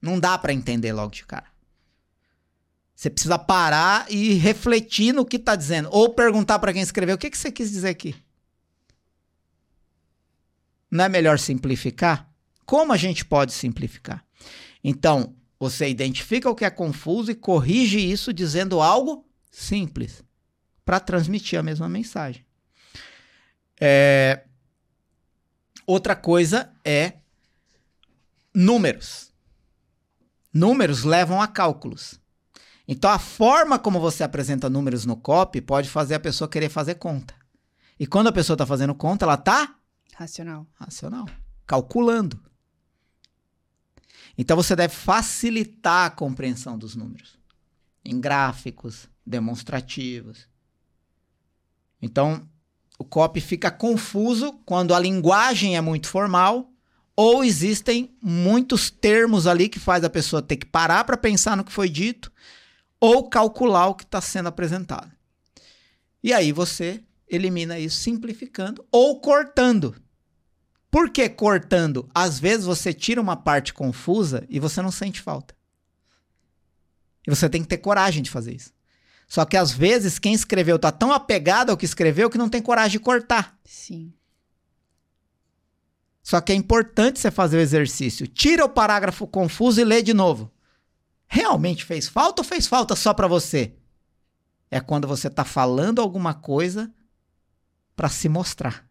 [0.01, 1.47] Não dá para entender logo de cara.
[2.95, 5.89] Você precisa parar e refletir no que está dizendo.
[5.91, 8.15] Ou perguntar para quem escreveu: o que, que você quis dizer aqui?
[10.91, 12.29] Não é melhor simplificar?
[12.67, 14.25] Como a gente pode simplificar?
[14.83, 20.23] Então, você identifica o que é confuso e corrige isso dizendo algo simples
[20.85, 22.45] para transmitir a mesma mensagem.
[23.81, 24.45] É...
[25.91, 27.15] Outra coisa é
[28.55, 29.33] números.
[30.55, 32.21] Números levam a cálculos.
[32.87, 36.95] Então, a forma como você apresenta números no copy pode fazer a pessoa querer fazer
[36.95, 37.35] conta.
[37.99, 39.75] E quando a pessoa está fazendo conta, ela está
[40.15, 40.65] Racional.
[40.75, 41.27] racional,
[41.67, 42.41] calculando.
[44.39, 47.37] Então você deve facilitar a compreensão dos números
[48.05, 50.49] em gráficos, demonstrativos.
[52.01, 52.49] Então
[53.01, 56.71] o copy fica confuso quando a linguagem é muito formal
[57.17, 61.65] ou existem muitos termos ali que faz a pessoa ter que parar para pensar no
[61.65, 62.31] que foi dito
[63.01, 65.11] ou calcular o que está sendo apresentado.
[66.23, 69.97] E aí você elimina isso simplificando ou cortando.
[70.91, 72.07] Por que cortando?
[72.15, 75.55] Às vezes você tira uma parte confusa e você não sente falta.
[77.27, 78.75] E você tem que ter coragem de fazer isso.
[79.31, 82.61] Só que às vezes quem escreveu tá tão apegado ao que escreveu que não tem
[82.61, 83.57] coragem de cortar.
[83.65, 84.13] Sim.
[86.21, 88.27] Só que é importante você fazer o exercício.
[88.27, 90.51] Tira o parágrafo confuso e lê de novo.
[91.29, 93.73] Realmente fez falta ou fez falta só para você?
[94.69, 96.93] É quando você tá falando alguma coisa
[97.95, 98.85] para se mostrar.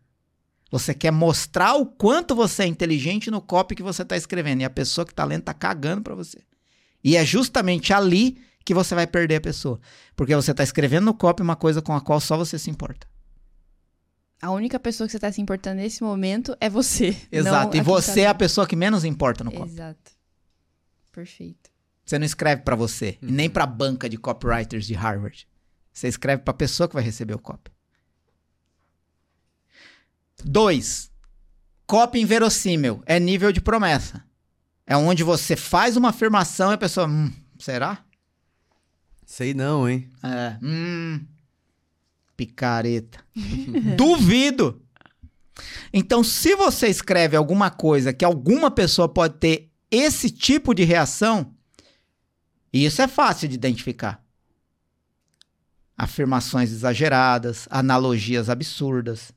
[0.72, 4.61] Você quer mostrar o quanto você é inteligente no copy que você está escrevendo.
[4.61, 6.40] E a pessoa que está lendo está cagando para você.
[7.03, 9.80] E é justamente ali que você vai perder a pessoa.
[10.16, 13.08] Porque você está escrevendo no copy uma coisa com a qual só você se importa.
[14.40, 17.18] A única pessoa que você tá se importando nesse momento é você.
[17.32, 17.76] Exato.
[17.76, 19.72] E você é a pessoa que menos importa no copy.
[19.72, 20.12] Exato.
[21.12, 21.72] Perfeito.
[22.06, 23.18] Você não escreve para você.
[23.24, 25.48] E nem para a banca de copywriters de Harvard.
[25.91, 27.72] Você escreve para a pessoa que vai receber o copy.
[30.44, 31.12] Dois,
[31.88, 34.24] copy inverossímil é nível de promessa.
[34.86, 38.06] É onde você faz uma afirmação e a pessoa, hum, será?
[39.30, 40.10] Sei não, hein?
[40.23, 41.23] É, hum,
[42.35, 43.23] picareta.
[43.95, 44.81] Duvido.
[45.93, 51.53] Então, se você escreve alguma coisa que alguma pessoa pode ter esse tipo de reação,
[52.73, 54.19] isso é fácil de identificar.
[55.95, 59.31] Afirmações exageradas, analogias absurdas.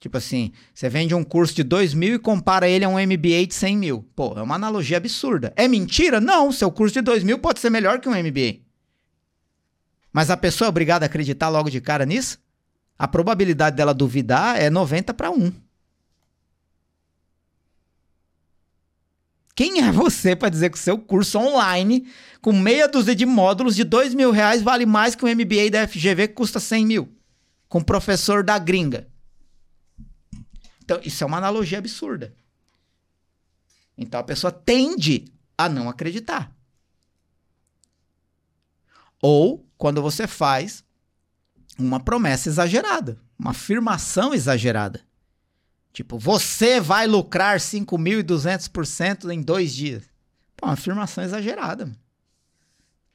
[0.00, 3.46] Tipo assim, você vende um curso de 2 mil e compara ele a um MBA
[3.48, 4.08] de 100 mil.
[4.14, 5.52] Pô, é uma analogia absurda.
[5.56, 6.20] É mentira?
[6.20, 8.60] Não, seu curso de 2 mil pode ser melhor que um MBA.
[10.12, 12.38] Mas a pessoa é obrigada a acreditar logo de cara nisso?
[12.96, 15.52] A probabilidade dela duvidar é 90 para 1.
[19.54, 22.06] Quem é você para dizer que o seu curso online,
[22.40, 25.86] com meia dúzia de módulos de 2 mil reais, vale mais que um MBA da
[25.88, 27.08] FGV que custa 100 mil?
[27.68, 29.08] Com professor da gringa.
[30.88, 32.34] Então, isso é uma analogia absurda.
[33.94, 36.50] Então, a pessoa tende a não acreditar.
[39.20, 40.82] Ou quando você faz
[41.78, 45.02] uma promessa exagerada, uma afirmação exagerada.
[45.92, 50.04] Tipo, você vai lucrar 5.200% em dois dias.
[50.56, 51.92] Pô, uma afirmação exagerada.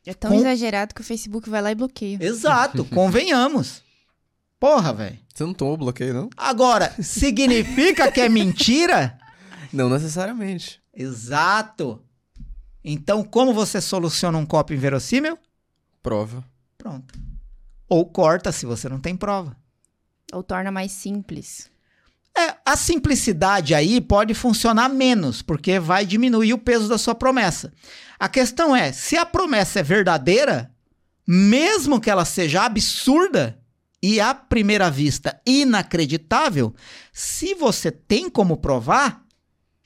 [0.06, 2.20] É tão Com- exagerado que o Facebook vai lá e bloqueia.
[2.22, 3.82] Exato, convenhamos.
[4.64, 5.20] Porra, velho.
[5.36, 6.30] Você não tomou bloqueio, não?
[6.38, 9.20] Agora, significa que é mentira?
[9.74, 10.82] Não necessariamente.
[10.96, 12.02] Exato.
[12.82, 15.38] Então, como você soluciona um copo inverossímil?
[16.02, 16.46] Prova.
[16.78, 17.14] Pronto.
[17.90, 19.54] Ou corta se você não tem prova.
[20.32, 21.70] Ou torna mais simples.
[22.38, 27.74] É, a simplicidade aí pode funcionar menos, porque vai diminuir o peso da sua promessa.
[28.18, 30.72] A questão é, se a promessa é verdadeira,
[31.28, 33.62] mesmo que ela seja absurda
[34.04, 36.76] e à primeira vista inacreditável,
[37.14, 39.26] se você tem como provar,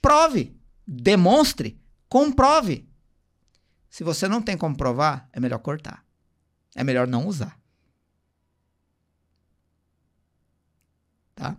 [0.02, 1.80] prove, demonstre,
[2.10, 2.90] comprove.
[3.88, 6.04] Se você não tem como provar, é melhor cortar.
[6.76, 7.60] É melhor não usar.
[11.36, 11.56] Tá?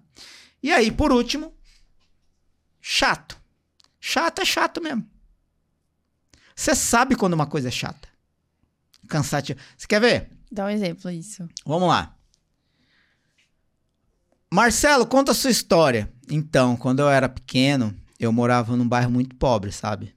[0.61, 1.57] E aí, por último,
[2.81, 3.41] chato.
[4.01, 5.09] Chato é chato mesmo.
[6.57, 8.09] Você sabe quando uma coisa é chata.
[9.09, 9.61] Cansativa.
[9.77, 10.33] Você quer ver?
[10.51, 11.49] Dá um exemplo isso.
[11.65, 12.18] Vamos lá.
[14.53, 16.11] Marcelo, conta a sua história.
[16.31, 20.15] Então, quando eu era pequeno, eu morava num bairro muito pobre, sabe?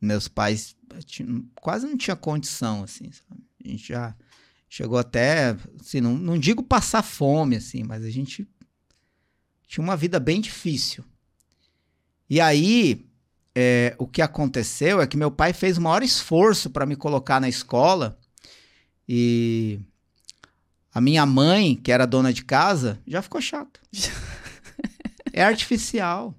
[0.00, 0.76] Meus pais
[1.54, 3.42] quase não tinha condição, assim, sabe?
[3.64, 4.14] A gente já
[4.68, 8.46] chegou até, assim, não, não digo passar fome, assim, mas a gente
[9.66, 11.04] tinha uma vida bem difícil.
[12.28, 13.06] E aí,
[13.54, 17.40] é, o que aconteceu é que meu pai fez o maior esforço para me colocar
[17.40, 18.18] na escola
[19.08, 19.80] e
[20.96, 23.78] a minha mãe, que era dona de casa, já ficou chata.
[25.30, 26.34] é artificial.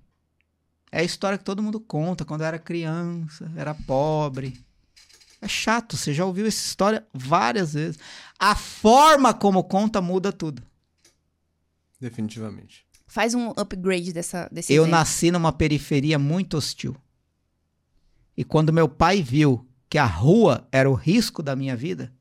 [0.92, 4.60] É a história que todo mundo conta quando era criança, era pobre.
[5.40, 8.00] É chato, você já ouviu essa história várias vezes.
[8.40, 10.64] A forma como conta muda tudo.
[12.02, 12.84] Definitivamente.
[13.06, 14.98] Faz um upgrade dessa, desse Eu exemplo.
[14.98, 16.98] nasci numa periferia muito hostil.
[18.36, 22.12] E quando meu pai viu que a rua era o risco da minha vida,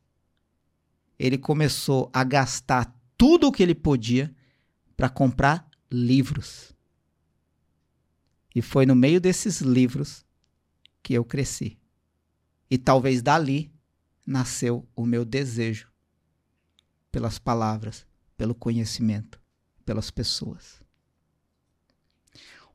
[1.18, 4.34] ele começou a gastar tudo o que ele podia
[4.96, 6.74] para comprar livros.
[8.54, 10.24] E foi no meio desses livros
[11.02, 11.78] que eu cresci.
[12.70, 13.72] E talvez dali
[14.26, 15.90] nasceu o meu desejo
[17.12, 18.04] pelas palavras,
[18.36, 19.40] pelo conhecimento,
[19.84, 20.82] pelas pessoas.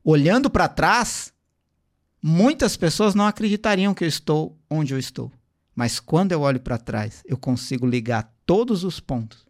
[0.02, 1.32] Olhando para trás,
[2.20, 5.30] muitas pessoas não acreditariam que eu estou onde eu estou.
[5.74, 9.46] Mas quando eu olho para trás, eu consigo ligar todos os pontos.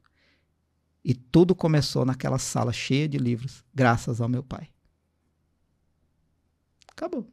[1.05, 4.69] E tudo começou naquela sala cheia de livros, graças ao meu pai.
[6.91, 7.27] Acabou.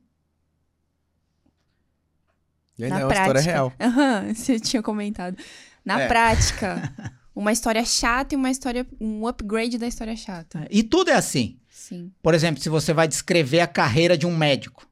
[2.78, 3.52] E ainda Na é uma história prática.
[3.52, 3.74] real.
[3.80, 5.38] Aham, você tinha comentado.
[5.84, 6.08] Na É.
[6.08, 6.94] prática,
[7.36, 10.66] uma história chata e uma história, um upgrade da história chata.
[10.72, 11.60] E tudo é assim.
[11.70, 12.12] Sim.
[12.22, 14.88] Por exemplo, se você vai descrever a carreira de um médico,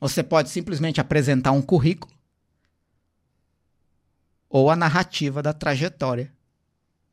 [0.00, 2.13] você pode simplesmente apresentar um currículo
[4.54, 6.32] ou a narrativa da trajetória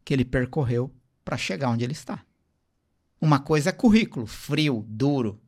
[0.05, 0.93] que ele percorreu
[1.25, 2.23] para chegar onde ele está.
[3.19, 5.41] Uma coisa é currículo, frio, duro,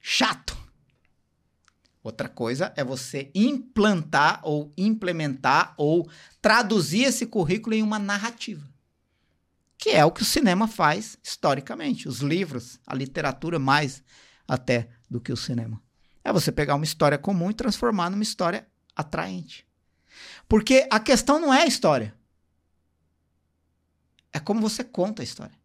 [0.00, 0.56] chato.
[2.02, 6.10] Outra coisa é você implantar ou implementar ou
[6.42, 8.66] traduzir esse currículo em uma narrativa
[9.78, 12.08] que é o que o cinema faz historicamente.
[12.08, 14.02] Os livros, a literatura mais
[14.48, 15.80] até do que o cinema.
[16.24, 18.66] É você pegar uma história comum e transformar numa história
[18.96, 19.65] atraente.
[20.48, 22.14] Porque a questão não é a história.
[24.32, 25.56] É como você conta a história.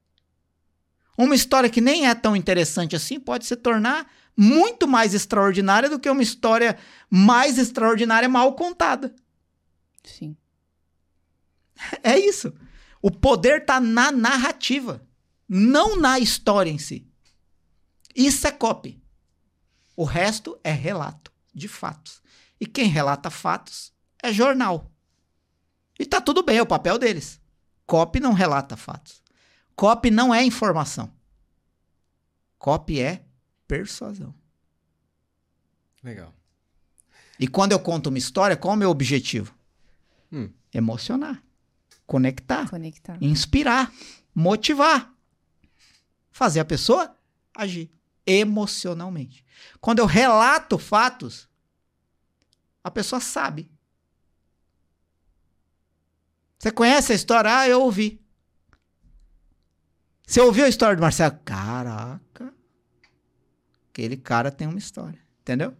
[1.18, 6.00] Uma história que nem é tão interessante assim pode se tornar muito mais extraordinária do
[6.00, 6.78] que uma história
[7.10, 9.14] mais extraordinária mal contada.
[10.04, 10.36] Sim.
[12.04, 12.54] É isso.
[13.02, 15.06] O poder está na narrativa,
[15.50, 17.08] não na história em si.
[18.16, 19.02] Isso é copy.
[19.96, 22.22] O resto é relato de fatos.
[22.60, 23.92] E quem relata fatos
[24.22, 24.92] é jornal.
[26.00, 27.40] E tá tudo bem, é o papel deles.
[27.86, 29.22] Copy não relata fatos.
[29.76, 31.12] Copy não é informação.
[32.58, 33.24] Copy é
[33.68, 34.34] persuasão.
[36.04, 36.34] Legal.
[37.40, 39.56] E quando eu conto uma história, qual é o meu objetivo?
[40.32, 40.52] Hum.
[40.74, 41.42] Emocionar,
[42.06, 42.70] conectar.
[42.70, 43.18] Conectar.
[43.20, 43.92] inspirar,
[44.34, 45.12] motivar,
[46.30, 47.16] fazer a pessoa
[47.56, 47.92] agir
[48.26, 49.44] emocionalmente.
[49.80, 51.50] Quando eu relato fatos,
[52.84, 53.71] a pessoa sabe.
[56.62, 57.58] Você conhece a história?
[57.58, 58.22] Ah, eu ouvi.
[60.28, 61.40] Você ouviu a história do Marcelo?
[61.44, 62.54] Caraca.
[63.90, 65.20] Aquele cara tem uma história.
[65.40, 65.76] Entendeu?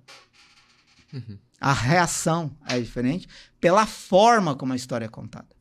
[1.62, 3.28] A reação é diferente
[3.60, 5.56] pela forma como a história é contada.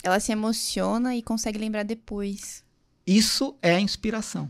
[0.00, 2.62] Ela se emociona e consegue lembrar depois.
[3.04, 4.48] Isso é inspiração.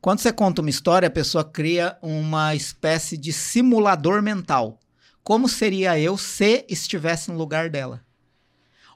[0.00, 4.78] Quando você conta uma história, a pessoa cria uma espécie de simulador mental.
[5.22, 8.04] Como seria eu se estivesse no lugar dela?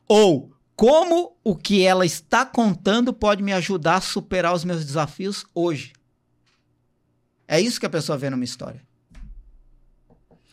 [0.09, 5.47] Ou como o que ela está contando pode me ajudar a superar os meus desafios
[5.55, 5.93] hoje?
[7.47, 8.83] É isso que a pessoa vê numa história.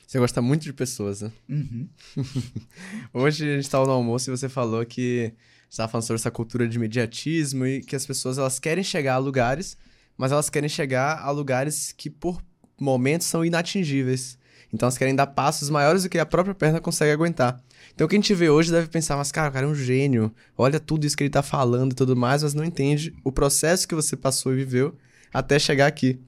[0.05, 1.31] Você gosta muito de pessoas, né?
[1.47, 1.87] Uhum.
[3.13, 5.33] Hoje a gente estava no almoço e você falou que
[5.69, 9.13] você estava falando sobre essa cultura de imediatismo e que as pessoas elas querem chegar
[9.13, 9.77] a lugares,
[10.17, 12.43] mas elas querem chegar a lugares que por
[12.77, 14.37] momentos são inatingíveis.
[14.73, 17.61] Então elas querem dar passos maiores do que a própria perna consegue aguentar.
[17.93, 20.33] Então quem te vê hoje deve pensar, mas cara, o cara é um gênio.
[20.57, 23.87] Olha tudo isso que ele tá falando e tudo mais, mas não entende o processo
[23.87, 24.95] que você passou e viveu
[25.33, 26.19] até chegar aqui.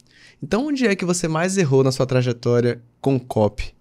[0.41, 3.74] Então onde é que você mais errou na sua trajetória com copy?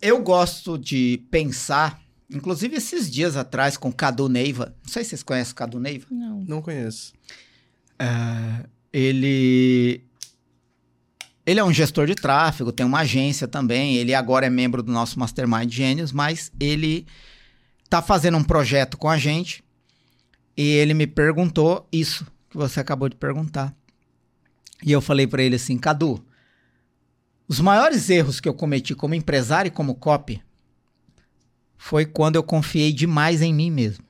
[0.00, 2.00] Eu gosto de pensar,
[2.30, 4.74] inclusive esses dias atrás com Cadu Neiva.
[4.84, 6.06] Não sei se vocês conhecem o Cadu Neiva.
[6.10, 6.44] Não.
[6.46, 7.14] Não conheço.
[7.98, 10.05] É, ele
[11.46, 13.94] ele é um gestor de tráfego, tem uma agência também.
[13.94, 17.06] Ele agora é membro do nosso Mastermind Gênios, mas ele
[17.88, 19.64] tá fazendo um projeto com a gente
[20.56, 23.72] e ele me perguntou isso que você acabou de perguntar.
[24.82, 26.22] E eu falei para ele assim, Cadu,
[27.46, 30.42] os maiores erros que eu cometi como empresário e como copy
[31.78, 34.04] foi quando eu confiei demais em mim mesmo.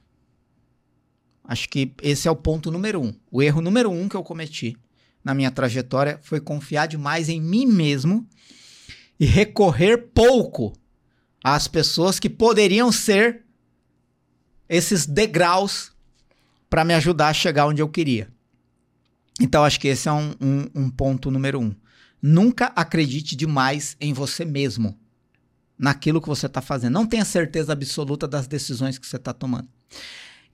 [1.45, 3.13] Acho que esse é o ponto número um.
[3.31, 4.77] O erro número um que eu cometi
[5.27, 8.25] na minha trajetória foi confiar demais em mim mesmo
[9.19, 10.73] e recorrer pouco
[11.43, 13.45] às pessoas que poderiam ser
[14.69, 15.91] esses degraus
[16.71, 18.33] para me ajudar a chegar onde eu queria.
[19.41, 21.75] Então, acho que esse é um, um, um ponto número um.
[22.23, 24.97] Nunca acredite demais em você mesmo,
[25.77, 26.93] naquilo que você está fazendo.
[26.93, 29.69] Não tenha certeza absoluta das decisões que você está tomando.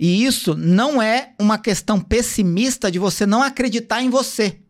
[0.01, 4.62] E isso não é uma questão pessimista de você não acreditar em você.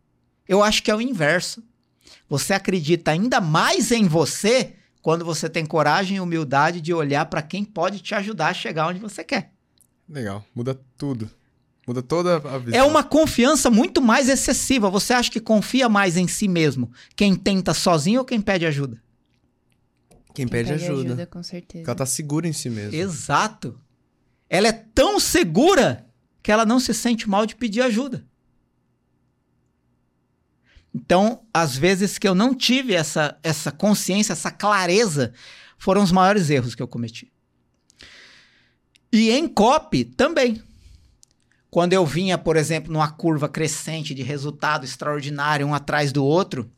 [0.48, 1.62] Eu acho que é o inverso.
[2.28, 7.42] Você acredita ainda mais em você quando você tem coragem e humildade de olhar para
[7.42, 9.52] quem pode te ajudar a chegar onde você quer.
[10.08, 11.30] Legal, muda tudo.
[11.86, 12.78] Muda toda a visão.
[12.78, 14.88] É uma confiança muito mais excessiva.
[14.88, 19.02] Você acha que confia mais em si mesmo quem tenta sozinho ou quem pede ajuda?
[20.34, 21.26] Quem, pede, ajuda.
[21.26, 21.82] com certeza.
[21.82, 22.96] Porque ela tá segura em si mesma.
[22.96, 23.78] Exato.
[24.48, 26.06] Ela é tão segura
[26.42, 28.24] que ela não se sente mal de pedir ajuda.
[30.94, 35.32] Então, às vezes que eu não tive essa, essa consciência, essa clareza,
[35.78, 37.32] foram os maiores erros que eu cometi.
[39.12, 40.62] E em copy também.
[41.70, 46.70] Quando eu vinha, por exemplo, numa curva crescente de resultado extraordinário, um atrás do outro,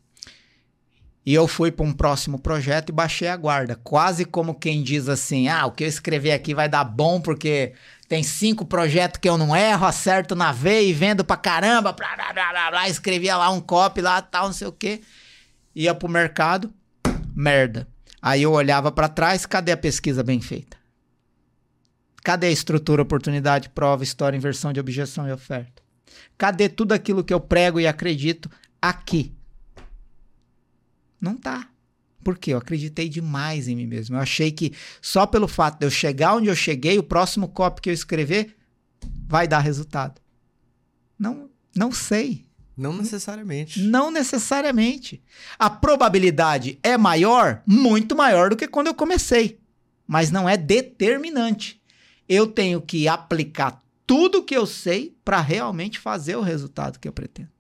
[1.26, 3.74] e eu fui para um próximo projeto e baixei a guarda.
[3.82, 7.72] Quase como quem diz assim: ah, o que eu escrever aqui vai dar bom porque
[8.09, 12.14] tem cinco projetos que eu não erro, acerto na veia e vendo pra caramba, blá,
[12.14, 12.88] blá, blá, blá, blá.
[12.88, 15.01] Escrevia lá um copy lá, tal, não sei o quê.
[15.74, 16.72] Ia pro mercado,
[17.34, 17.88] merda.
[18.20, 20.76] Aí eu olhava para trás, cadê a pesquisa bem feita?
[22.22, 25.82] Cadê a estrutura, oportunidade, prova, história, inversão de objeção e oferta?
[26.38, 29.34] Cadê tudo aquilo que eu prego e acredito aqui?
[31.24, 31.66] Não tá.
[32.22, 32.52] Por quê?
[32.52, 34.16] Eu acreditei demais em mim mesmo.
[34.16, 37.80] Eu achei que só pelo fato de eu chegar onde eu cheguei, o próximo copy
[37.80, 38.55] que eu escrever
[39.26, 40.20] vai dar resultado.
[41.18, 42.44] Não, não sei.
[42.76, 43.80] Não necessariamente.
[43.80, 45.22] Não necessariamente.
[45.59, 49.59] A probabilidade é maior, muito maior do que quando eu comecei,
[50.06, 51.80] mas não é determinante.
[52.28, 57.12] Eu tenho que aplicar tudo que eu sei para realmente fazer o resultado que eu
[57.12, 57.53] pretendo.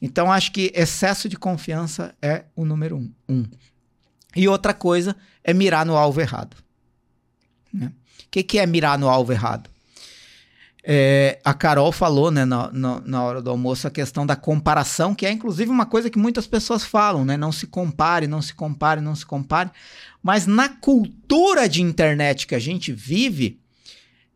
[0.00, 3.12] Então, acho que excesso de confiança é o número um.
[3.28, 3.44] um.
[4.34, 6.56] E outra coisa é mirar no alvo errado.
[7.72, 7.92] Né?
[8.20, 9.70] O que, que é mirar no alvo errado?
[10.88, 15.16] É, a Carol falou né, na, na, na, hora do almoço a questão da comparação,
[15.16, 17.36] que é inclusive uma coisa que muitas pessoas falam, né?
[17.36, 19.70] Não se compare, não se compare, não se compare.
[20.22, 23.58] Mas na cultura de internet que a gente vive,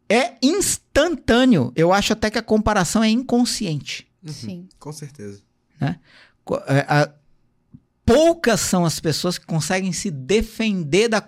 [0.08, 1.72] é instantâneo.
[1.76, 4.08] Eu acho até que a comparação é inconsciente.
[4.20, 4.68] Uhum, Sim.
[4.76, 5.40] Com certeza.
[5.80, 5.98] Né?
[6.66, 7.10] É,
[8.04, 11.22] poucas são as pessoas que conseguem se defender da,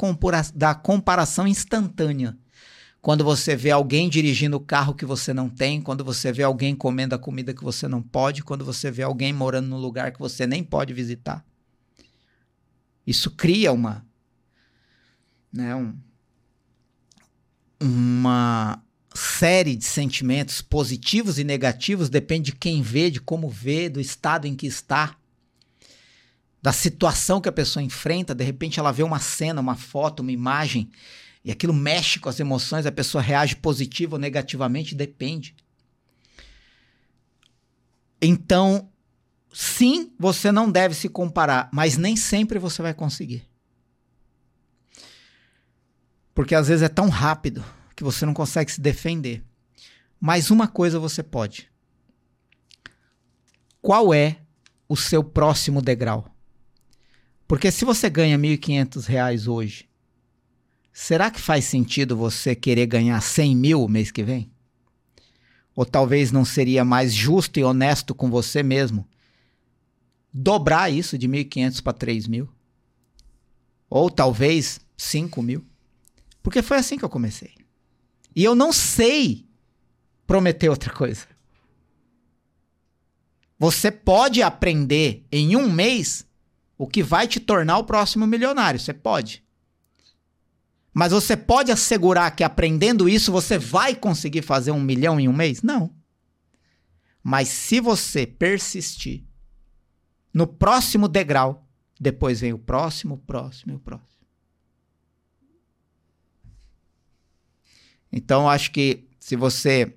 [0.54, 2.36] da comparação instantânea.
[3.00, 6.74] Quando você vê alguém dirigindo o carro que você não tem, quando você vê alguém
[6.74, 10.20] comendo a comida que você não pode, quando você vê alguém morando num lugar que
[10.20, 11.44] você nem pode visitar.
[13.04, 14.06] Isso cria uma.
[15.52, 15.98] Né, um,
[17.80, 18.80] uma
[19.14, 24.46] série de sentimentos positivos e negativos, depende de quem vê, de como vê, do estado
[24.46, 25.16] em que está,
[26.60, 28.34] da situação que a pessoa enfrenta.
[28.34, 30.90] De repente ela vê uma cena, uma foto, uma imagem,
[31.44, 35.54] e aquilo mexe com as emoções, a pessoa reage positivo ou negativamente, depende.
[38.20, 38.88] Então,
[39.52, 43.44] sim, você não deve se comparar, mas nem sempre você vai conseguir.
[46.32, 47.64] Porque às vezes é tão rápido
[48.02, 49.44] que você não consegue se defender.
[50.20, 51.70] Mas uma coisa você pode.
[53.80, 54.38] Qual é
[54.88, 56.28] o seu próximo degrau?
[57.46, 59.88] Porque se você ganha R$ 1.500 hoje,
[60.92, 64.50] será que faz sentido você querer ganhar 100 mil mês que vem?
[65.74, 69.08] Ou talvez não seria mais justo e honesto com você mesmo
[70.34, 72.48] dobrar isso de 1.500 para 3 mil?
[73.88, 75.64] Ou talvez 5 mil.
[76.42, 77.61] Porque foi assim que eu comecei.
[78.34, 79.46] E eu não sei
[80.26, 81.26] prometer outra coisa.
[83.58, 86.26] Você pode aprender em um mês
[86.76, 88.80] o que vai te tornar o próximo milionário.
[88.80, 89.44] Você pode.
[90.92, 95.32] Mas você pode assegurar que aprendendo isso você vai conseguir fazer um milhão em um
[95.32, 95.62] mês?
[95.62, 95.94] Não.
[97.22, 99.24] Mas se você persistir
[100.34, 101.66] no próximo degrau,
[102.00, 104.21] depois vem o próximo, o próximo e o próximo.
[108.12, 109.94] Então, acho que se você.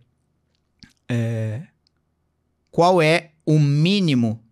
[1.10, 1.68] É,
[2.72, 4.44] qual é o mínimo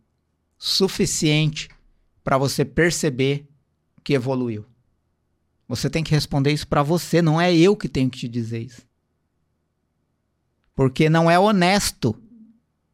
[0.58, 1.70] suficiente
[2.24, 3.48] para você perceber
[4.04, 4.66] que evoluiu?
[5.68, 8.60] Você tem que responder isso para você, não é eu que tenho que te dizer
[8.60, 8.82] isso.
[10.76, 12.16] Porque não é honesto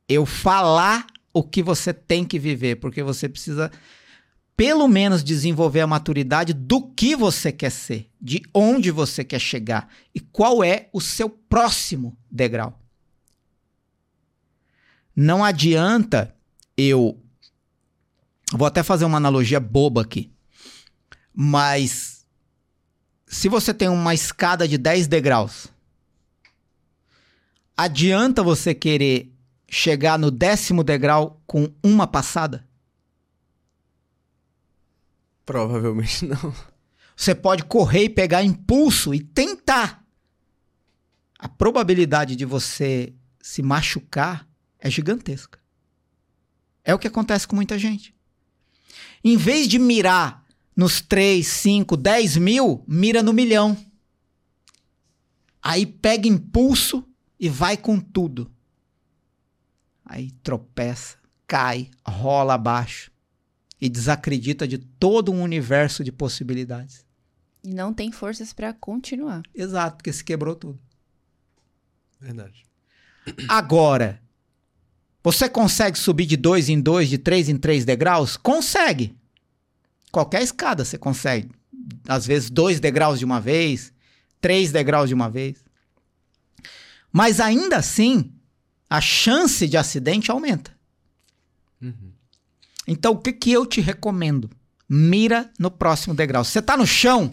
[0.07, 3.71] eu falar o que você tem que viver, porque você precisa
[4.59, 9.87] pelo menos desenvolver a maturidade do que você quer ser, de onde você quer chegar
[10.13, 12.77] e qual é o seu próximo degrau.
[15.15, 16.35] Não adianta
[16.75, 17.17] eu
[18.51, 20.29] vou até fazer uma analogia boba aqui.
[21.33, 22.25] Mas
[23.25, 25.67] se você tem uma escada de 10 degraus,
[27.77, 29.33] adianta você querer
[29.69, 32.67] chegar no décimo degrau com uma passada?
[35.49, 36.53] Provavelmente não.
[37.15, 40.05] Você pode correr e pegar impulso e tentar.
[41.39, 44.47] A probabilidade de você se machucar
[44.77, 45.57] é gigantesca.
[46.83, 48.13] É o que acontece com muita gente.
[49.23, 50.45] Em vez de mirar
[50.75, 53.75] nos 3, 5, 10 mil, mira no milhão.
[55.63, 57.03] Aí pega impulso
[57.39, 58.51] e vai com tudo.
[60.05, 61.17] Aí tropeça,
[61.47, 63.11] cai, rola abaixo
[63.81, 67.05] e desacredita de todo um universo de possibilidades.
[67.63, 69.43] E não tem forças para continuar.
[69.53, 70.79] Exato, porque se quebrou tudo.
[72.19, 72.65] Verdade.
[73.47, 74.21] Agora,
[75.23, 78.37] você consegue subir de dois em dois, de três em três degraus?
[78.37, 79.15] Consegue.
[80.11, 81.51] Qualquer escada você consegue.
[82.07, 83.93] Às vezes, dois degraus de uma vez,
[84.41, 85.63] três degraus de uma vez.
[87.11, 88.31] Mas ainda assim,
[88.89, 90.75] a chance de acidente aumenta.
[91.81, 92.08] Uhum.
[92.91, 94.49] Então, o que, que eu te recomendo?
[94.89, 96.43] Mira no próximo degrau.
[96.43, 97.29] Você está no chão?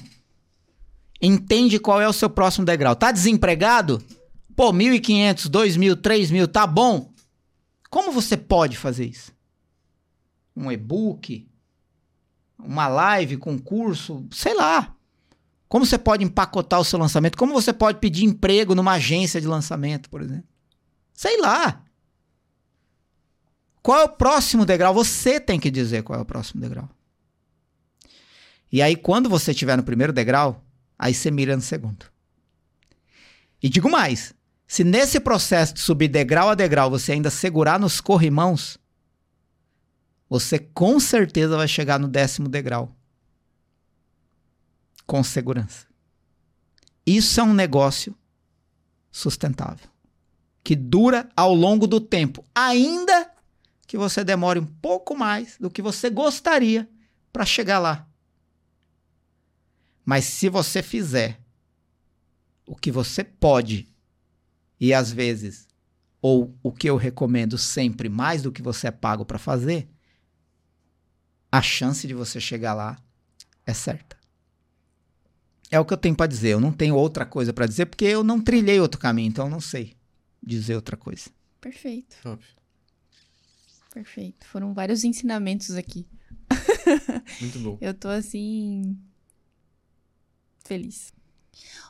[1.20, 2.94] Entende qual é o seu próximo degrau.
[2.94, 4.02] Tá desempregado?
[4.54, 7.10] Pô, 1.500, 2.000, 3.000, tá bom?
[7.88, 9.32] Como você pode fazer isso?
[10.54, 11.48] Um e-book?
[12.58, 14.26] Uma live com curso?
[14.30, 14.94] Sei lá.
[15.70, 17.38] Como você pode empacotar o seu lançamento?
[17.38, 20.44] Como você pode pedir emprego numa agência de lançamento, por exemplo?
[21.14, 21.82] Sei lá.
[23.86, 24.92] Qual é o próximo degrau?
[24.92, 26.90] Você tem que dizer qual é o próximo degrau.
[28.72, 30.60] E aí, quando você estiver no primeiro degrau,
[30.98, 32.04] aí você mira no segundo.
[33.62, 34.34] E digo mais:
[34.66, 38.76] se nesse processo de subir degrau a degrau você ainda segurar nos corrimãos,
[40.28, 42.92] você com certeza vai chegar no décimo degrau.
[45.06, 45.86] Com segurança.
[47.06, 48.16] Isso é um negócio
[49.12, 49.88] sustentável
[50.64, 53.25] que dura ao longo do tempo, ainda
[53.86, 56.88] que você demore um pouco mais do que você gostaria
[57.32, 58.08] para chegar lá.
[60.04, 61.40] Mas se você fizer
[62.66, 63.88] o que você pode
[64.80, 65.66] e às vezes
[66.20, 69.88] ou o que eu recomendo sempre mais do que você é pago para fazer,
[71.50, 72.98] a chance de você chegar lá
[73.64, 74.16] é certa.
[75.70, 76.50] É o que eu tenho para dizer.
[76.50, 79.50] Eu não tenho outra coisa para dizer porque eu não trilhei outro caminho, então eu
[79.50, 79.96] não sei
[80.42, 81.30] dizer outra coisa.
[81.60, 82.16] Perfeito.
[82.22, 82.44] Top.
[83.96, 84.46] Perfeito.
[84.48, 86.06] Foram vários ensinamentos aqui.
[87.40, 87.78] Muito bom.
[87.80, 88.94] Eu tô assim.
[90.66, 91.14] feliz.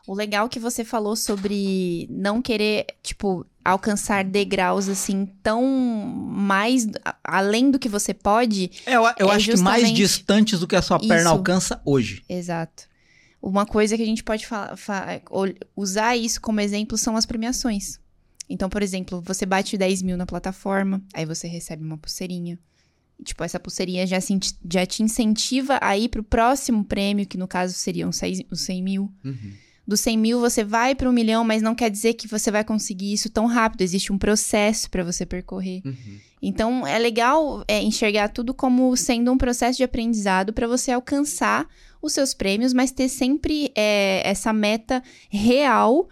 [0.06, 6.86] O legal que você falou sobre não querer, tipo, alcançar degraus assim tão mais
[7.24, 8.70] além do que você pode.
[8.86, 11.28] É, eu, eu É acho que mais distantes do que a sua perna isso.
[11.28, 12.22] alcança hoje.
[12.28, 12.84] Exato.
[13.42, 14.46] Uma coisa que a gente pode
[15.74, 17.98] usar isso como exemplo são as premiações.
[18.48, 22.58] Então, por exemplo, você bate 10 mil na plataforma, aí você recebe uma pulseirinha.
[23.18, 24.38] E, tipo, essa pulseirinha já, se
[24.70, 29.12] já te incentiva a ir pro próximo prêmio, que no caso seriam os 100 mil.
[29.24, 29.52] Uhum.
[29.86, 32.64] Do 100 mil você vai para um milhão, mas não quer dizer que você vai
[32.64, 33.82] conseguir isso tão rápido.
[33.82, 35.80] Existe um processo para você percorrer.
[35.84, 36.18] Uhum.
[36.42, 41.68] Então, é legal é, enxergar tudo como sendo um processo de aprendizado para você alcançar
[42.02, 46.08] os seus prêmios, mas ter sempre é, essa meta real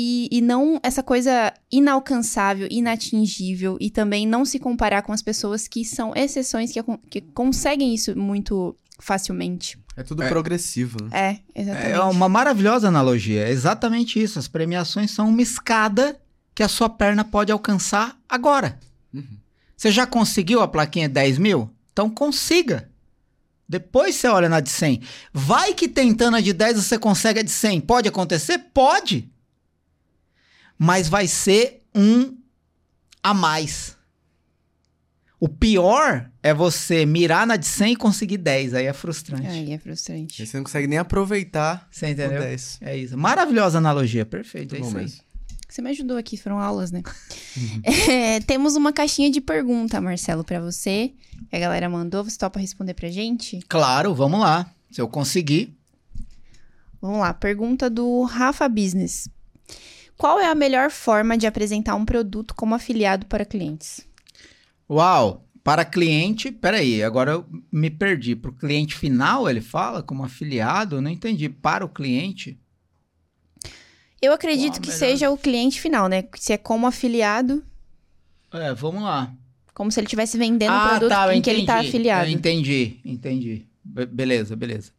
[0.00, 5.66] e, e não essa coisa inalcançável, inatingível e também não se comparar com as pessoas
[5.66, 6.80] que são exceções que,
[7.10, 9.76] que conseguem isso muito facilmente.
[9.96, 11.40] É tudo progressivo, né?
[11.52, 11.90] É, exatamente.
[11.90, 13.48] É uma maravilhosa analogia.
[13.48, 14.38] É exatamente isso.
[14.38, 16.16] As premiações são uma escada
[16.54, 18.78] que a sua perna pode alcançar agora.
[19.12, 19.26] Uhum.
[19.76, 21.68] Você já conseguiu a plaquinha de 10 mil?
[21.92, 22.88] Então consiga.
[23.68, 25.02] Depois você olha na de 100.
[25.32, 27.80] Vai que tentando a de 10 você consegue a de 100.
[27.80, 28.58] Pode acontecer?
[28.72, 29.28] Pode.
[30.78, 32.36] Mas vai ser um
[33.22, 33.96] a mais.
[35.40, 38.74] O pior é você mirar na de 100 e conseguir 10.
[38.74, 39.46] Aí é frustrante.
[39.46, 40.42] Aí é frustrante.
[40.42, 42.40] Aí você não consegue nem aproveitar Você o entendeu?
[42.40, 42.78] 10.
[42.80, 43.16] É isso.
[43.16, 44.26] Maravilhosa analogia.
[44.26, 44.74] Perfeito.
[44.74, 45.02] É Bom isso aí.
[45.04, 45.20] mesmo.
[45.68, 47.02] Você me ajudou aqui, foram aulas, né?
[48.10, 51.12] É, temos uma caixinha de pergunta, Marcelo, pra você.
[51.50, 52.24] Que a galera mandou.
[52.24, 53.60] Você topa responder pra gente?
[53.68, 54.68] Claro, vamos lá.
[54.90, 55.76] Se eu conseguir.
[57.00, 57.32] Vamos lá.
[57.34, 59.28] Pergunta do Rafa Business.
[60.18, 64.06] Qual é a melhor forma de apresentar um produto como afiliado para clientes?
[64.90, 65.44] Uau!
[65.62, 68.34] Para cliente, peraí, agora eu me perdi.
[68.34, 70.96] Para o cliente final, ele fala como afiliado?
[70.96, 71.48] Eu não entendi.
[71.48, 72.58] Para o cliente?
[74.20, 74.98] Eu acredito a que melhor?
[74.98, 76.24] seja o cliente final, né?
[76.36, 77.64] Se é como afiliado,
[78.52, 79.32] É, vamos lá.
[79.74, 81.88] como se ele estivesse vendendo o ah, produto tá, em que ele tá entendi.
[81.88, 82.30] afiliado.
[82.30, 83.68] Eu entendi, entendi.
[83.84, 84.92] Be- beleza, beleza.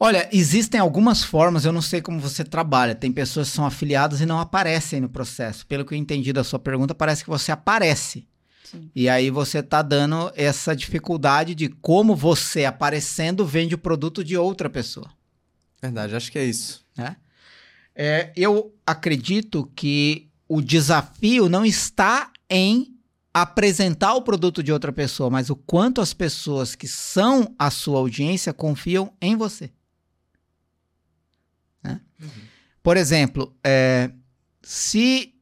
[0.00, 2.94] Olha, existem algumas formas, eu não sei como você trabalha.
[2.94, 5.66] Tem pessoas que são afiliadas e não aparecem no processo.
[5.66, 8.26] Pelo que eu entendi da sua pergunta, parece que você aparece.
[8.62, 8.90] Sim.
[8.94, 14.36] E aí você tá dando essa dificuldade de como você aparecendo vende o produto de
[14.36, 15.10] outra pessoa.
[15.82, 16.84] Verdade, acho que é isso.
[17.94, 22.94] É, eu acredito que o desafio não está em
[23.34, 27.98] apresentar o produto de outra pessoa, mas o quanto as pessoas que são a sua
[27.98, 29.70] audiência confiam em você.
[32.18, 32.28] Né?
[32.82, 34.10] Por exemplo, é,
[34.62, 35.34] se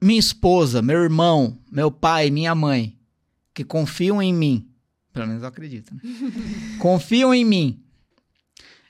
[0.00, 2.98] minha esposa, meu irmão, meu pai, minha mãe,
[3.52, 4.68] que confiam em mim,
[5.12, 6.00] pelo menos eu acredito, né?
[6.78, 7.82] confiam em mim,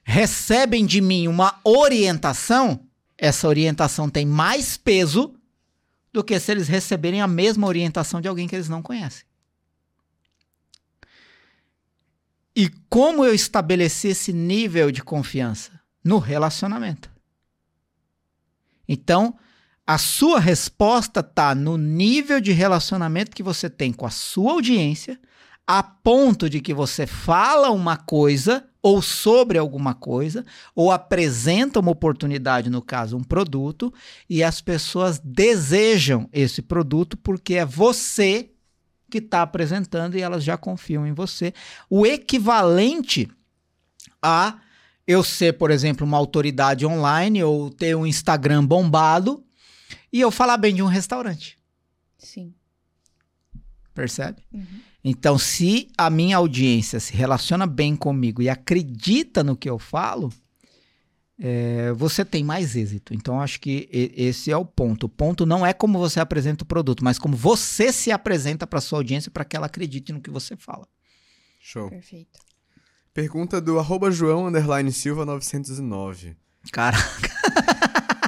[0.04, 5.34] recebem de mim uma orientação, essa orientação tem mais peso
[6.12, 9.24] do que se eles receberem a mesma orientação de alguém que eles não conhecem.
[12.54, 15.79] E como eu estabeleci esse nível de confiança?
[16.02, 17.10] No relacionamento.
[18.88, 19.36] Então,
[19.86, 25.18] a sua resposta está no nível de relacionamento que você tem com a sua audiência,
[25.66, 30.44] a ponto de que você fala uma coisa ou sobre alguma coisa,
[30.74, 33.92] ou apresenta uma oportunidade, no caso, um produto,
[34.28, 38.50] e as pessoas desejam esse produto porque é você
[39.10, 41.52] que está apresentando e elas já confiam em você.
[41.90, 43.28] O equivalente
[44.22, 44.58] a
[45.10, 49.44] eu ser, por exemplo, uma autoridade online ou ter um Instagram bombado
[50.12, 51.58] e eu falar bem de um restaurante.
[52.16, 52.54] Sim.
[53.92, 54.44] Percebe?
[54.52, 54.80] Uhum.
[55.02, 60.32] Então, se a minha audiência se relaciona bem comigo e acredita no que eu falo,
[61.36, 63.12] é, você tem mais êxito.
[63.12, 65.06] Então, acho que esse é o ponto.
[65.06, 68.80] O ponto não é como você apresenta o produto, mas como você se apresenta para
[68.80, 70.86] sua audiência para que ela acredite no que você fala.
[71.60, 71.88] Show.
[71.90, 72.49] Perfeito.
[73.12, 76.36] Pergunta do arroba João underline Silva 909.
[76.72, 76.96] Cara,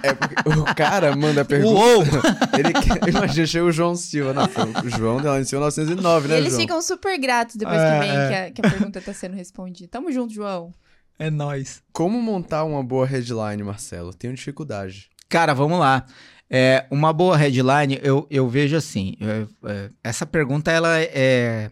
[0.02, 1.78] É porque o cara manda a pergunta.
[1.80, 2.02] uou!
[2.58, 4.84] Ele quer, imagina, chega o João Silva na frente.
[4.84, 6.60] O João underline Silva 909, E né, eles João?
[6.60, 8.28] ficam super gratos depois É, que vem é.
[8.28, 9.88] que, a, que a pergunta tá sendo respondida.
[9.88, 10.72] Tamo junto, João.
[11.18, 11.82] É nóis.
[11.92, 14.12] Como montar uma boa headline, Marcelo?
[14.12, 15.08] Tenho dificuldade.
[15.28, 16.04] Cara, vamos lá.
[16.50, 19.16] É, uma boa headline, eu, eu vejo assim.
[19.20, 21.70] é, é, essa pergunta ela é,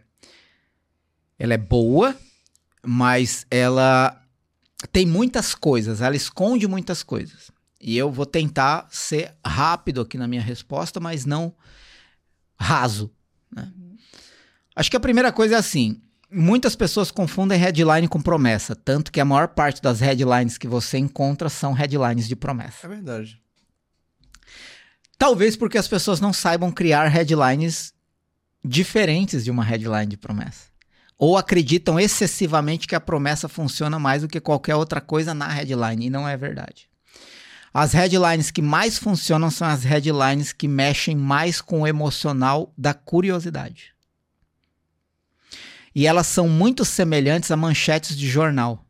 [1.39, 2.15] ela é boa,
[2.85, 4.21] mas ela
[4.93, 7.51] tem muitas coisas, ela esconde muitas coisas.
[7.81, 11.55] E eu vou tentar ser rápido aqui na minha resposta, mas não
[12.59, 13.11] raso.
[13.51, 13.73] né?
[14.77, 16.01] Acho que a primeira coisa é assim:
[16.31, 20.99] muitas pessoas confundem headline com promessa, tanto que a maior parte das headlines que você
[20.99, 22.87] encontra são headlines de promessa.
[22.87, 23.41] É verdade.
[25.19, 27.93] Talvez porque as pessoas não saibam criar headlines
[28.65, 30.70] diferentes de uma headline de promessa.
[31.23, 36.07] Ou acreditam excessivamente que a promessa funciona mais do que qualquer outra coisa na headline,
[36.07, 36.89] e não é verdade.
[37.75, 42.95] As headlines que mais funcionam são as headlines que mexem mais com o emocional da
[42.95, 43.95] curiosidade.
[45.95, 48.83] E elas são muito semelhantes a manchetes de jornal.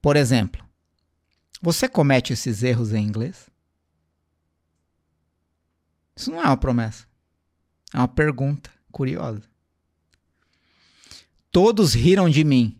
[0.00, 0.64] Por exemplo,
[1.60, 3.50] você comete esses erros em inglês?
[6.14, 7.08] Isso não é uma promessa.
[7.92, 9.42] É uma pergunta curiosa.
[11.52, 12.76] Todos riram de mim,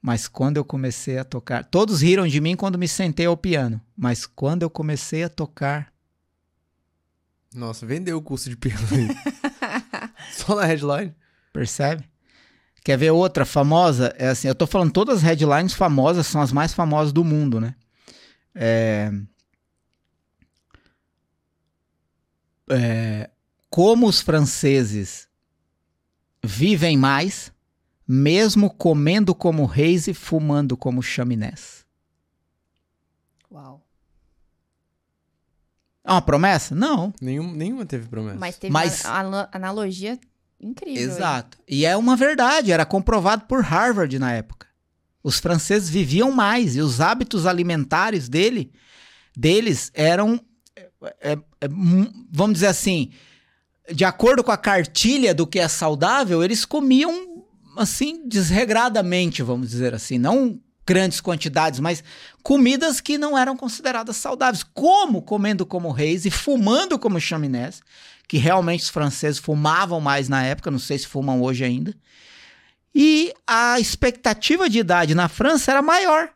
[0.00, 1.62] mas quando eu comecei a tocar.
[1.62, 5.92] Todos riram de mim quando me sentei ao piano, mas quando eu comecei a tocar.
[7.54, 9.08] Nossa, vendeu o curso de piano aí.
[10.32, 11.14] Só na headline.
[11.52, 12.02] Percebe?
[12.82, 14.14] Quer ver outra famosa?
[14.16, 17.60] É assim, eu tô falando todas as headlines famosas são as mais famosas do mundo,
[17.60, 17.74] né?
[18.54, 19.12] É...
[22.70, 23.30] É...
[23.68, 25.27] Como os franceses
[26.44, 27.52] vivem mais,
[28.06, 31.84] mesmo comendo como reis e fumando como chaminés.
[33.50, 33.84] Uau.
[36.04, 36.74] É uma promessa?
[36.74, 37.12] Não.
[37.20, 38.38] Nenhum, nenhuma teve promessa.
[38.38, 40.18] Mas teve Mas- uma ana- analogia
[40.60, 41.02] incrível.
[41.02, 41.08] hein?
[41.08, 41.58] Exato.
[41.68, 44.66] E é uma verdade, era comprovado por Harvard na época.
[45.22, 48.72] Os franceses viviam mais e os hábitos alimentares dele,
[49.36, 50.40] deles eram,
[50.74, 53.10] é, é, é, mu- vamos dizer assim,
[53.92, 57.44] de acordo com a cartilha do que é saudável, eles comiam
[57.76, 62.02] assim desregradamente, vamos dizer assim, não grandes quantidades, mas
[62.42, 67.82] comidas que não eram consideradas saudáveis, como comendo como reis e fumando como chaminés,
[68.26, 71.94] que realmente os franceses fumavam mais na época, não sei se fumam hoje ainda.
[72.94, 76.30] E a expectativa de idade na França era maior.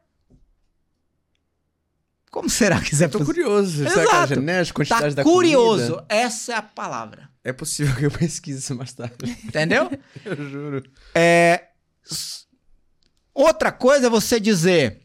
[2.30, 3.26] Como será que isso é possível?
[3.26, 3.88] curioso.
[3.88, 6.06] Será que é genética, quantidade Tá da curioso, comida?
[6.08, 7.28] essa é a palavra.
[7.44, 9.16] É possível que eu pesquise isso mais tarde.
[9.44, 9.90] Entendeu?
[10.24, 10.82] Eu juro.
[11.14, 11.68] É,
[13.34, 15.00] outra coisa é você dizer.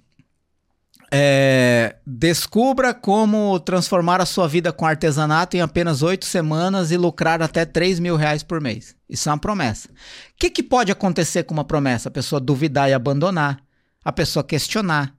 [1.12, 7.42] é, descubra como transformar a sua vida com artesanato em apenas oito semanas e lucrar
[7.42, 8.96] até 3 mil reais por mês.
[9.10, 9.88] Isso é uma promessa.
[9.90, 9.92] O
[10.38, 12.10] que, que pode acontecer com uma promessa?
[12.10, 13.64] A pessoa duvidar e abandonar,
[14.04, 15.16] a pessoa questionar,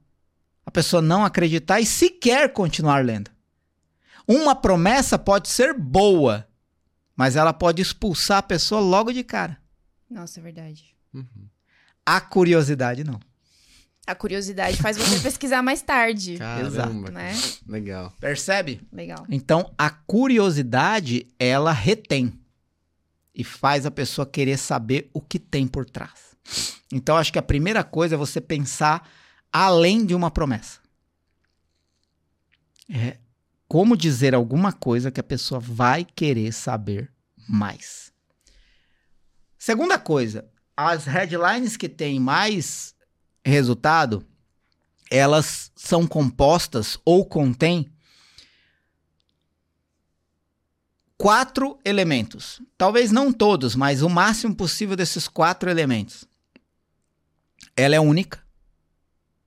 [0.65, 3.31] a pessoa não acreditar e sequer continuar lendo.
[4.27, 6.47] Uma promessa pode ser boa,
[7.19, 9.59] mas ela pode expulsar a pessoa logo de cara.
[10.09, 10.95] Nossa, é verdade.
[12.07, 13.19] A curiosidade não.
[14.07, 16.39] A curiosidade faz você pesquisar mais tarde.
[16.39, 17.11] Caramba.
[17.11, 17.33] Né?
[17.67, 18.13] Legal.
[18.21, 18.81] Percebe?
[18.93, 19.27] Legal.
[19.29, 22.33] Então, a curiosidade, ela retém
[23.35, 26.37] e faz a pessoa querer saber o que tem por trás.
[26.93, 29.11] Então, acho que a primeira coisa é você pensar
[29.53, 30.79] além de uma promessa.
[32.89, 33.19] É
[33.69, 37.13] como dizer alguma coisa que a pessoa vai querer saber
[37.47, 38.11] mais.
[39.59, 42.95] Segunda coisa, as headlines que têm mais
[43.45, 44.27] resultado,
[45.11, 47.93] elas são compostas ou contêm
[51.19, 52.63] quatro elementos.
[52.79, 56.25] Talvez não todos, mas o máximo possível desses quatro elementos.
[57.77, 58.43] Ela é única.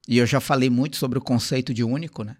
[0.06, 2.36] E eu já falei muito sobre o conceito de único, né?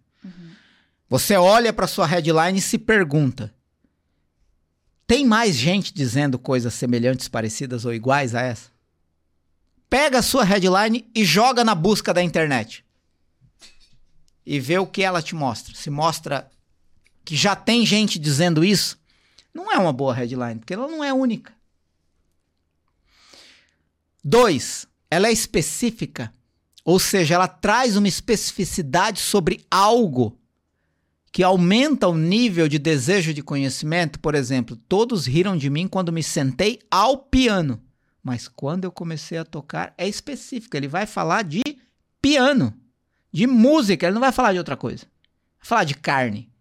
[1.12, 3.55] Você olha para sua headline e se pergunta:
[5.06, 8.70] tem mais gente dizendo coisas semelhantes, parecidas ou iguais a essa?
[9.90, 12.82] Pega a sua headline e joga na busca da internet.
[14.47, 15.74] E vê o que ela te mostra.
[15.74, 16.51] Se mostra
[17.26, 18.98] que já tem gente dizendo isso,
[19.52, 21.52] não é uma boa headline, porque ela não é única.
[24.24, 26.32] Dois, ela é específica,
[26.82, 30.40] ou seja, ela traz uma especificidade sobre algo
[31.32, 34.20] que aumenta o nível de desejo de conhecimento.
[34.20, 37.82] Por exemplo, todos riram de mim quando me sentei ao piano,
[38.22, 40.76] mas quando eu comecei a tocar é específico.
[40.76, 41.62] Ele vai falar de
[42.20, 42.74] piano,
[43.32, 45.06] de música, ele não vai falar de outra coisa.
[45.59, 46.52] Vai falar de carne.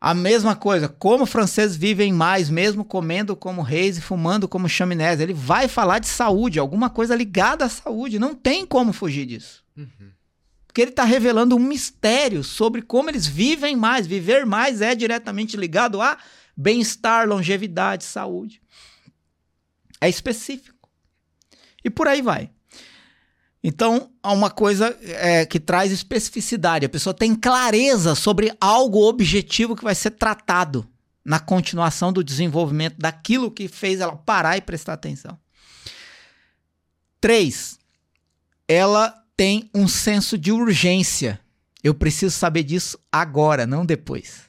[0.00, 5.18] A mesma coisa, como franceses vivem mais, mesmo comendo como reis e fumando como chaminés.
[5.18, 8.18] Ele vai falar de saúde, alguma coisa ligada à saúde.
[8.18, 9.64] Não tem como fugir disso.
[10.76, 14.06] Porque ele está revelando um mistério sobre como eles vivem mais.
[14.06, 16.18] Viver mais é diretamente ligado a
[16.54, 18.60] bem-estar, longevidade, saúde.
[20.02, 20.86] É específico.
[21.82, 22.50] E por aí vai.
[23.64, 26.84] Então, há uma coisa é, que traz especificidade.
[26.84, 30.86] A pessoa tem clareza sobre algo objetivo que vai ser tratado
[31.24, 35.38] na continuação do desenvolvimento daquilo que fez ela parar e prestar atenção.
[37.18, 37.78] Três,
[38.68, 41.38] ela tem um senso de urgência.
[41.82, 44.46] Eu preciso saber disso agora, não depois.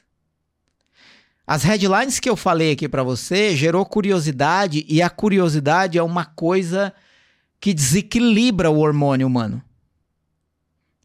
[1.46, 6.24] As headlines que eu falei aqui para você gerou curiosidade e a curiosidade é uma
[6.24, 6.92] coisa
[7.60, 9.62] que desequilibra o hormônio humano.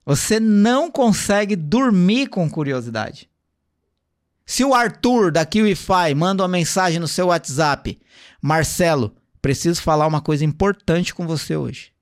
[0.05, 3.29] Você não consegue dormir com curiosidade.
[4.45, 7.97] Se o Arthur da KiwiFi manda uma mensagem no seu WhatsApp,
[8.41, 11.93] Marcelo, preciso falar uma coisa importante com você hoje.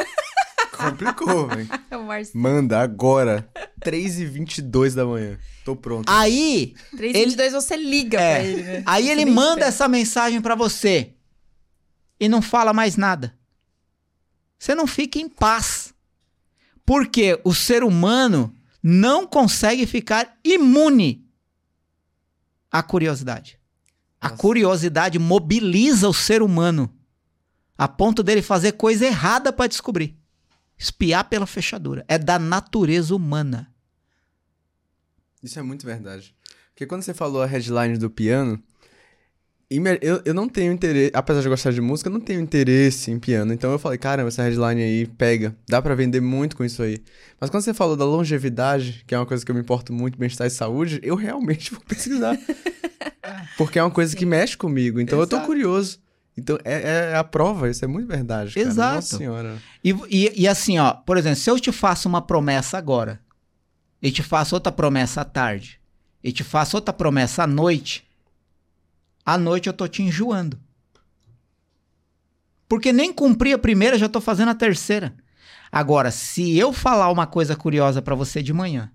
[0.90, 1.70] Complicou, velho.
[1.72, 2.32] É.
[2.34, 3.50] Manda agora.
[3.84, 5.38] 3h22 da manhã.
[5.64, 6.10] Tô pronto.
[6.10, 8.36] Aí, 322 você liga É.
[8.40, 8.84] pra ele, né?
[8.86, 9.66] aí ele manda espera.
[9.68, 11.14] essa mensagem pra você
[12.20, 13.36] e não fala mais nada.
[14.60, 15.94] Você não fica em paz.
[16.86, 18.54] Porque o ser humano
[18.84, 21.26] não consegue ficar imune
[22.72, 23.60] à curiosidade.
[24.20, 24.42] A Nossa.
[24.42, 26.92] curiosidade mobiliza o ser humano
[27.78, 30.16] a ponto dele fazer coisa errada para descobrir.
[30.82, 32.04] Espiar pela fechadura.
[32.08, 33.72] É da natureza humana.
[35.44, 36.34] Isso é muito verdade.
[36.74, 38.60] Porque quando você falou a headline do piano,
[40.02, 43.20] eu, eu não tenho interesse, apesar de gostar de música, eu não tenho interesse em
[43.20, 43.54] piano.
[43.54, 46.98] Então eu falei, caramba, essa headline aí pega, dá pra vender muito com isso aí.
[47.40, 50.18] Mas quando você falou da longevidade, que é uma coisa que eu me importo muito,
[50.18, 52.36] bem-estar e saúde, eu realmente vou pesquisar.
[53.56, 55.46] Porque é uma coisa que mexe comigo, então eu tô Exato.
[55.48, 56.00] curioso.
[56.38, 58.54] Então é, é a prova, isso é muito verdade.
[58.54, 58.68] Cara.
[58.68, 58.96] Exato.
[58.96, 59.58] Nossa senhora.
[59.84, 63.20] E, e, e assim, ó, por exemplo, se eu te faço uma promessa agora,
[64.02, 65.80] e te faço outra promessa à tarde,
[66.24, 68.08] e te faço outra promessa à noite,
[69.26, 70.60] à noite eu tô te enjoando.
[72.68, 75.14] Porque nem cumpri a primeira, já tô fazendo a terceira.
[75.72, 78.92] Agora, se eu falar uma coisa curiosa pra você de manhã,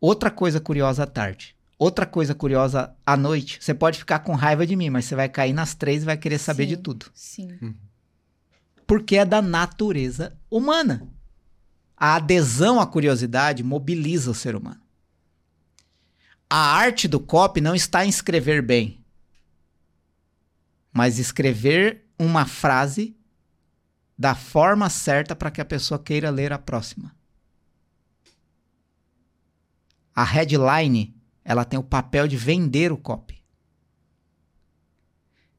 [0.00, 4.66] outra coisa curiosa à tarde, outra coisa curiosa à noite, você pode ficar com raiva
[4.66, 6.68] de mim, mas você vai cair nas três e vai querer saber Sim.
[6.68, 7.74] de tudo Sim.
[8.86, 11.08] porque é da natureza humana.
[11.96, 14.80] A adesão à curiosidade mobiliza o ser humano.
[16.48, 19.02] A arte do copy não está em escrever bem,
[20.92, 23.16] mas escrever uma frase
[24.18, 27.14] da forma certa para que a pessoa queira ler a próxima.
[30.14, 33.42] A headline, ela tem o papel de vender o copy.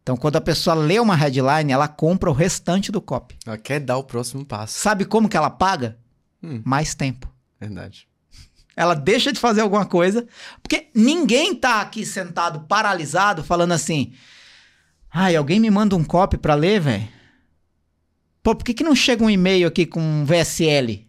[0.02, 3.38] Então, quando a pessoa lê uma headline, ela compra o restante do copy.
[3.46, 4.78] Ela quer dar o próximo passo.
[4.78, 5.98] Sabe como que ela paga?
[6.42, 7.32] Hum, Mais tempo.
[7.60, 8.08] verdade.
[8.76, 10.28] Ela deixa de fazer alguma coisa,
[10.62, 14.14] porque ninguém tá aqui sentado paralisado falando assim:
[15.12, 17.08] "Ai, alguém me manda um copy pra ler, velho?"
[18.42, 21.08] Pô, por que que não chega um e-mail aqui com um VSL?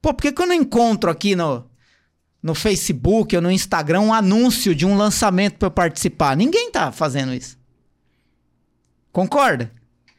[0.00, 1.68] Pô, por que que eu não encontro aqui no
[2.46, 6.36] no Facebook ou no Instagram um anúncio de um lançamento pra eu participar?
[6.36, 7.58] Ninguém tá fazendo isso.
[9.10, 9.72] Concorda?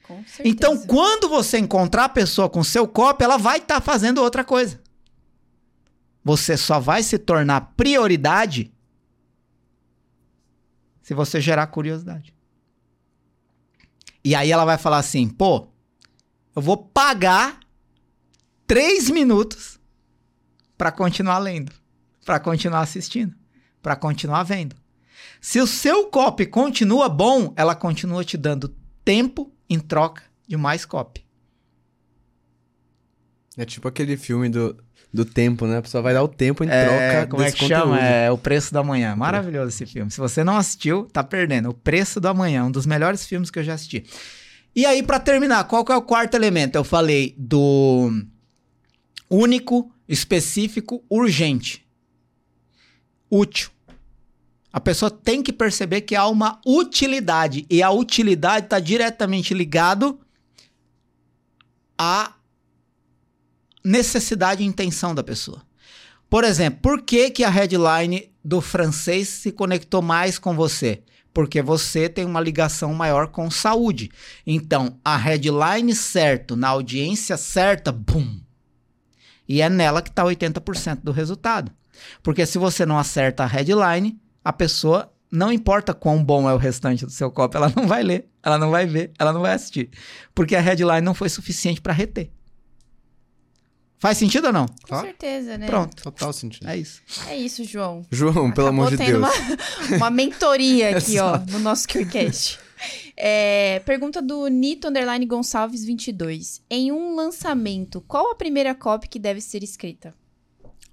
[0.03, 0.41] Com certeza.
[0.43, 4.77] Então, quando você encontrar a pessoa com seu copo, ela vai estar fazendo outra coisa.
[6.21, 8.73] Você só vai se tornar prioridade
[11.01, 12.35] se você gerar curiosidade.
[14.21, 15.69] E aí ela vai falar assim: pô,
[16.53, 17.61] eu vou pagar
[18.65, 19.79] três minutos
[20.77, 21.71] para continuar lendo,
[22.27, 23.33] para continuar assistindo,
[23.81, 24.75] para continuar vendo.
[25.39, 28.75] Se o seu copy continua bom, ela continua te dando
[29.05, 31.25] tempo em troca de mais copy.
[33.55, 34.75] É tipo aquele filme do,
[35.11, 35.77] do tempo, né?
[35.77, 37.95] A pessoa vai dar o tempo em É, troca como é que chama?
[37.95, 38.03] conteúdo.
[38.03, 39.15] É O Preço da Manhã.
[39.15, 40.11] Maravilhoso esse filme.
[40.11, 41.69] Se você não assistiu, tá perdendo.
[41.69, 44.03] O Preço da Manhã, um dos melhores filmes que eu já assisti.
[44.75, 46.75] E aí, pra terminar, qual que é o quarto elemento?
[46.75, 48.11] Eu falei do
[49.29, 51.86] único, específico, urgente.
[53.29, 53.69] Útil.
[54.71, 57.65] A pessoa tem que perceber que há uma utilidade.
[57.69, 60.19] E a utilidade está diretamente ligado
[61.97, 62.33] à
[63.83, 65.63] necessidade e intenção da pessoa.
[66.29, 71.01] Por exemplo, por que, que a headline do francês se conectou mais com você?
[71.33, 74.11] Porque você tem uma ligação maior com saúde.
[74.45, 78.41] Então, a headline certo, na audiência certa, bum.
[79.47, 81.71] E é nela que está 80% do resultado.
[82.22, 86.57] Porque se você não acerta a headline, a pessoa, não importa quão bom é o
[86.57, 89.53] restante do seu copo, ela não vai ler, ela não vai ver, ela não vai
[89.53, 89.90] assistir.
[90.34, 92.32] Porque a headline não foi suficiente para reter.
[93.99, 94.68] Faz sentido ou não?
[94.88, 95.65] Com certeza, né?
[95.65, 96.03] Pronto.
[96.03, 96.68] Total sentido.
[96.68, 97.02] É isso.
[97.28, 98.06] É isso, João.
[98.11, 99.36] João, pelo amor de tendo Deus.
[99.90, 102.60] Uma, uma mentoria aqui, ó, no nosso QCast.
[103.15, 106.61] É, pergunta do Nito Underline Gonçalves 22.
[106.69, 110.14] Em um lançamento, qual a primeira copy que deve ser escrita?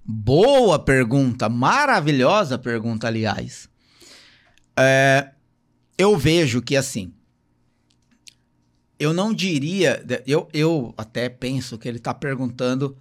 [0.06, 3.68] Boa pergunta, maravilhosa pergunta, aliás.
[4.78, 5.30] É,
[5.96, 7.12] eu vejo que assim,
[8.98, 12.96] eu não diria, eu, eu até penso que ele está perguntando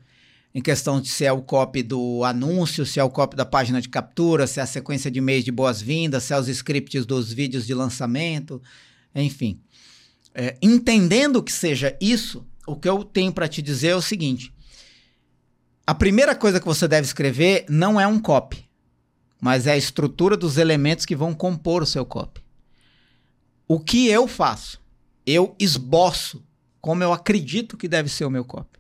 [0.56, 3.82] em questão de se é o copy do anúncio, se é o copy da página
[3.82, 7.34] de captura, se é a sequência de e-mails de boas-vindas, se é os scripts dos
[7.34, 8.62] vídeos de lançamento,
[9.16, 9.60] enfim.
[10.34, 14.54] É, entendendo que seja isso, o que eu tenho para te dizer é o seguinte:
[15.86, 18.70] a primeira coisa que você deve escrever não é um copy,
[19.40, 22.42] mas é a estrutura dos elementos que vão compor o seu copy.
[23.68, 24.82] O que eu faço?
[25.26, 26.44] Eu esboço
[26.80, 28.80] como eu acredito que deve ser o meu copy.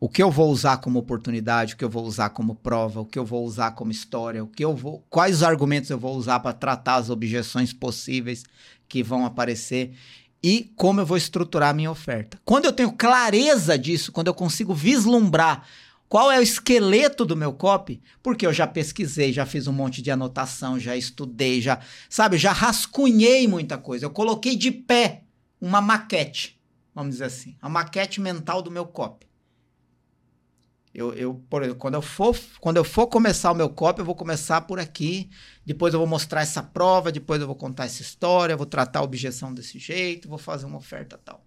[0.00, 3.06] O que eu vou usar como oportunidade, o que eu vou usar como prova, o
[3.06, 6.38] que eu vou usar como história, o que eu vou, quais argumentos eu vou usar
[6.40, 8.44] para tratar as objeções possíveis
[8.88, 9.94] que vão aparecer
[10.42, 12.38] e como eu vou estruturar a minha oferta.
[12.44, 15.66] Quando eu tenho clareza disso, quando eu consigo vislumbrar
[16.08, 18.00] Qual é o esqueleto do meu copy?
[18.22, 22.50] Porque eu já pesquisei, já fiz um monte de anotação, já estudei, já, sabe, já
[22.50, 24.06] rascunhei muita coisa.
[24.06, 25.24] Eu coloquei de pé
[25.60, 26.58] uma maquete,
[26.94, 29.27] vamos dizer assim, a maquete mental do meu copy.
[30.98, 34.04] Eu, eu, por exemplo, quando eu, for, quando eu for começar o meu copy, eu
[34.04, 35.30] vou começar por aqui,
[35.64, 39.04] depois eu vou mostrar essa prova, depois eu vou contar essa história, vou tratar a
[39.04, 41.46] objeção desse jeito, vou fazer uma oferta tal.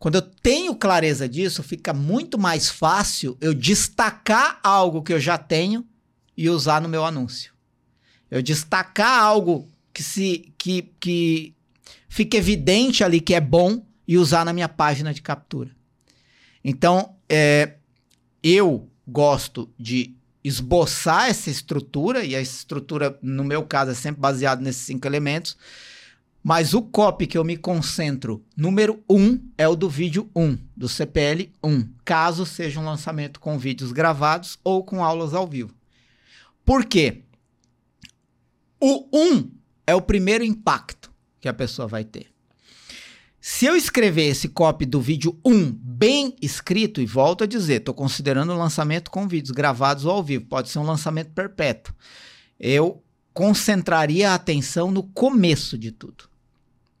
[0.00, 5.38] Quando eu tenho clareza disso, fica muito mais fácil eu destacar algo que eu já
[5.38, 5.86] tenho
[6.36, 7.52] e usar no meu anúncio.
[8.28, 11.54] Eu destacar algo que se que, que
[12.08, 15.70] fica evidente ali que é bom e usar na minha página de captura.
[16.64, 17.75] Então, é,
[18.48, 20.14] eu gosto de
[20.44, 25.56] esboçar essa estrutura, e a estrutura, no meu caso, é sempre baseada nesses cinco elementos.
[26.44, 30.88] Mas o copy que eu me concentro, número um, é o do vídeo 1, do
[30.88, 35.74] CPL 1, caso seja um lançamento com vídeos gravados ou com aulas ao vivo.
[36.64, 37.24] Por quê?
[38.78, 39.50] O 1
[39.88, 41.10] é o primeiro impacto
[41.40, 42.35] que a pessoa vai ter.
[43.48, 47.94] Se eu escrever esse copy do vídeo 1 bem escrito, e volto a dizer, estou
[47.94, 51.94] considerando o lançamento com vídeos gravados ou ao vivo, pode ser um lançamento perpétuo.
[52.58, 53.00] Eu
[53.32, 56.24] concentraria a atenção no começo de tudo.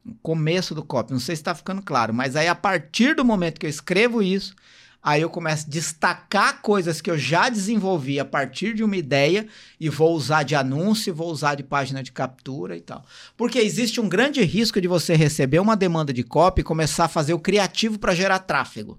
[0.04, 1.12] No começo do copy.
[1.12, 4.22] Não sei se está ficando claro, mas aí a partir do momento que eu escrevo
[4.22, 4.54] isso,
[5.06, 9.46] Aí eu começo a destacar coisas que eu já desenvolvi a partir de uma ideia
[9.78, 13.04] e vou usar de anúncio, vou usar de página de captura e tal.
[13.36, 17.08] Porque existe um grande risco de você receber uma demanda de copy e começar a
[17.08, 18.98] fazer o criativo para gerar tráfego.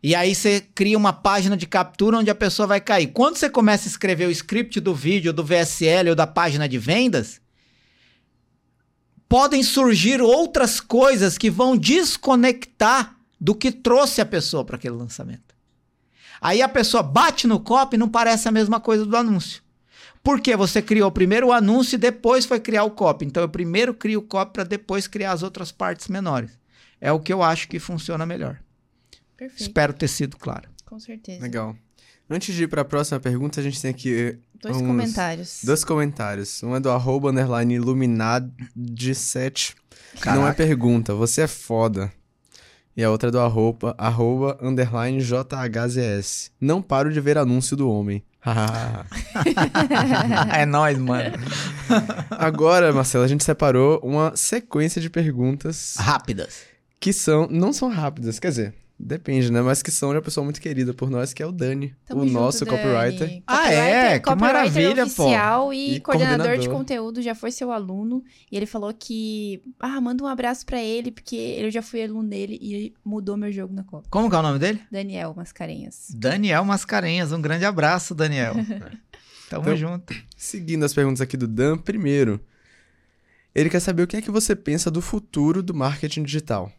[0.00, 3.08] E aí você cria uma página de captura onde a pessoa vai cair.
[3.08, 6.78] Quando você começa a escrever o script do vídeo, do VSL ou da página de
[6.78, 7.40] vendas,
[9.28, 15.54] podem surgir outras coisas que vão desconectar do que trouxe a pessoa para aquele lançamento.
[16.40, 19.62] Aí a pessoa bate no copy e não parece a mesma coisa do anúncio.
[20.22, 23.24] Porque você criou primeiro o anúncio e depois foi criar o copy.
[23.24, 26.50] Então eu primeiro crio o copy para depois criar as outras partes menores.
[27.00, 28.60] É o que eu acho que funciona melhor.
[29.36, 29.62] Perfeito.
[29.62, 30.68] Espero ter sido claro.
[30.84, 31.40] Com certeza.
[31.42, 31.74] Legal.
[32.28, 35.60] Antes de ir para a próxima pergunta, a gente tem aqui Dois uns- comentários.
[35.64, 36.62] dois comentários.
[36.62, 39.74] Um é do arroba underline iluminad7.
[40.26, 42.12] Não é pergunta, você é foda.
[43.00, 46.50] E a outra é do arroba, arroba underline JHZS.
[46.60, 48.22] Não paro de ver anúncio do homem.
[50.54, 51.34] é nóis, mano.
[52.30, 56.64] Agora, Marcelo, a gente separou uma sequência de perguntas Rápidas.
[57.00, 59.60] que são, não são rápidas, quer dizer, depende, né?
[59.62, 62.22] Mas que são de uma pessoa muito querida por nós, que é o Dani, Tamo
[62.22, 62.76] o junto, nosso Dani.
[62.76, 63.42] copywriter.
[63.46, 64.18] Ah, é?
[64.18, 65.22] Que Copywriter maravilha, pô.
[65.24, 66.76] oficial e, E coordenador de coordenador.
[66.78, 68.22] conteúdo, já foi seu aluno.
[68.50, 72.28] E ele falou que, ah, manda um abraço pra ele, porque eu já fui aluno
[72.28, 74.06] dele e ele mudou meu jogo na Copa.
[74.10, 74.80] Como que é o nome dele?
[74.90, 76.08] Daniel Mascarenhas.
[76.14, 77.32] Daniel Mascarenhas.
[77.32, 78.54] Um grande abraço, Daniel.
[79.48, 80.14] Tamo Então- junto.
[80.36, 82.40] Seguindo as perguntas aqui do Dan, primeiro,
[83.54, 86.70] ele quer saber o que é que você pensa do futuro do marketing digital.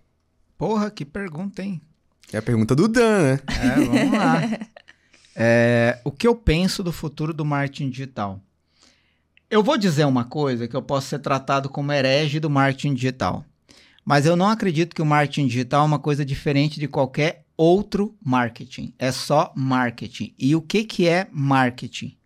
[0.58, 1.82] Porra, que pergunta, hein?
[2.34, 3.40] É a pergunta do Dan, né?
[3.48, 4.42] É, vamos lá.
[5.34, 8.42] É, o que eu penso do futuro do marketing digital?
[9.50, 13.46] Eu vou dizer uma coisa que eu posso ser tratado como herege do marketing digital.
[14.04, 18.16] Mas eu não acredito que o marketing digital é uma coisa diferente de qualquer outro
[18.24, 18.94] marketing.
[18.98, 20.34] É só marketing.
[20.38, 22.18] E o que, que é marketing?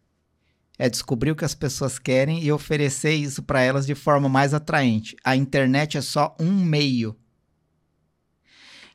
[0.78, 4.54] É descobrir o que as pessoas querem e oferecer isso para elas de forma mais
[4.54, 5.16] atraente.
[5.24, 7.16] A internet é só um meio.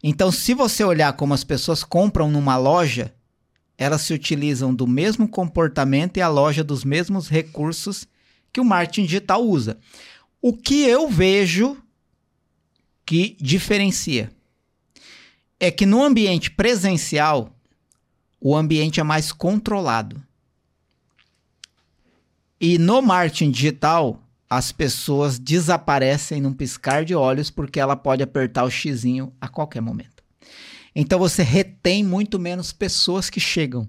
[0.03, 3.15] Então, se você olhar como as pessoas compram numa loja,
[3.77, 8.07] elas se utilizam do mesmo comportamento e a loja dos mesmos recursos
[8.53, 9.79] que o marketing digital usa.
[10.41, 11.77] O que eu vejo
[13.05, 14.31] que diferencia
[15.59, 17.55] é que no ambiente presencial,
[18.41, 20.23] o ambiente é mais controlado.
[22.59, 28.65] E no marketing digital, as pessoas desaparecem num piscar de olhos porque ela pode apertar
[28.65, 30.25] o xizinho a qualquer momento.
[30.93, 33.89] Então você retém muito menos pessoas que chegam.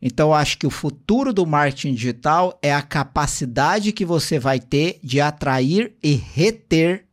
[0.00, 4.60] Então eu acho que o futuro do marketing digital é a capacidade que você vai
[4.60, 7.06] ter de atrair e reter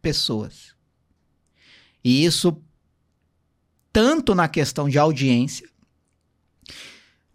[0.00, 0.74] pessoas.
[2.02, 2.56] E isso
[3.92, 5.68] tanto na questão de audiência,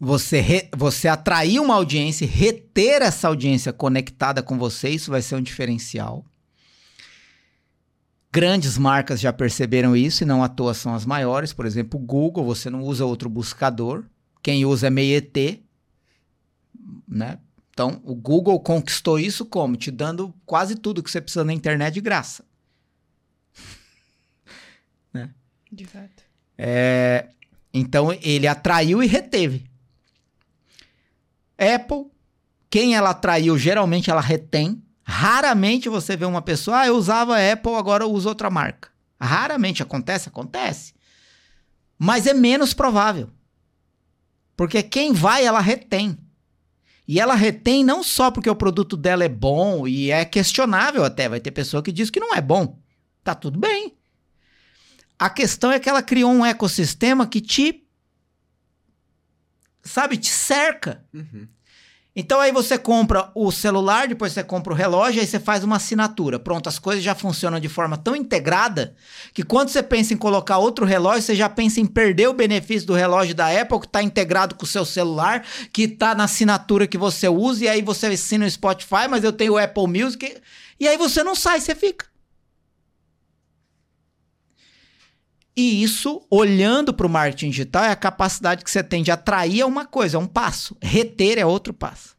[0.03, 5.21] você, re- você atrair uma audiência e reter essa audiência conectada com você, isso vai
[5.21, 6.25] ser um diferencial.
[8.31, 11.53] Grandes marcas já perceberam isso e não à toa são as maiores.
[11.53, 14.03] Por exemplo, o Google, você não usa outro buscador.
[14.41, 15.59] Quem usa é meio ET.
[17.07, 17.37] Né?
[17.69, 19.75] Então, o Google conquistou isso como?
[19.75, 22.43] Te dando quase tudo que você precisa na internet de graça.
[25.71, 26.23] De fato.
[26.57, 27.29] É,
[27.73, 29.69] Então ele atraiu e reteve.
[31.61, 32.05] Apple,
[32.69, 34.81] quem ela atraiu, geralmente ela retém.
[35.03, 38.89] Raramente você vê uma pessoa, ah, eu usava Apple, agora eu uso outra marca.
[39.19, 40.93] Raramente acontece, acontece.
[41.97, 43.29] Mas é menos provável.
[44.55, 46.17] Porque quem vai, ela retém.
[47.07, 51.27] E ela retém não só porque o produto dela é bom e é questionável até,
[51.27, 52.79] vai ter pessoa que diz que não é bom.
[53.23, 53.95] Tá tudo bem.
[55.19, 57.80] A questão é que ela criou um ecossistema que te
[59.83, 61.03] sabe, te cerca.
[61.13, 61.47] Uhum.
[62.13, 65.77] Então aí você compra o celular, depois você compra o relógio, aí você faz uma
[65.77, 66.37] assinatura.
[66.37, 68.93] Pronto, as coisas já funcionam de forma tão integrada
[69.33, 72.85] que quando você pensa em colocar outro relógio, você já pensa em perder o benefício
[72.85, 76.85] do relógio da Apple, que está integrado com o seu celular, que está na assinatura
[76.85, 80.35] que você usa, e aí você assina o Spotify, mas eu tenho o Apple Music,
[80.77, 82.10] e aí você não sai, você fica.
[85.55, 89.61] E isso, olhando para o marketing digital, é a capacidade que você tem de atrair
[89.61, 90.77] a uma coisa, é um passo.
[90.81, 92.15] Reter é outro passo.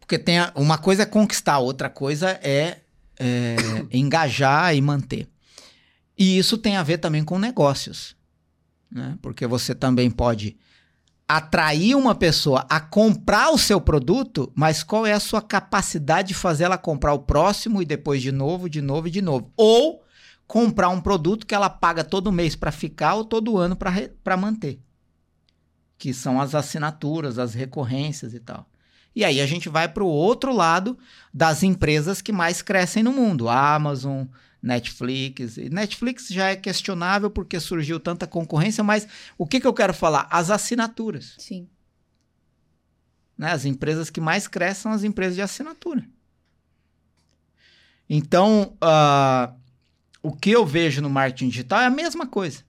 [0.00, 2.78] Porque tem a, uma coisa é conquistar, outra coisa é,
[3.20, 3.56] é
[3.92, 5.28] engajar e manter.
[6.16, 8.16] E isso tem a ver também com negócios.
[8.90, 9.16] Né?
[9.22, 10.56] Porque você também pode
[11.28, 16.34] atrair uma pessoa a comprar o seu produto, mas qual é a sua capacidade de
[16.34, 19.52] fazer ela comprar o próximo e depois de novo, de novo e de novo?
[19.54, 20.02] Ou
[20.48, 24.80] comprar um produto que ela paga todo mês para ficar ou todo ano para manter.
[25.98, 28.66] Que são as assinaturas, as recorrências e tal.
[29.14, 30.98] E aí a gente vai para o outro lado
[31.34, 34.24] das empresas que mais crescem no mundo: Amazon,
[34.62, 35.58] Netflix.
[35.58, 39.06] E Netflix já é questionável porque surgiu tanta concorrência, mas
[39.36, 40.28] o que, que eu quero falar?
[40.30, 41.34] As assinaturas.
[41.36, 41.68] Sim.
[43.36, 43.50] Né?
[43.50, 46.08] As empresas que mais crescem são as empresas de assinatura.
[48.08, 49.57] Então, uh,
[50.22, 52.64] o que eu vejo no marketing digital é a mesma coisa.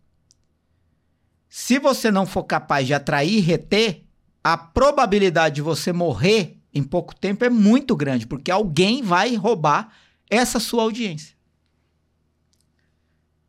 [1.49, 4.03] Se você não for capaz de atrair e reter,
[4.43, 9.91] a probabilidade de você morrer em pouco tempo é muito grande, porque alguém vai roubar
[10.29, 11.35] essa sua audiência.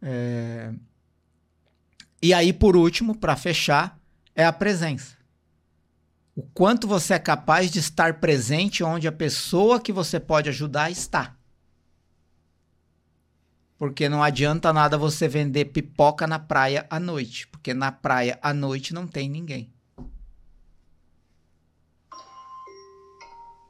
[0.01, 0.73] É...
[2.23, 3.99] E aí, por último, para fechar,
[4.35, 5.17] é a presença.
[6.35, 10.91] O quanto você é capaz de estar presente onde a pessoa que você pode ajudar
[10.91, 11.37] está.
[13.81, 17.47] Porque não adianta nada você vender pipoca na praia à noite.
[17.47, 19.73] Porque na praia à noite não tem ninguém.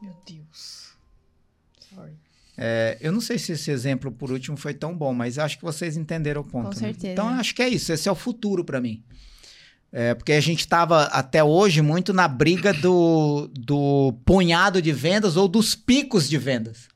[0.03, 0.95] Meu Deus.
[1.95, 2.11] Sorry.
[2.59, 5.63] É, eu não sei se esse exemplo por último foi tão bom, mas acho que
[5.63, 6.65] vocês entenderam o ponto.
[6.65, 6.89] Com né?
[6.89, 7.13] certeza.
[7.13, 7.93] Então acho que é isso.
[7.93, 9.05] Esse é o futuro para mim.
[9.93, 15.37] É, porque a gente estava até hoje muito na briga do, do punhado de vendas
[15.37, 16.89] ou dos picos de vendas.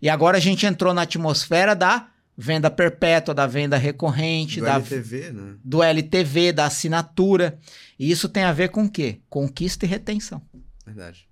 [0.00, 2.08] E agora a gente entrou na atmosfera da
[2.42, 5.54] venda perpétua, da venda recorrente, Do da, LTV, né?
[5.62, 7.58] do LTV, da assinatura.
[7.98, 9.20] E isso tem a ver com o quê?
[9.30, 10.42] Conquista e retenção.
[10.84, 11.28] Verdade.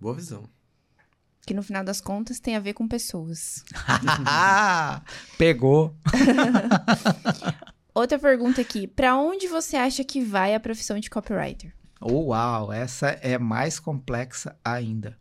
[0.00, 0.44] Boa visão.
[1.46, 3.64] Que no final das contas tem a ver com pessoas.
[5.38, 5.96] Pegou.
[7.94, 8.86] Outra pergunta aqui.
[8.86, 11.72] Pra onde você acha que vai a profissão de copywriter?
[12.00, 15.16] Oh, uau, essa é mais complexa ainda.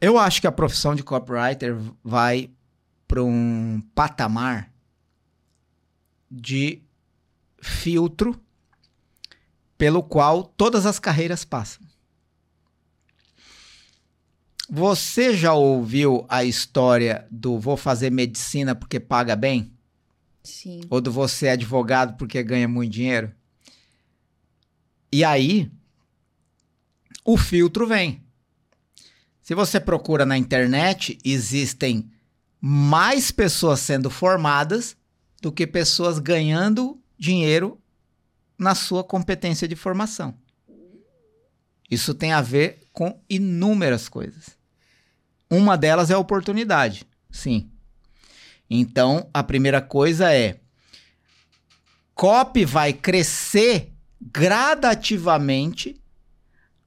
[0.00, 2.50] Eu acho que a profissão de copywriter vai
[3.14, 4.74] para um patamar
[6.28, 6.82] de
[7.60, 8.36] filtro
[9.78, 11.86] pelo qual todas as carreiras passam.
[14.68, 19.72] Você já ouviu a história do vou fazer medicina porque paga bem?
[20.42, 20.80] Sim.
[20.90, 23.32] Ou do você é advogado porque ganha muito dinheiro?
[25.12, 25.70] E aí,
[27.24, 28.24] o filtro vem.
[29.40, 32.10] Se você procura na internet, existem
[32.66, 34.96] mais pessoas sendo formadas
[35.42, 37.78] do que pessoas ganhando dinheiro
[38.56, 40.34] na sua competência de formação.
[41.90, 44.56] Isso tem a ver com inúmeras coisas.
[45.50, 47.70] Uma delas é a oportunidade, sim.
[48.70, 50.58] Então, a primeira coisa é:
[52.14, 53.92] COP vai crescer
[54.22, 56.00] gradativamente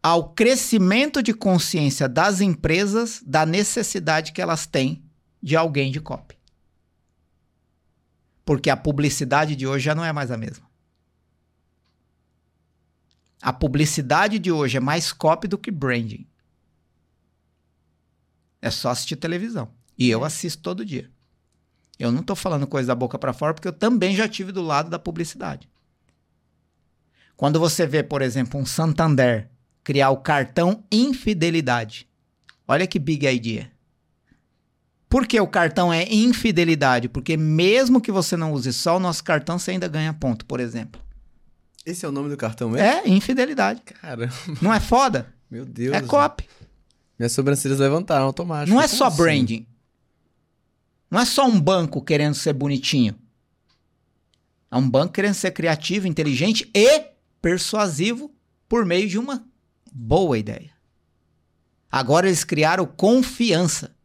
[0.01, 5.06] ao crescimento de consciência das empresas da necessidade que elas têm
[5.41, 6.37] de alguém de copy.
[8.45, 10.67] Porque a publicidade de hoje já não é mais a mesma.
[13.41, 16.27] A publicidade de hoje é mais copy do que branding.
[18.61, 19.71] É só assistir televisão.
[19.97, 21.11] E eu assisto todo dia.
[21.99, 24.61] Eu não estou falando coisa da boca para fora porque eu também já tive do
[24.61, 25.69] lado da publicidade.
[27.35, 29.49] Quando você vê, por exemplo, um Santander
[29.83, 32.09] criar o cartão infidelidade.
[32.67, 33.71] Olha que big idea.
[35.09, 37.07] Por que o cartão é infidelidade?
[37.07, 40.59] Porque mesmo que você não use só o nosso cartão, você ainda ganha ponto, por
[40.59, 41.01] exemplo.
[41.85, 42.85] Esse é o nome do cartão mesmo?
[42.85, 43.81] É infidelidade.
[43.81, 44.29] Cara,
[44.61, 45.33] Não é foda?
[45.49, 45.95] meu Deus.
[45.95, 46.45] é copy.
[47.17, 48.69] Minhas sobrancelhas levantaram automático.
[48.75, 49.17] Não é Como só assim?
[49.17, 49.67] branding.
[51.09, 53.15] Não é só um banco querendo ser bonitinho.
[54.69, 57.05] É um banco querendo ser criativo, inteligente e
[57.41, 58.29] persuasivo
[58.67, 59.45] por meio de uma
[59.93, 60.71] boa ideia.
[61.89, 63.95] Agora eles criaram confiança.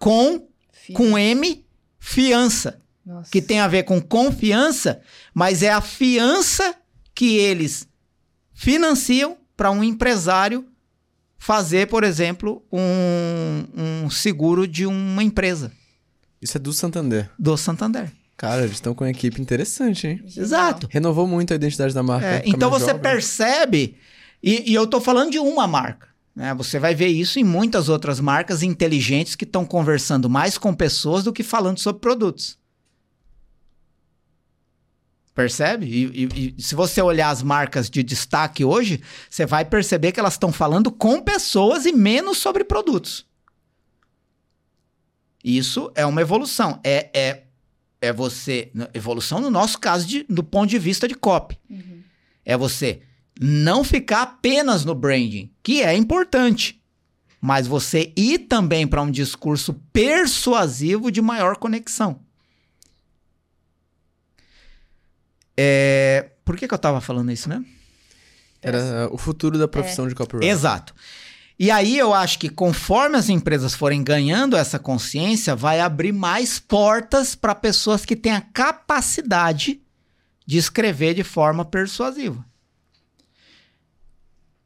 [0.00, 0.48] Com,
[0.94, 1.64] com M,
[2.00, 2.80] fiança.
[3.06, 3.30] Nossa.
[3.30, 5.00] Que tem a ver com confiança,
[5.32, 6.74] mas é a fiança
[7.14, 7.86] que eles
[8.52, 10.66] financiam para um empresário
[11.38, 15.72] fazer, por exemplo, um, um seguro de uma empresa
[16.40, 17.30] Isso é do Santander.
[17.38, 18.12] do Santander.
[18.36, 20.22] Cara, eles estão com uma equipe interessante, hein?
[20.24, 20.88] Exato.
[20.90, 22.26] Renovou muito a identidade da marca.
[22.26, 23.02] É, então você jovem.
[23.02, 23.96] percebe,
[24.42, 26.08] e, e eu tô falando de uma marca.
[26.34, 26.54] Né?
[26.54, 31.24] Você vai ver isso em muitas outras marcas inteligentes que estão conversando mais com pessoas
[31.24, 32.58] do que falando sobre produtos.
[35.34, 35.86] Percebe?
[35.86, 40.20] E, e- e se você olhar as marcas de destaque hoje, você vai perceber que
[40.20, 43.24] elas estão falando com pessoas e menos sobre produtos.
[45.42, 46.78] Isso é uma evolução.
[46.84, 47.44] É, é,
[48.00, 48.70] é você.
[48.92, 51.58] Evolução no nosso caso, de, do ponto de vista de copy.
[51.70, 52.02] Uhum.
[52.44, 53.00] É você
[53.42, 56.78] não ficar apenas no branding, que é importante,
[57.40, 62.20] mas você ir também para um discurso persuasivo de maior conexão.
[65.56, 67.64] É, Por que, que eu estava falando isso, né?
[68.60, 70.46] Era uh, o futuro da profissão de copyright.
[70.46, 70.94] Exato.
[71.58, 76.58] E aí eu acho que conforme as empresas forem ganhando essa consciência, vai abrir mais
[76.58, 79.80] portas para pessoas que têm a capacidade
[80.46, 82.44] de escrever de forma persuasiva.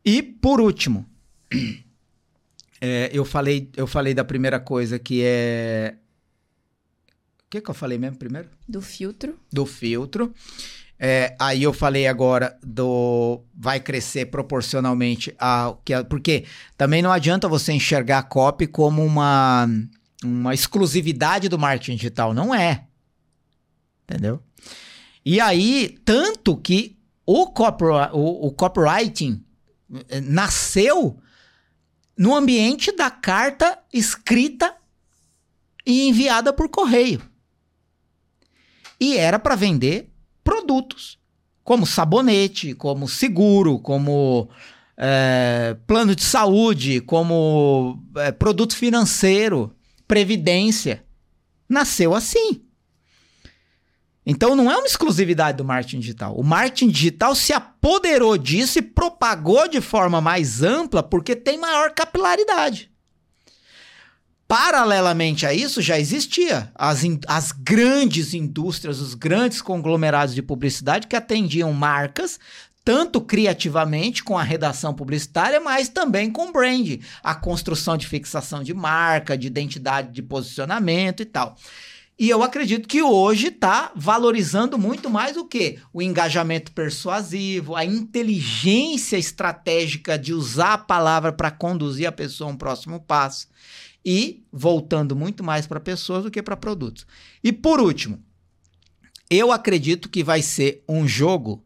[0.05, 1.07] E por último,
[2.81, 5.95] é, eu falei eu falei da primeira coisa que é
[7.47, 8.49] o que que eu falei mesmo primeiro?
[8.69, 9.39] Do filtro.
[9.53, 10.35] do filtro.
[10.99, 16.45] É, aí eu falei agora do vai crescer proporcionalmente ao que a- porque
[16.77, 19.67] também não adianta você enxergar a copy como uma
[20.23, 22.87] uma exclusividade do marketing digital, não é.
[24.09, 24.41] Entendeu?
[25.25, 29.43] E aí tanto que o, copyri- o, o copywriting
[30.23, 31.19] nasceu
[32.17, 34.75] no ambiente da carta escrita
[35.87, 37.23] e enviada por correio
[39.05, 40.11] e era para vender
[40.43, 41.19] produtos,
[41.63, 44.49] como sabonete, como seguro, como
[44.97, 49.75] é, plano de saúde, como é, produto financeiro,
[50.07, 51.05] previdência.
[51.69, 52.64] Nasceu assim.
[54.27, 56.35] Então não é uma exclusividade do marketing digital.
[56.35, 61.91] O marketing digital se apoderou disso e propagou de forma mais ampla porque tem maior
[61.91, 62.91] capilaridade.
[64.47, 71.17] Paralelamente a isso, já existia as, as grandes indústrias, os grandes conglomerados de publicidade que
[71.17, 72.39] atendiam marcas,
[72.85, 78.75] tanto criativamente com a redação publicitária, mas também com branding, a construção de fixação de
[78.75, 81.57] marca, de identidade de posicionamento e tal.
[82.17, 85.81] E eu acredito que hoje está valorizando muito mais o que?
[85.93, 92.53] O engajamento persuasivo, a inteligência estratégica de usar a palavra para conduzir a pessoa a
[92.53, 93.49] um próximo passo
[94.05, 97.05] e voltando muito mais para pessoas do que para produtos.
[97.43, 98.23] E por último,
[99.29, 101.65] eu acredito que vai ser um jogo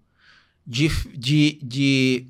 [0.67, 2.27] de, de, de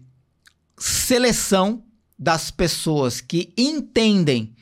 [0.77, 1.85] seleção
[2.19, 4.57] das pessoas que entendem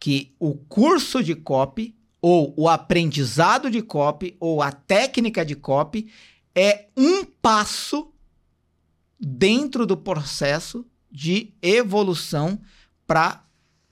[0.00, 1.95] que o curso de copy
[2.28, 6.10] ou o aprendizado de copy ou a técnica de copy
[6.56, 8.12] é um passo
[9.16, 12.60] dentro do processo de evolução
[13.06, 13.44] para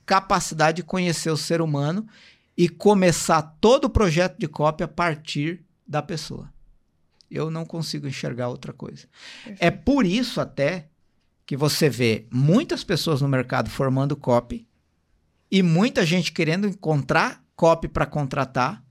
[0.05, 2.09] capacidade de conhecer o ser humano
[2.57, 6.53] e começar todo o projeto de cópia a partir da pessoa.
[7.31, 9.07] Eu não consigo enxergar outra coisa.
[9.61, 10.89] É por isso até
[11.47, 14.67] que você vê muitas pessoas no mercado formando copy
[15.49, 18.85] e muita gente querendo encontrar copy para contratar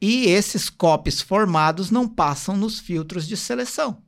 [0.00, 4.02] e esses copies formados não passam nos filtros de seleção.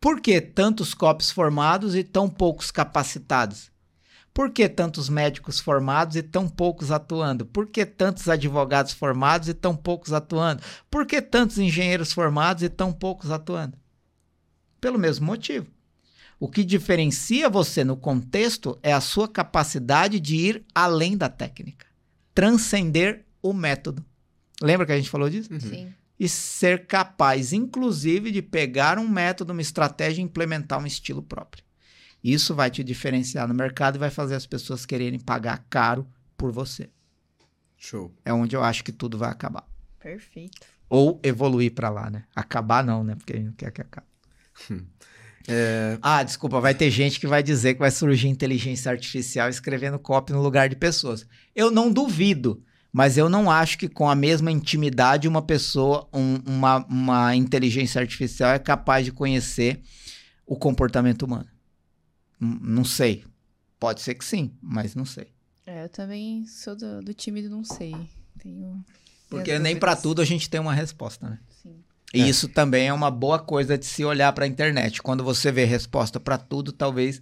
[0.00, 3.70] Por que tantos copies formados e tão poucos capacitados?
[4.34, 7.44] Por que tantos médicos formados e tão poucos atuando?
[7.44, 10.62] Por que tantos advogados formados e tão poucos atuando?
[10.90, 13.78] Por que tantos engenheiros formados e tão poucos atuando?
[14.80, 15.70] Pelo mesmo motivo.
[16.42, 21.86] O que diferencia você no contexto é a sua capacidade de ir além da técnica,
[22.34, 24.04] transcender o método.
[24.60, 25.48] Lembra que a gente falou disso?
[25.60, 25.94] Sim.
[26.18, 31.62] e ser capaz, inclusive, de pegar um método, uma estratégia e implementar um estilo próprio.
[32.24, 36.04] Isso vai te diferenciar no mercado e vai fazer as pessoas quererem pagar caro
[36.36, 36.90] por você.
[37.78, 38.12] Show.
[38.24, 39.64] É onde eu acho que tudo vai acabar.
[40.00, 40.66] Perfeito.
[40.88, 42.24] Ou evoluir pra lá, né?
[42.34, 43.14] Acabar não, né?
[43.14, 44.08] Porque a gente não quer que acabe.
[45.48, 49.98] É, Ah, desculpa, vai ter gente que vai dizer que vai surgir inteligência artificial escrevendo
[49.98, 51.26] copy no lugar de pessoas.
[51.54, 52.62] Eu não duvido,
[52.92, 58.00] mas eu não acho que com a mesma intimidade uma pessoa, um- uma, uma inteligência
[58.00, 59.80] artificial é capaz de conhecer
[60.46, 61.48] o comportamento humano.
[62.40, 63.24] N- Não sei.
[63.80, 65.26] Pode ser que sim, mas não sei.
[65.66, 67.94] É, eu também sou do, do time do não sei.
[68.38, 68.84] Tenho.
[69.28, 70.02] Porque nem pra dúvidas.
[70.02, 71.38] tudo a gente tem uma resposta, né?
[72.14, 72.18] Sim.
[72.18, 72.28] E É.
[72.28, 75.02] isso também é uma boa coisa de se olhar pra internet.
[75.02, 77.20] Quando você vê resposta pra tudo, talvez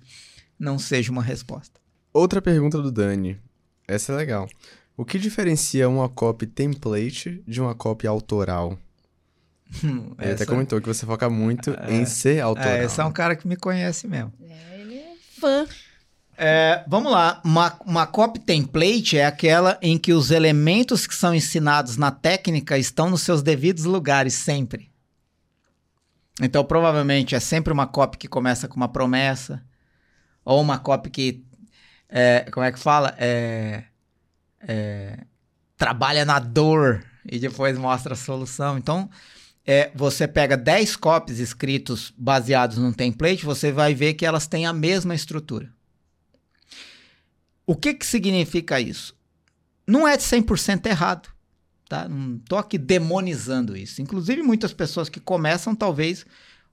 [0.58, 1.78] não seja uma resposta.
[2.12, 3.38] outra pergunta do Dani.
[3.86, 4.48] Essa é legal.
[4.96, 8.76] O que diferencia uma copy template de uma copy autoral?
[9.82, 12.72] Ele até Essa- comentou que você foca muito em ser autoral.
[12.72, 14.32] É, esse é um cara que me conhece mesmo.
[14.42, 15.66] É, ele é fã.
[16.42, 17.38] É, vamos lá.
[17.44, 22.78] Uma, uma copy template é aquela em que os elementos que são ensinados na técnica
[22.78, 24.90] estão nos seus devidos lugares sempre.
[26.40, 29.62] Então, provavelmente, é sempre uma copy que começa com uma promessa.
[30.42, 31.44] Ou uma copy que.
[32.08, 33.14] é, como é que fala?
[33.18, 33.84] É,
[34.66, 35.18] é,
[35.76, 38.78] trabalha na dor e depois mostra a solução.
[38.78, 39.10] Então,
[39.66, 44.64] é, você pega 10 copies escritos baseados num template, você vai ver que elas têm
[44.64, 45.70] a mesma estrutura.
[47.70, 49.16] O que, que significa isso?
[49.86, 51.28] Não é 100% errado.
[51.88, 52.08] Tá?
[52.08, 54.02] Não tô aqui demonizando isso.
[54.02, 56.26] Inclusive, muitas pessoas que começam, talvez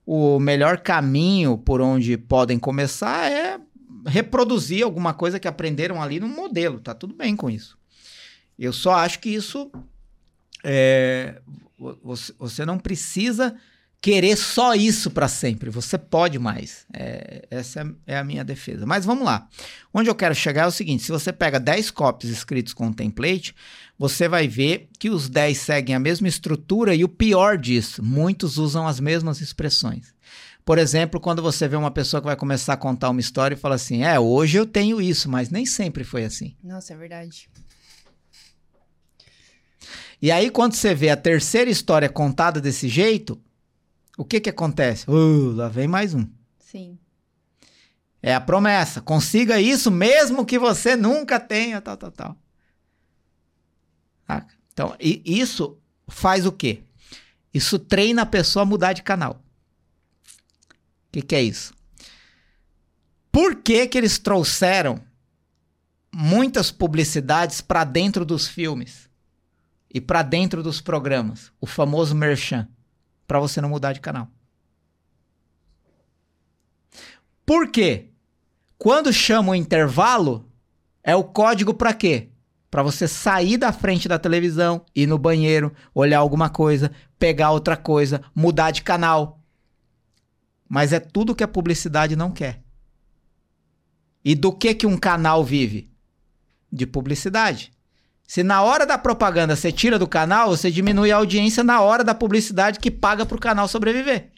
[0.04, 3.60] o melhor caminho por onde podem começar é
[4.06, 6.80] reproduzir alguma coisa que aprenderam ali no modelo.
[6.80, 7.78] Tá tudo bem com isso.
[8.58, 9.70] Eu só acho que isso
[10.64, 11.40] é,
[11.78, 13.54] vo- você, você não precisa
[14.00, 15.70] querer só isso para sempre.
[15.70, 16.86] Você pode mais.
[16.92, 18.86] É, essa é, a minha defesa.
[18.86, 19.48] Mas vamos lá.
[19.92, 22.92] Onde eu quero chegar é o seguinte: se você pega 10 copies escritos com um
[22.92, 23.54] template,
[23.98, 28.58] você vai ver que os 10 seguem a mesma estrutura e o pior disso, muitos
[28.58, 30.14] usam as mesmas expressões.
[30.64, 33.58] Por exemplo, quando você vê uma pessoa que vai começar a contar uma história e
[33.58, 36.54] fala assim: É, hoje eu tenho isso, mas nem sempre foi assim.
[36.62, 37.48] Nossa, é verdade.
[40.20, 43.40] E aí, quando você vê a terceira história contada desse jeito,
[44.18, 45.08] o que que acontece?
[45.08, 46.26] Uh, lá vem mais um.
[46.58, 46.98] Sim.
[48.20, 49.00] É a promessa.
[49.00, 52.36] Consiga isso mesmo que você nunca tenha, tal, tal, tal.
[54.26, 54.52] Saca?
[54.72, 56.82] Então, isso faz o quê?
[57.54, 59.40] Isso treina a pessoa a mudar de canal.
[60.64, 61.72] O que, que é isso?
[63.30, 65.00] Por que, que eles trouxeram
[66.12, 69.08] muitas publicidades para dentro dos filmes
[69.88, 71.52] e para dentro dos programas?
[71.60, 72.68] O famoso merchan.
[73.28, 74.28] Para você não mudar de canal.
[77.46, 78.08] Por quê?
[78.78, 80.50] Quando chama o intervalo,
[81.04, 82.30] é o código para quê?
[82.70, 87.76] Para você sair da frente da televisão, ir no banheiro, olhar alguma coisa, pegar outra
[87.76, 89.42] coisa, mudar de canal.
[90.68, 92.62] Mas é tudo que a publicidade não quer.
[94.24, 95.90] E do que que um canal vive?
[96.70, 97.72] De publicidade.
[98.28, 102.04] Se na hora da propaganda você tira do canal, você diminui a audiência na hora
[102.04, 104.30] da publicidade que paga para o canal sobreviver.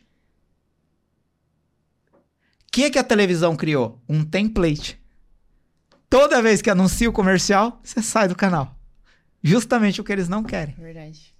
[2.12, 4.00] O que, que a televisão criou?
[4.08, 4.96] Um template.
[6.08, 8.78] Toda vez que anuncia o comercial, você sai do canal.
[9.42, 10.76] Justamente o que eles não querem.
[10.78, 11.34] É verdade.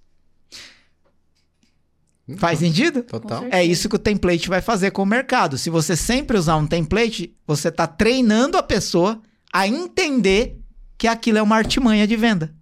[2.35, 3.01] Faz sentido?
[3.03, 3.45] Total.
[3.49, 5.57] É isso que o template vai fazer com o mercado.
[5.57, 9.21] Se você sempre usar um template, você está treinando a pessoa
[9.53, 10.60] a entender
[11.01, 12.53] que aquilo é uma artimanha de venda.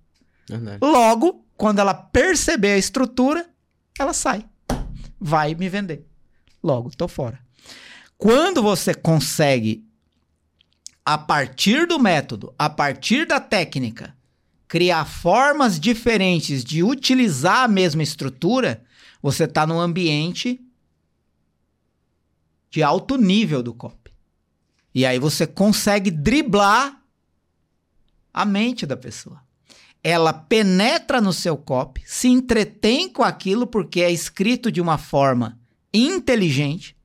[0.48, 0.78] Verdade.
[0.82, 3.46] Logo, quando ela perceber a estrutura,
[4.00, 4.46] ela sai.
[5.20, 6.08] Vai me vender.
[6.64, 7.38] Logo, tô fora.
[8.18, 9.86] Quando você consegue,
[11.04, 14.16] a partir do método, a partir da técnica,
[14.70, 18.86] criar formas diferentes de utilizar a mesma estrutura,
[19.22, 20.62] você está num ambiente
[22.72, 24.14] de alto nível do copy.
[24.96, 26.99] E aí você consegue driblar
[28.34, 29.42] a mente da pessoa
[30.04, 35.60] ela penetra no seu copy, se entretém com aquilo porque é escrito de uma forma
[35.94, 36.96] inteligente,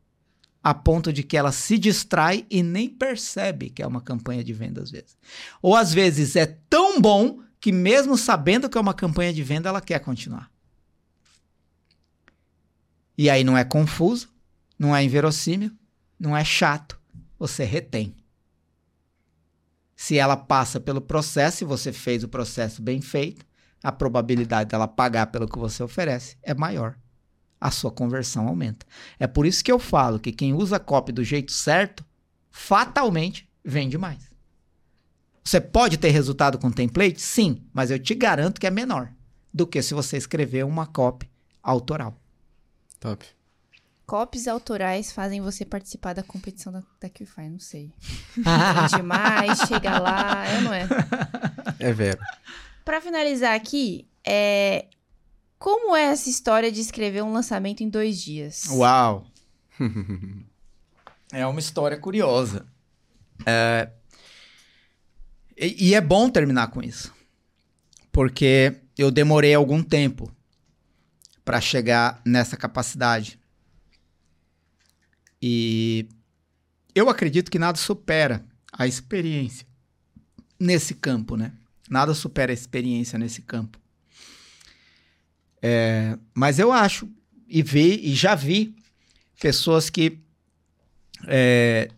[0.63, 4.53] a ponto de que ela se distrai e nem percebe que é uma campanha de
[4.53, 5.19] venda às vezes.
[5.61, 9.69] Ou às vezes é tão bom que mesmo sabendo que é uma campanha de venda,
[9.69, 10.51] ela quer continuar.
[13.17, 14.29] E aí não é confuso,
[14.79, 15.71] não é inverossímil,
[16.19, 17.01] não é chato,
[17.39, 18.15] você retém.
[19.97, 23.45] Se ela passa pelo processo e você fez o processo bem feito,
[23.83, 26.97] a probabilidade dela pagar pelo que você oferece é maior.
[27.61, 28.87] A sua conversão aumenta.
[29.19, 32.05] É por isso que eu falo que quem usa copy do jeito certo,
[32.51, 34.31] fatalmente vende mais.
[35.45, 37.21] Você pode ter resultado com template?
[37.21, 39.13] Sim, mas eu te garanto que é menor
[39.53, 41.31] do que se você escrever uma copy
[41.63, 42.19] autoral.
[42.99, 43.25] Top.
[44.07, 47.91] Copies autorais fazem você participar da competição da, da QFI, não sei.
[48.37, 50.87] Vende mais, chega lá, é ou não é?
[51.79, 52.21] É vero.
[52.85, 54.87] Pra finalizar aqui, é...
[55.59, 58.67] como é essa história de escrever um lançamento em dois dias?
[58.71, 59.25] Uau!
[61.33, 62.67] é uma história curiosa.
[63.47, 63.89] É,
[65.57, 67.13] E, e é bom terminar com isso.
[68.13, 70.31] Porque eu demorei algum tempo
[71.45, 73.39] para chegar nessa capacidade.
[75.47, 76.09] E
[76.95, 78.43] eu acredito que nada supera
[78.73, 79.67] a experiência
[80.59, 81.53] nesse campo, né?
[81.87, 83.79] Nada supera a experiência nesse campo.
[85.61, 87.07] É, mas eu acho
[87.47, 88.75] e vi e já vi
[89.39, 90.19] pessoas que
[91.27, 91.91] é,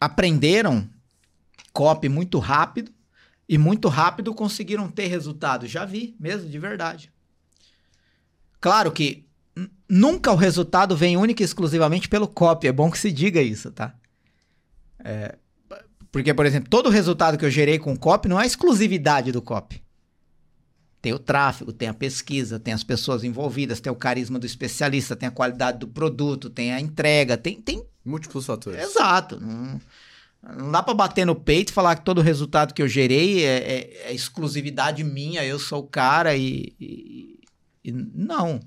[0.00, 0.88] aprenderam
[1.72, 2.92] copy muito rápido
[3.48, 5.66] e muito rápido conseguiram ter resultado.
[5.66, 7.12] Já vi, mesmo, de verdade.
[8.60, 9.27] Claro que
[9.88, 12.68] nunca o resultado vem única e exclusivamente pelo copy.
[12.68, 13.94] É bom que se diga isso, tá?
[15.04, 15.36] É,
[16.10, 19.82] porque, por exemplo, todo resultado que eu gerei com copy não é exclusividade do copy.
[21.00, 25.14] Tem o tráfego, tem a pesquisa, tem as pessoas envolvidas, tem o carisma do especialista,
[25.14, 28.82] tem a qualidade do produto, tem a entrega, tem, tem Múltiplos fatores.
[28.82, 29.38] Exato.
[29.38, 29.80] Não,
[30.56, 33.44] não dá pra bater no peito e falar que todo o resultado que eu gerei
[33.44, 37.37] é, é- é exclusividade minha, eu sou o cara e, e-
[37.88, 38.60] e não.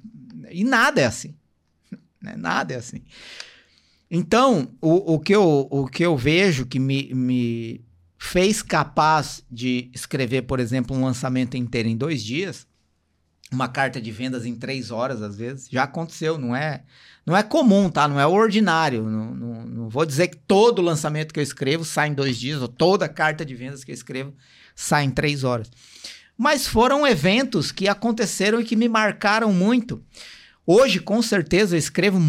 [0.50, 1.36] E nada é assim.
[2.22, 2.36] Né?
[2.38, 3.04] Nada é assim.
[4.10, 7.86] Então, o, o, que, eu, o que eu vejo que me, me
[8.18, 12.68] fez capaz de escrever, por exemplo, um lançamento inteiro em dois dias,
[13.52, 16.84] uma carta de vendas em três horas, às vezes, já aconteceu, não é?
[17.26, 18.08] Não é comum, tá?
[18.08, 19.04] Não é ordinário.
[19.04, 22.62] Não, não, não vou dizer que todo lançamento que eu escrevo sai em dois dias,
[22.62, 24.34] ou toda carta de vendas que eu escrevo
[24.76, 25.70] sai em três horas.
[26.44, 30.04] Mas foram eventos que aconteceram e que me marcaram muito.
[30.66, 32.20] Hoje, com certeza, eu escrevo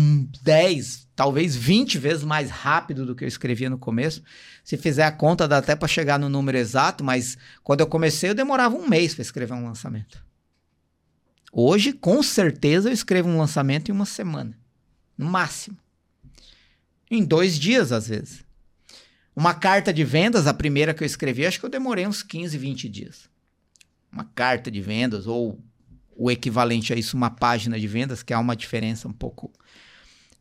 [0.43, 4.23] 10, talvez 20 vezes mais rápido do que eu escrevia no começo.
[4.63, 8.29] Se fizer a conta, dá até para chegar no número exato, mas quando eu comecei,
[8.29, 10.23] eu demorava um mês para escrever um lançamento.
[11.51, 14.55] Hoje, com certeza, eu escrevo um lançamento em uma semana.
[15.17, 15.79] No máximo.
[17.11, 18.45] Em dois dias, às vezes.
[19.35, 22.59] Uma carta de vendas, a primeira que eu escrevi, acho que eu demorei uns 15,
[22.59, 23.32] 20 dias.
[24.13, 25.59] Uma carta de vendas, ou
[26.15, 29.51] o equivalente a isso, uma página de vendas, que há uma diferença um pouco.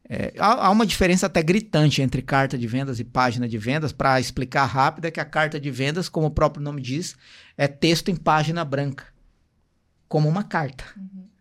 [0.09, 3.93] é, há, há uma diferença até gritante entre carta de vendas e página de vendas.
[3.93, 7.15] Para explicar rápido, é que a carta de vendas, como o próprio nome diz,
[7.57, 9.05] é texto em página branca
[10.09, 10.83] como uma carta.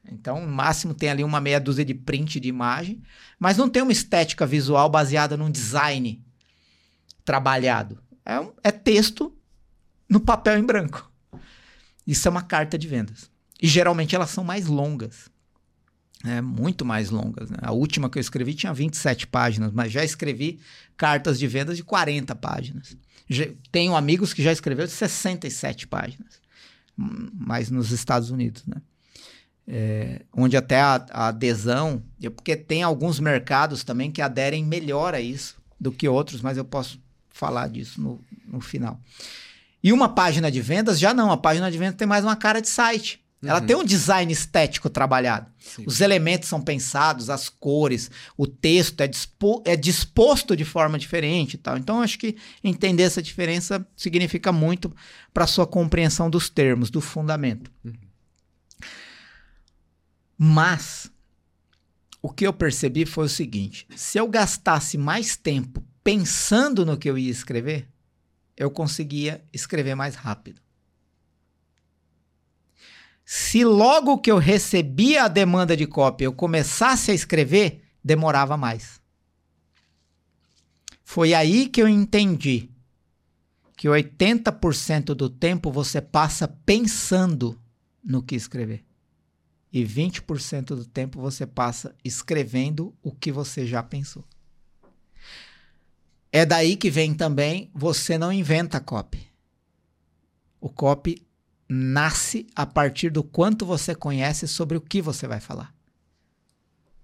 [0.08, 3.02] Então, no máximo tem ali uma meia dúzia de print de imagem,
[3.38, 6.22] mas não tem uma estética visual baseada num design
[7.24, 8.00] trabalhado.
[8.24, 9.36] É, um- é texto
[10.08, 11.09] no papel em branco.
[12.06, 13.30] Isso é uma carta de vendas.
[13.62, 15.30] E geralmente elas são mais longas.
[16.24, 17.50] É, muito mais longas.
[17.50, 17.56] né?
[17.62, 20.60] A última que eu escrevi tinha 27 páginas, mas já escrevi
[20.96, 22.96] cartas de vendas de 40 páginas.
[23.28, 26.40] Já- tenho amigos que já escreveu de 67 páginas
[26.96, 28.76] mas nos Estados Unidos, né?
[29.66, 35.14] É, onde até a, a adesão, eu- porque tem alguns mercados também que aderem melhor
[35.14, 39.00] a isso do que outros, mas eu posso falar disso no, no final.
[39.82, 42.60] E uma página de vendas já não, a página de vendas tem mais uma cara
[42.60, 43.20] de site.
[43.42, 43.66] Ela Uhum.
[43.66, 45.50] tem um design estético trabalhado.
[45.58, 45.84] Sim.
[45.86, 51.54] Os elementos são pensados, as cores, o texto é, dispo- é disposto de forma diferente
[51.54, 51.78] e tal.
[51.78, 54.94] Então, acho que entender essa diferença significa muito
[55.32, 57.70] para sua compreensão dos termos, do fundamento.
[60.36, 61.10] Mas,
[62.22, 67.08] o que eu percebi foi o seguinte: se eu gastasse mais tempo pensando no que
[67.08, 67.88] eu ia escrever,
[68.60, 70.60] eu conseguia escrever mais rápido.
[73.24, 79.00] Se logo que eu recebia a demanda de cópia eu começasse a escrever, demorava mais.
[81.02, 82.68] Foi aí que eu entendi
[83.78, 87.58] que 80% do tempo você passa pensando
[88.04, 88.84] no que escrever.
[89.72, 94.22] E 20% do tempo você passa escrevendo o que você já pensou.
[96.32, 99.26] É daí que vem também você não inventa copy.
[100.60, 101.26] O copy
[101.68, 105.74] nasce a partir do quanto você conhece sobre o que você vai falar.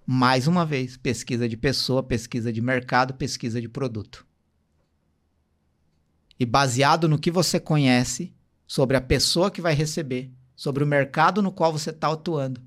[0.06, 4.24] Mais uma vez, pesquisa de pessoa, pesquisa de mercado, pesquisa de produto.
[6.38, 8.32] E baseado no que você conhece
[8.66, 12.62] sobre a pessoa que vai receber, sobre o mercado no qual você está atuando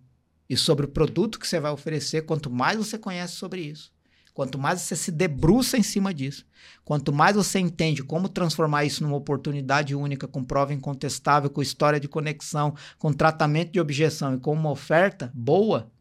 [0.49, 3.93] e sobre o produto que você vai oferecer, quanto mais você conhece sobre isso,
[4.39, 6.45] Quanto mais você se debruça em cima disso,
[6.85, 11.99] quanto mais você entende como transformar isso numa oportunidade única, com prova incontestável, com história
[11.99, 15.91] de conexão, com tratamento de objeção e com uma oferta boa,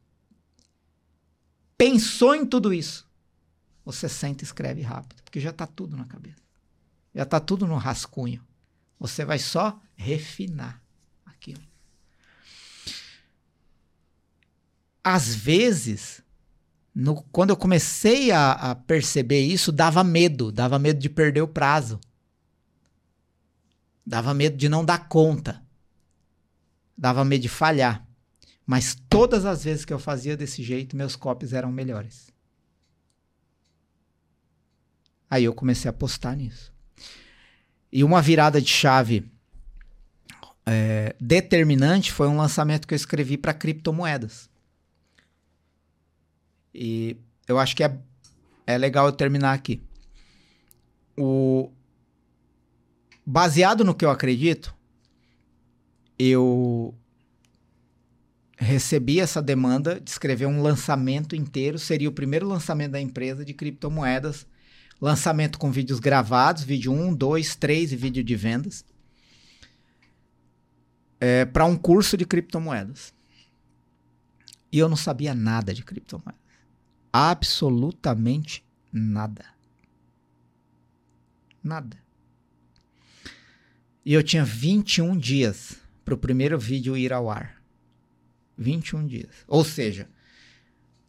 [1.76, 3.10] pensou em tudo isso,
[3.84, 6.41] você senta e escreve rápido, porque já está tudo na cabeça.
[7.12, 8.41] Já está tudo no rascunho.
[9.00, 10.81] Você vai só refinar
[11.26, 11.60] aquilo.
[15.02, 16.23] Às vezes,
[16.94, 21.49] no, quando eu comecei a, a perceber isso, dava medo, dava medo de perder o
[21.49, 22.00] prazo.
[24.05, 25.62] Dava medo de não dar conta.
[26.97, 28.07] Dava medo de falhar.
[28.67, 32.33] Mas todas as vezes que eu fazia desse jeito, meus copies eram melhores.
[35.31, 36.73] Aí eu comecei a apostar nisso.
[37.92, 39.31] E uma virada de chave
[40.67, 44.50] é, determinante foi um lançamento que eu escrevi para criptomoedas.
[46.74, 47.16] E
[47.47, 47.98] eu acho que é,
[48.66, 49.82] é legal eu terminar aqui.
[51.16, 51.70] O,
[53.24, 54.74] baseado no que eu acredito,
[56.18, 56.94] eu
[58.56, 61.78] recebi essa demanda de escrever um lançamento inteiro.
[61.78, 64.47] Seria o primeiro lançamento da empresa de criptomoedas
[65.00, 68.84] Lançamento com vídeos gravados, vídeo 1, 2, 3 e vídeo de vendas.
[71.20, 73.14] É, para um curso de criptomoedas.
[74.72, 76.47] E eu não sabia nada de criptomoedas.
[77.12, 79.44] Absolutamente nada.
[81.62, 81.96] Nada.
[84.04, 87.62] E eu tinha 21 dias para o primeiro vídeo ir ao ar.
[88.56, 89.30] 21 dias.
[89.46, 90.08] Ou seja,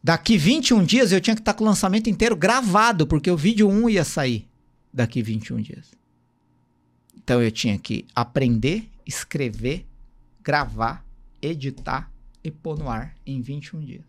[0.02, 3.68] Daqui 21 dias eu tinha que estar com o lançamento inteiro gravado, porque o vídeo
[3.68, 4.48] 1 ia sair
[4.92, 5.92] daqui 21 dias.
[7.14, 9.86] Então eu tinha que aprender, escrever,
[10.42, 11.04] gravar,
[11.42, 12.10] editar
[12.42, 14.04] e pôr no ar em 21 dias.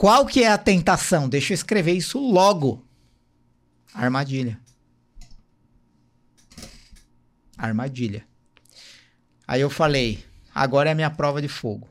[0.00, 1.28] Qual que é a tentação?
[1.28, 2.82] Deixa eu escrever isso logo.
[3.92, 4.58] Armadilha.
[7.54, 8.26] Armadilha.
[9.46, 11.86] Aí eu falei, agora é a minha prova de fogo.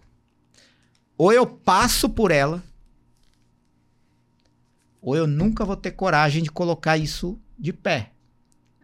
[1.15, 2.63] Ou eu passo por ela,
[4.99, 8.11] ou eu nunca vou ter coragem de colocar isso de pé.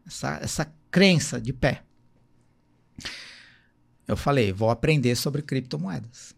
[0.05, 1.81] Essa, essa crença de pé.
[4.07, 6.35] Eu falei, vou aprender sobre criptomoedas.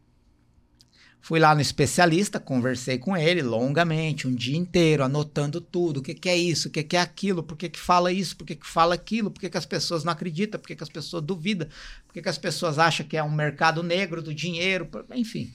[1.28, 5.98] Fui lá no especialista, conversei com ele longamente, um dia inteiro, anotando tudo.
[5.98, 6.70] O que, que é isso?
[6.70, 7.44] O que, que é aquilo?
[7.44, 8.38] Por que, que fala isso?
[8.38, 9.30] Por que, que fala aquilo?
[9.30, 10.58] Por que, que as pessoas não acreditam?
[10.58, 11.68] Por que, que as pessoas duvidam?
[12.06, 14.90] Por que, que as pessoas acham que é um mercado negro do dinheiro?
[15.14, 15.54] Enfim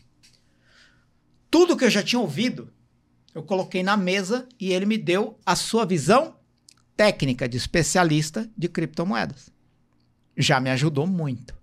[1.52, 2.72] tudo que eu já tinha ouvido,
[3.34, 6.34] eu coloquei na mesa e ele me deu a sua visão
[6.96, 9.52] técnica de especialista de criptomoedas.
[10.34, 11.54] Já me ajudou muito.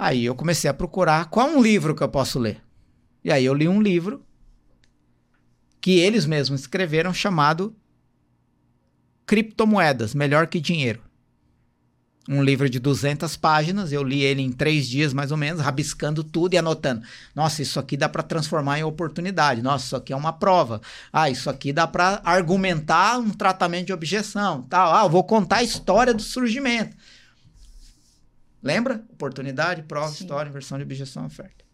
[0.00, 2.62] Aí eu comecei a procurar qual um livro que eu posso ler.
[3.22, 4.24] E aí eu li um livro
[5.80, 7.76] que eles mesmos escreveram chamado
[9.26, 11.02] Criptomoedas, melhor que dinheiro
[12.28, 16.22] um livro de 200 páginas, eu li ele em três dias mais ou menos, rabiscando
[16.22, 17.02] tudo e anotando.
[17.34, 19.62] Nossa, isso aqui dá para transformar em oportunidade.
[19.62, 20.80] Nossa, isso aqui é uma prova.
[21.12, 24.62] Ah, isso aqui dá para argumentar um tratamento de objeção.
[24.62, 24.94] Tal.
[24.94, 26.96] Ah, eu vou contar a história do surgimento.
[28.62, 29.04] Lembra?
[29.10, 30.24] Oportunidade, prova, Sim.
[30.24, 31.64] história, inversão de objeção, oferta.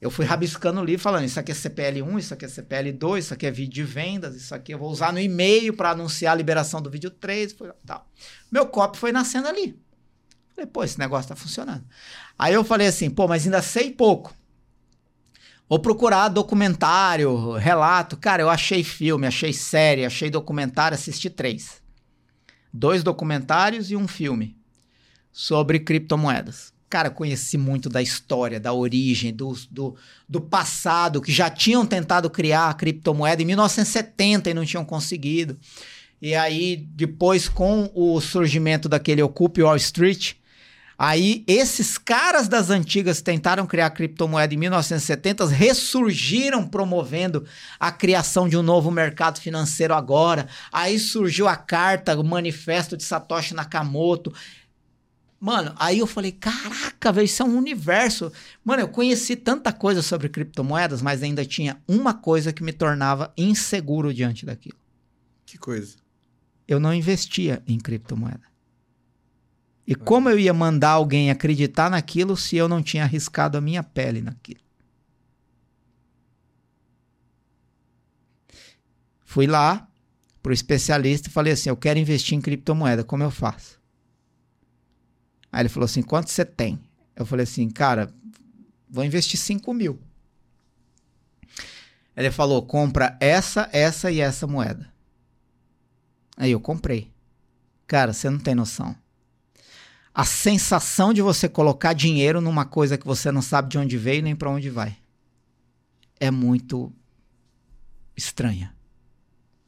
[0.00, 3.34] Eu fui rabiscando o livro falando, isso aqui é CPL1, isso aqui é CPL2, isso
[3.34, 6.36] aqui é vídeo de vendas, isso aqui eu vou usar no e-mail para anunciar a
[6.36, 8.08] liberação do vídeo 3, foi, tal.
[8.50, 9.80] Meu copy foi nascendo ali.
[10.56, 11.84] Falei, pô, esse negócio tá funcionando.
[12.36, 14.34] Aí eu falei assim, pô, mas ainda sei pouco.
[15.68, 18.16] Vou procurar documentário, relato.
[18.16, 21.80] Cara, eu achei filme, achei série, achei documentário, assisti três.
[22.72, 24.60] Dois documentários e um filme
[25.32, 26.72] sobre criptomoedas.
[26.90, 29.96] Cara, conheci muito da história, da origem, do, do,
[30.28, 35.58] do passado, que já tinham tentado criar a criptomoeda em 1970 e não tinham conseguido.
[36.20, 40.34] E aí, depois, com o surgimento daquele Occupy Wall Street,
[41.04, 47.44] Aí, esses caras das antigas tentaram criar a criptomoeda em 1970, ressurgiram promovendo
[47.80, 50.46] a criação de um novo mercado financeiro agora.
[50.70, 54.32] Aí surgiu a carta, o manifesto de Satoshi Nakamoto.
[55.42, 58.32] Mano, aí eu falei, caraca, velho, isso é um universo.
[58.64, 63.32] Mano, eu conheci tanta coisa sobre criptomoedas, mas ainda tinha uma coisa que me tornava
[63.36, 64.78] inseguro diante daquilo.
[65.44, 65.96] Que coisa?
[66.68, 68.44] Eu não investia em criptomoeda.
[69.84, 73.82] E como eu ia mandar alguém acreditar naquilo se eu não tinha arriscado a minha
[73.82, 74.60] pele naquilo?
[79.24, 79.88] Fui lá
[80.40, 83.81] pro especialista e falei assim: eu quero investir em criptomoeda, como eu faço?
[85.52, 86.80] Aí ele falou assim: quanto você tem?
[87.14, 88.12] Eu falei assim, cara,
[88.88, 90.00] vou investir 5 mil.
[92.16, 94.90] Ele falou: compra essa, essa e essa moeda.
[96.36, 97.12] Aí eu comprei.
[97.86, 98.96] Cara, você não tem noção.
[100.14, 104.22] A sensação de você colocar dinheiro numa coisa que você não sabe de onde veio
[104.22, 104.96] nem para onde vai
[106.22, 106.92] é muito
[108.16, 108.72] estranha.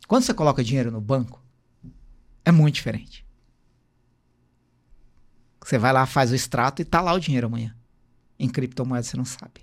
[0.06, 1.42] Quando você coloca dinheiro no banco,
[2.44, 3.23] é muito diferente.
[5.64, 7.74] Você vai lá, faz o extrato e tá lá o dinheiro amanhã.
[8.38, 9.62] Em criptomoeda você não sabe.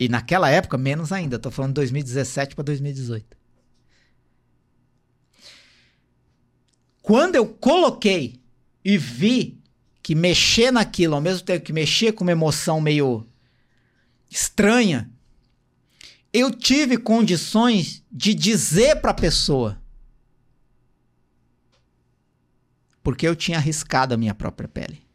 [0.00, 1.38] E naquela época, menos ainda.
[1.38, 3.36] Tô falando 2017 para 2018.
[7.02, 8.40] Quando eu coloquei
[8.82, 9.60] e vi
[10.02, 13.26] que mexer naquilo, ao mesmo tempo que mexer com uma emoção meio
[14.30, 15.10] estranha,
[16.32, 19.83] eu tive condições de dizer para a pessoa.
[23.04, 25.06] Porque eu tinha arriscado a minha própria pele.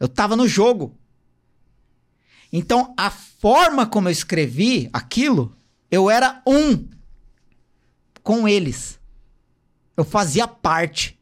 [0.00, 0.98] Eu estava no jogo.
[2.52, 5.54] Então, a forma como eu escrevi aquilo,
[5.90, 6.88] eu era um
[8.22, 8.98] com eles.
[9.96, 11.20] Eu fazia parte.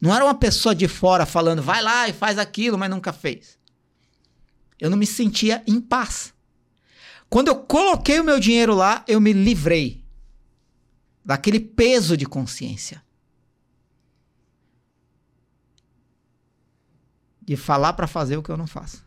[0.00, 3.58] Não era uma pessoa de fora falando, vai lá e faz aquilo, mas nunca fez.
[4.80, 6.34] Eu não me sentia em paz.
[7.28, 10.04] Quando eu coloquei o meu dinheiro lá, eu me livrei
[11.24, 13.03] daquele peso de consciência.
[17.44, 19.04] De falar para fazer o que eu não faço.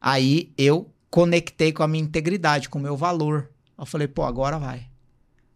[0.00, 3.50] Aí eu conectei com a minha integridade, com o meu valor.
[3.76, 4.88] Eu falei, pô, agora vai.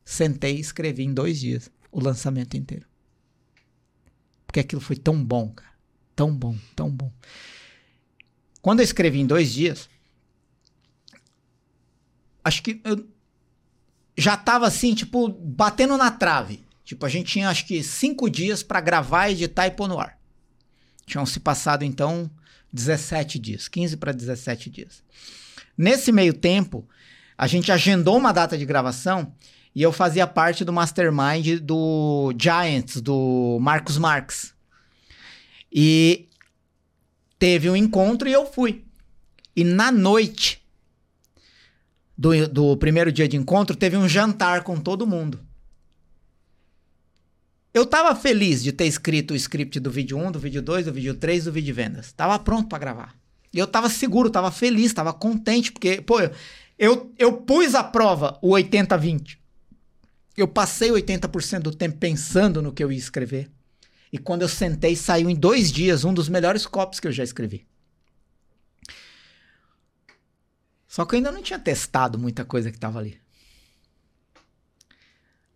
[0.04, 2.86] Sentei e escrevi em dois dias o lançamento inteiro.
[4.46, 5.72] Porque aquilo foi tão bom, cara.
[6.14, 7.10] Tão bom, tão bom.
[8.60, 9.88] Quando eu escrevi em dois dias,
[12.42, 13.08] acho que eu
[14.16, 16.64] já tava assim, tipo, batendo na trave.
[16.84, 20.18] Tipo, a gente tinha acho que cinco dias para gravar, editar e pôr no ar.
[21.06, 22.30] Tinham se passado então
[22.72, 25.02] 17 dias, 15 para 17 dias.
[25.76, 26.88] Nesse meio tempo,
[27.36, 29.32] a gente agendou uma data de gravação
[29.74, 34.54] e eu fazia parte do mastermind do Giants, do Marcos Marx.
[35.72, 36.28] E
[37.38, 38.84] teve um encontro e eu fui.
[39.56, 40.64] E na noite
[42.16, 45.43] do, do primeiro dia de encontro, teve um jantar com todo mundo.
[47.74, 50.92] Eu tava feliz de ter escrito o script do vídeo 1, do vídeo 2, do
[50.92, 52.12] vídeo 3, do vídeo vendas.
[52.12, 53.16] Tava pronto para gravar.
[53.52, 56.20] E eu tava seguro, tava feliz, tava contente, porque, pô,
[56.78, 59.38] eu, eu pus à prova o 80-20.
[60.36, 63.50] Eu passei 80% do tempo pensando no que eu ia escrever.
[64.12, 67.24] E quando eu sentei, saiu em dois dias um dos melhores copos que eu já
[67.24, 67.66] escrevi.
[70.86, 73.23] Só que eu ainda não tinha testado muita coisa que tava ali.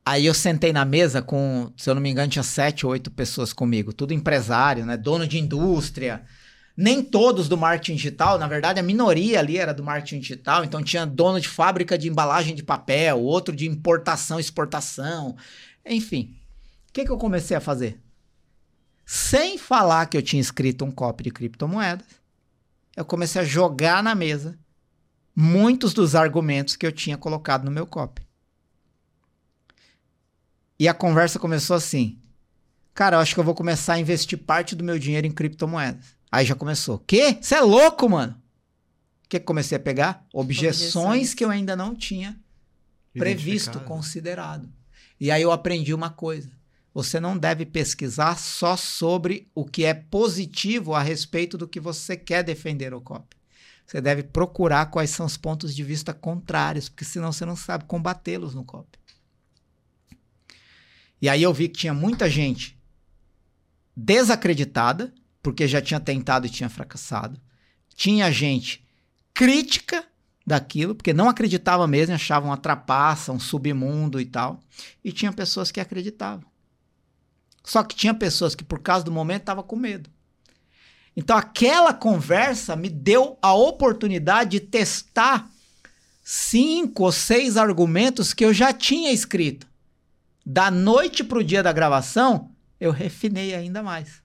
[0.08, 3.10] Aí eu sentei na mesa com, se eu não me engano, tinha sete ou oito
[3.10, 4.96] pessoas comigo, tudo empresário, né?
[4.96, 6.22] Dono de indústria.
[6.74, 10.82] Nem todos do marketing digital, na verdade, a minoria ali era do marketing digital, então
[10.82, 15.36] tinha dono de fábrica de embalagem de papel, outro de importação, exportação,
[15.84, 16.34] enfim.
[16.88, 18.00] O que, que eu comecei a fazer?
[19.04, 22.06] Sem falar que eu tinha escrito um copy de criptomoedas,
[22.96, 24.58] eu comecei a jogar na mesa
[25.36, 28.27] muitos dos argumentos que eu tinha colocado no meu copy.
[30.78, 32.18] E a conversa começou assim:
[32.94, 36.16] Cara, eu acho que eu vou começar a investir parte do meu dinheiro em criptomoedas.
[36.30, 36.98] Aí já começou.
[37.00, 37.38] Quê?
[37.40, 38.40] Você é louco, mano?
[39.24, 40.26] O que, que comecei a pegar?
[40.32, 42.38] Objeções, Objeções, que eu ainda não tinha
[43.12, 44.68] previsto, considerado.
[45.20, 46.50] E aí eu aprendi uma coisa.
[46.94, 52.16] Você não deve pesquisar só sobre o que é positivo a respeito do que você
[52.16, 53.38] quer defender o copy
[53.88, 57.84] você deve procurar quais são os pontos de vista contrários, porque senão você não sabe
[57.86, 58.97] combatê-los no copy.
[61.20, 62.78] E aí eu vi que tinha muita gente
[63.96, 67.40] desacreditada, porque já tinha tentado e tinha fracassado.
[67.94, 68.86] Tinha gente
[69.34, 70.04] crítica
[70.46, 74.60] daquilo, porque não acreditava mesmo, achavam uma trapaça, um submundo e tal.
[75.04, 76.44] E tinha pessoas que acreditavam.
[77.64, 80.08] Só que tinha pessoas que, por causa do momento, estavam com medo.
[81.14, 85.50] Então aquela conversa me deu a oportunidade de testar
[86.22, 89.66] cinco ou seis argumentos que eu já tinha escrito.
[90.50, 94.22] Da noite para o dia da gravação, eu refinei ainda mais.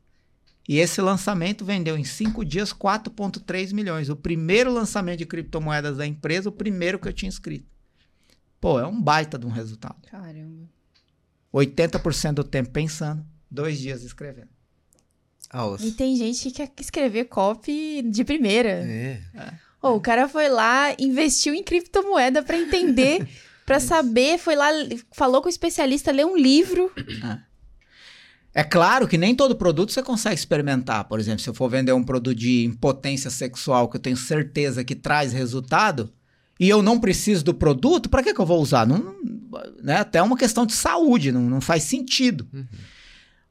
[0.69, 4.07] E esse lançamento vendeu em cinco dias 4,3 milhões.
[4.07, 7.67] O primeiro lançamento de criptomoedas da empresa, o primeiro que eu tinha escrito.
[8.61, 9.97] Pô, é um baita de um resultado.
[10.09, 10.69] Caramba.
[11.53, 14.47] 80% do tempo pensando, dois dias escrevendo.
[15.85, 18.69] E tem gente que quer escrever copy de primeira.
[18.69, 19.21] É.
[19.81, 23.27] Oh, o cara foi lá, investiu em criptomoeda para entender,
[23.66, 24.67] para saber, foi lá,
[25.11, 26.92] falou com o especialista, leu um livro.
[28.53, 28.61] É.
[28.61, 31.06] é claro que nem todo produto você consegue experimentar.
[31.06, 34.83] Por exemplo, se eu for vender um produto de impotência sexual que eu tenho certeza
[34.83, 36.11] que traz resultado,
[36.59, 38.85] e eu não preciso do produto, para que, que eu vou usar?
[38.85, 39.16] Não,
[39.82, 39.98] né?
[39.98, 42.48] Até uma questão de saúde, não, não faz sentido.
[42.53, 42.66] Uhum.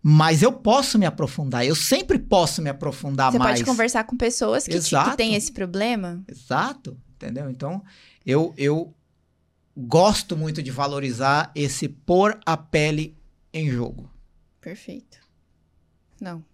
[0.04, 3.60] Mas eu posso me aprofundar, eu sempre posso me aprofundar Você mais.
[3.60, 5.16] pode conversar com pessoas que, te- que Exato.
[5.16, 6.22] têm esse problema.
[6.28, 7.48] Exato, entendeu?
[7.50, 7.82] Então,
[8.26, 8.92] eu, eu
[9.76, 13.16] gosto muito de valorizar esse pôr a pele
[13.52, 14.10] em jogo.
[14.60, 15.18] Perfeito.
[16.20, 16.44] Não.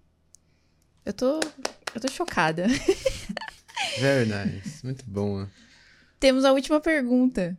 [1.05, 1.41] Eu tô.
[1.95, 2.67] Eu tô chocada.
[3.99, 4.85] Very nice.
[4.85, 5.41] Muito bom.
[5.41, 5.49] né?
[6.21, 7.57] Temos a última pergunta.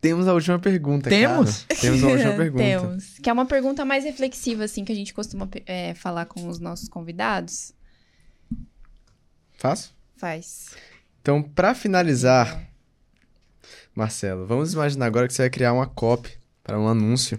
[0.00, 1.64] Temos a última pergunta, Temos?
[1.64, 1.80] cara.
[1.80, 2.62] Temos a última pergunta.
[2.62, 3.18] Temos.
[3.18, 6.60] Que é uma pergunta mais reflexiva, assim, que a gente costuma é, falar com os
[6.60, 7.72] nossos convidados.
[9.56, 9.92] Faço?
[10.16, 10.70] Faz.
[11.20, 12.67] Então, pra finalizar,
[13.98, 16.30] Marcelo, vamos imaginar agora que você vai criar uma copy
[16.62, 17.36] para um anúncio.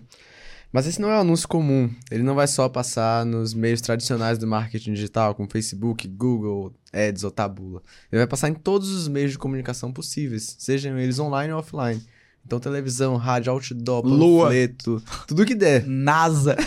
[0.74, 1.90] Mas esse não é um anúncio comum.
[2.12, 7.24] Ele não vai só passar nos meios tradicionais do marketing digital, como Facebook, Google, Ads
[7.24, 7.82] ou Tabula.
[8.12, 12.04] Ele vai passar em todos os meios de comunicação possíveis, sejam eles online ou offline.
[12.46, 14.48] Então, televisão, rádio, outdoor, Lua.
[14.48, 15.88] panfleto, tudo que der.
[15.88, 16.58] NASA.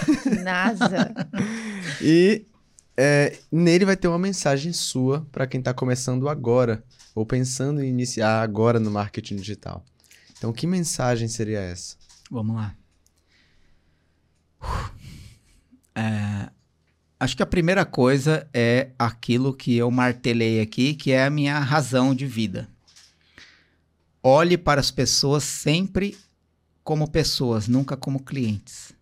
[0.43, 1.15] NASA.
[2.01, 2.47] E
[2.97, 6.83] é, nele vai ter uma mensagem sua para quem está começando agora
[7.15, 9.85] ou pensando em iniciar agora no marketing digital.
[10.37, 11.97] Então, que mensagem seria essa?
[12.31, 12.75] Vamos lá.
[15.95, 16.51] É,
[17.21, 21.59] acho que a primeira coisa é aquilo que eu martelei aqui, que é a minha
[21.59, 22.69] razão de vida.
[24.23, 26.17] Olhe para as pessoas sempre
[26.83, 28.93] como pessoas, nunca como clientes.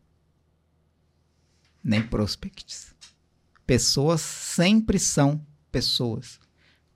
[1.83, 2.95] Nem prospects.
[3.67, 6.41] Pessoas sempre são pessoas,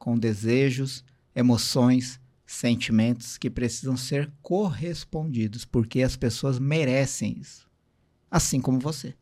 [0.04, 1.02] com desejos,
[1.34, 7.66] emoções, sentimentos que precisam ser correspondidos, porque as pessoas merecem isso,
[8.30, 9.14] assim como você.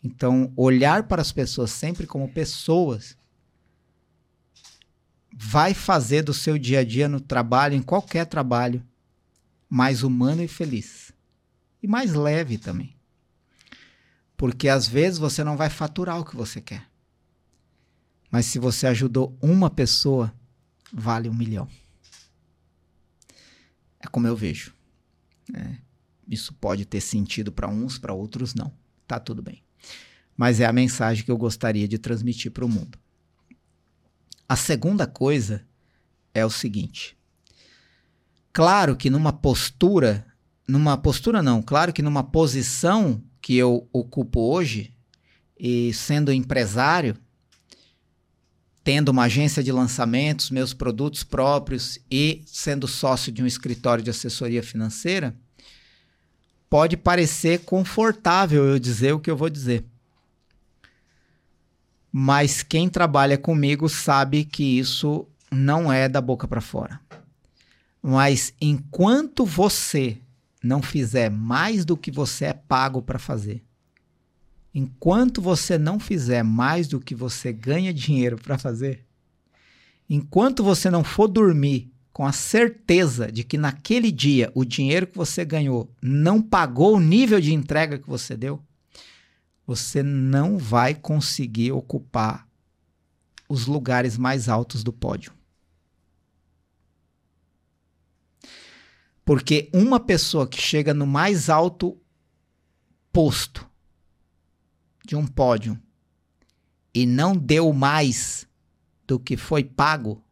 [0.00, 3.18] Então, olhar para as pessoas sempre como pessoas
[5.34, 8.86] vai fazer do seu dia a dia no trabalho, em qualquer trabalho,
[9.68, 11.12] mais humano e feliz.
[11.82, 12.94] E mais leve também.
[14.36, 16.91] Porque às vezes você não vai faturar o que você quer.
[18.32, 20.32] Mas se você ajudou uma pessoa,
[20.90, 21.68] vale um milhão.
[24.00, 24.74] É como eu vejo.
[25.54, 25.76] É,
[26.26, 28.72] isso pode ter sentido para uns, para outros não.
[29.06, 29.62] Tá tudo bem.
[30.34, 32.98] Mas é a mensagem que eu gostaria de transmitir para o mundo.
[34.48, 35.66] A segunda coisa
[36.32, 37.14] é o seguinte.
[38.50, 40.26] Claro que numa postura,
[40.66, 44.94] numa postura não, claro que numa posição que eu ocupo hoje,
[45.58, 47.16] e sendo empresário,
[48.84, 54.10] tendo uma agência de lançamentos, meus produtos próprios e sendo sócio de um escritório de
[54.10, 55.34] assessoria financeira,
[56.68, 59.84] pode parecer confortável eu dizer o que eu vou dizer.
[62.10, 67.00] Mas quem trabalha comigo sabe que isso não é da boca para fora.
[68.02, 70.18] Mas enquanto você
[70.62, 73.62] não fizer mais do que você é pago para fazer,
[74.74, 79.04] enquanto você não fizer mais do que você ganha dinheiro para fazer,
[80.08, 85.16] enquanto você não for dormir com a certeza de que naquele dia o dinheiro que
[85.16, 88.62] você ganhou não pagou o nível de entrega que você deu,
[89.66, 92.46] você não vai conseguir ocupar
[93.48, 95.32] os lugares mais altos do pódio.
[99.24, 101.96] Porque uma pessoa que chega no mais alto
[103.12, 103.71] posto
[105.04, 105.80] de um pódio
[106.94, 108.46] e não deu mais
[109.06, 110.22] do que foi pago,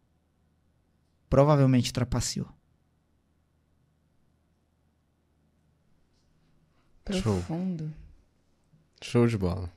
[1.28, 2.48] provavelmente trapaceou.
[7.10, 7.22] Show.
[7.22, 7.92] Profundo.
[9.02, 9.70] Show de bola.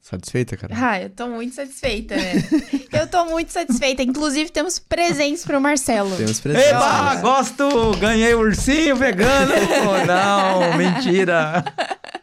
[0.00, 0.74] Satisfeita, cara?
[0.76, 2.32] Ah, eu tô muito satisfeita, né?
[2.92, 4.02] eu tô muito satisfeita.
[4.02, 6.16] Inclusive, temos presentes pro Marcelo.
[6.16, 6.70] Temos presentes.
[6.70, 7.96] Eba, gosto!
[7.98, 9.52] Ganhei ursinho vegano!
[9.54, 11.64] oh, não, mentira!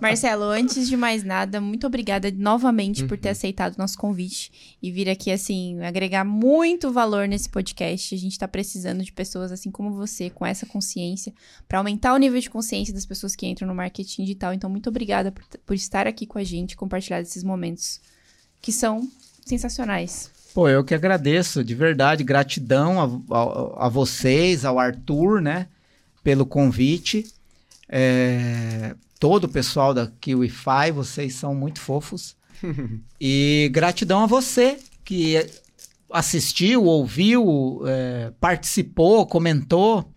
[0.00, 3.20] Marcelo, antes de mais nada, muito obrigada novamente por Uhum.
[3.20, 4.50] ter aceitado o nosso convite
[4.82, 8.14] e vir aqui, assim, agregar muito valor nesse podcast.
[8.14, 11.32] A gente tá precisando de pessoas assim como você, com essa consciência,
[11.66, 14.52] para aumentar o nível de consciência das pessoas que entram no marketing digital.
[14.52, 18.00] Então, muito obrigada por, por estar aqui com a gente, compartilhar esses momentos
[18.60, 19.08] que são
[19.44, 20.30] sensacionais.
[20.54, 23.00] Pô, eu que agradeço, de verdade, gratidão
[23.30, 25.68] a, a- a vocês, ao Arthur, né,
[26.24, 27.24] pelo convite.
[27.88, 32.36] É, todo o pessoal da KiwiFi, vocês são muito fofos.
[33.20, 35.36] e gratidão a você que
[36.10, 40.12] assistiu, ouviu, é, participou, comentou.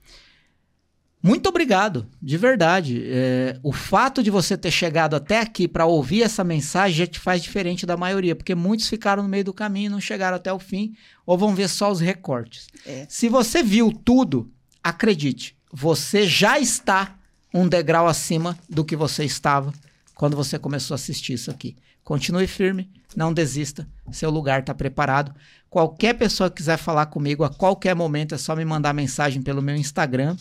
[1.24, 3.04] Muito obrigado, de verdade.
[3.06, 7.20] É, o fato de você ter chegado até aqui para ouvir essa mensagem já te
[7.20, 10.52] faz diferente da maioria, porque muitos ficaram no meio do caminho e não chegaram até
[10.52, 12.68] o fim, ou vão ver só os recortes.
[12.86, 13.06] É.
[13.08, 14.52] Se você viu tudo,
[14.84, 17.20] acredite, você já está
[17.54, 19.74] um degrau acima do que você estava
[20.16, 21.76] quando você começou a assistir isso aqui.
[22.04, 25.34] Continue firme, não desista, seu lugar está preparado.
[25.70, 29.62] Qualquer pessoa que quiser falar comigo a qualquer momento é só me mandar mensagem pelo
[29.62, 30.36] meu Instagram.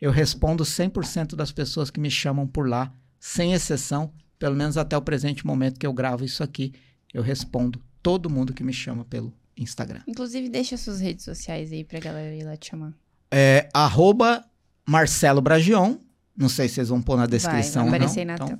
[0.00, 4.96] Eu respondo 100% das pessoas que me chamam por lá, sem exceção, pelo menos até
[4.96, 6.72] o presente momento que eu gravo isso aqui.
[7.12, 10.02] Eu respondo todo mundo que me chama pelo Instagram.
[10.06, 12.92] Inclusive, deixa suas redes sociais aí pra galera ir lá te chamar.
[13.30, 14.44] É arroba
[14.86, 15.96] Marcelo Bragion.
[16.36, 17.84] Não sei se vocês vão pôr na descrição.
[17.84, 18.36] vai ou aparecer não.
[18.36, 18.58] na Então,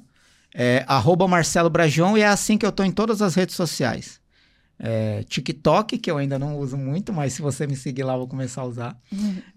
[0.54, 4.20] é arroba Marcelo Bragion e é assim que eu tô em todas as redes sociais.
[4.78, 8.20] É, TikTok, que eu ainda não uso muito, mas se você me seguir lá, eu
[8.20, 8.96] vou começar a usar.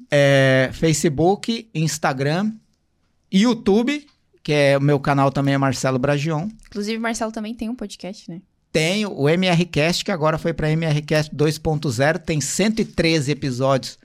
[0.09, 2.51] É, Facebook, Instagram,
[3.31, 4.05] YouTube,
[4.43, 6.49] que é o meu canal também é Marcelo Bragion.
[6.67, 8.41] Inclusive, o Marcelo também tem um podcast, né?
[8.71, 13.97] Tenho o MRCast, que agora foi para MRCast 2.0, tem 113 episódios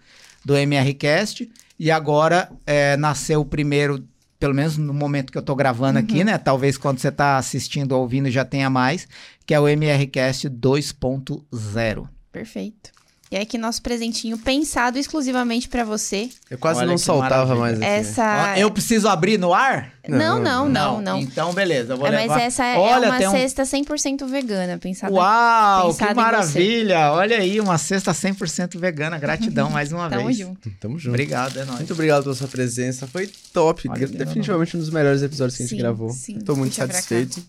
[0.44, 4.06] do MRCast, e agora é, nasceu o primeiro,
[4.38, 6.38] pelo menos no momento que eu tô gravando aqui, né?
[6.38, 9.08] Talvez quando você tá assistindo ou ouvindo já tenha mais,
[9.46, 12.08] que é o MRCast 2.0.
[12.30, 12.93] Perfeito.
[13.34, 16.28] E aí que nosso presentinho pensado exclusivamente pra você.
[16.48, 17.80] Eu quase Olha não que soltava maravilha.
[17.80, 18.10] mais aqui.
[18.12, 18.54] Essa.
[18.60, 19.92] Eu preciso abrir no ar?
[20.08, 21.18] Não, não, não, não.
[21.18, 22.34] Então, beleza, eu vou É, levar.
[22.36, 23.32] mas essa é, Olha, é uma tem um...
[23.32, 25.12] cesta 100% vegana, pensada.
[25.12, 27.10] Uau, pensado que em maravilha!
[27.10, 29.18] Olha aí, uma cesta 100% vegana.
[29.18, 30.38] Gratidão mais uma Tamo vez.
[30.38, 30.70] junto.
[30.78, 31.08] Tamo junto.
[31.14, 31.78] Obrigado, é nóis.
[31.80, 33.08] Muito obrigado pela sua presença.
[33.08, 33.88] Foi top.
[33.88, 36.10] Olha, Definitivamente um dos melhores episódios que a gente Sim, gravou.
[36.10, 36.38] sim.
[36.38, 37.42] Tô muito satisfeito.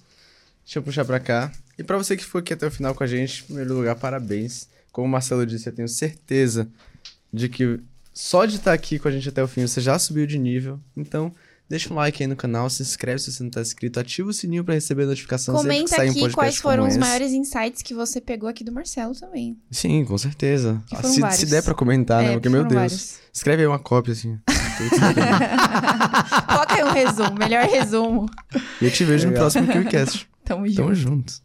[0.66, 1.52] Deixa eu puxar pra cá.
[1.78, 3.96] E pra você que ficou aqui até o final com a gente, em primeiro lugar,
[3.98, 4.68] parabéns.
[4.96, 6.70] Como o Marcelo disse, eu tenho certeza
[7.34, 7.82] de que
[8.14, 10.80] só de estar aqui com a gente até o fim você já subiu de nível.
[10.96, 11.34] Então,
[11.68, 14.34] deixa um like aí no canal, se inscreve se você não tá inscrito, ativa o
[14.34, 16.96] sininho pra receber a notificação sempre que Comenta sair um aqui podcast quais foram os
[16.96, 19.58] maiores insights que você pegou aqui do Marcelo também.
[19.70, 20.82] Sim, com certeza.
[20.88, 22.30] Que foram Se, se der pra comentar, né?
[22.30, 22.74] É, Porque, meu Deus.
[22.74, 23.20] vários.
[23.34, 24.40] Escreve aí uma cópia, assim.
[26.48, 28.30] Coloca aí um resumo, melhor resumo.
[28.82, 29.44] e eu te vejo no Legal.
[29.44, 30.30] próximo KiwiCast.
[30.46, 30.78] Tamo junto.
[30.78, 31.45] Tamo junto.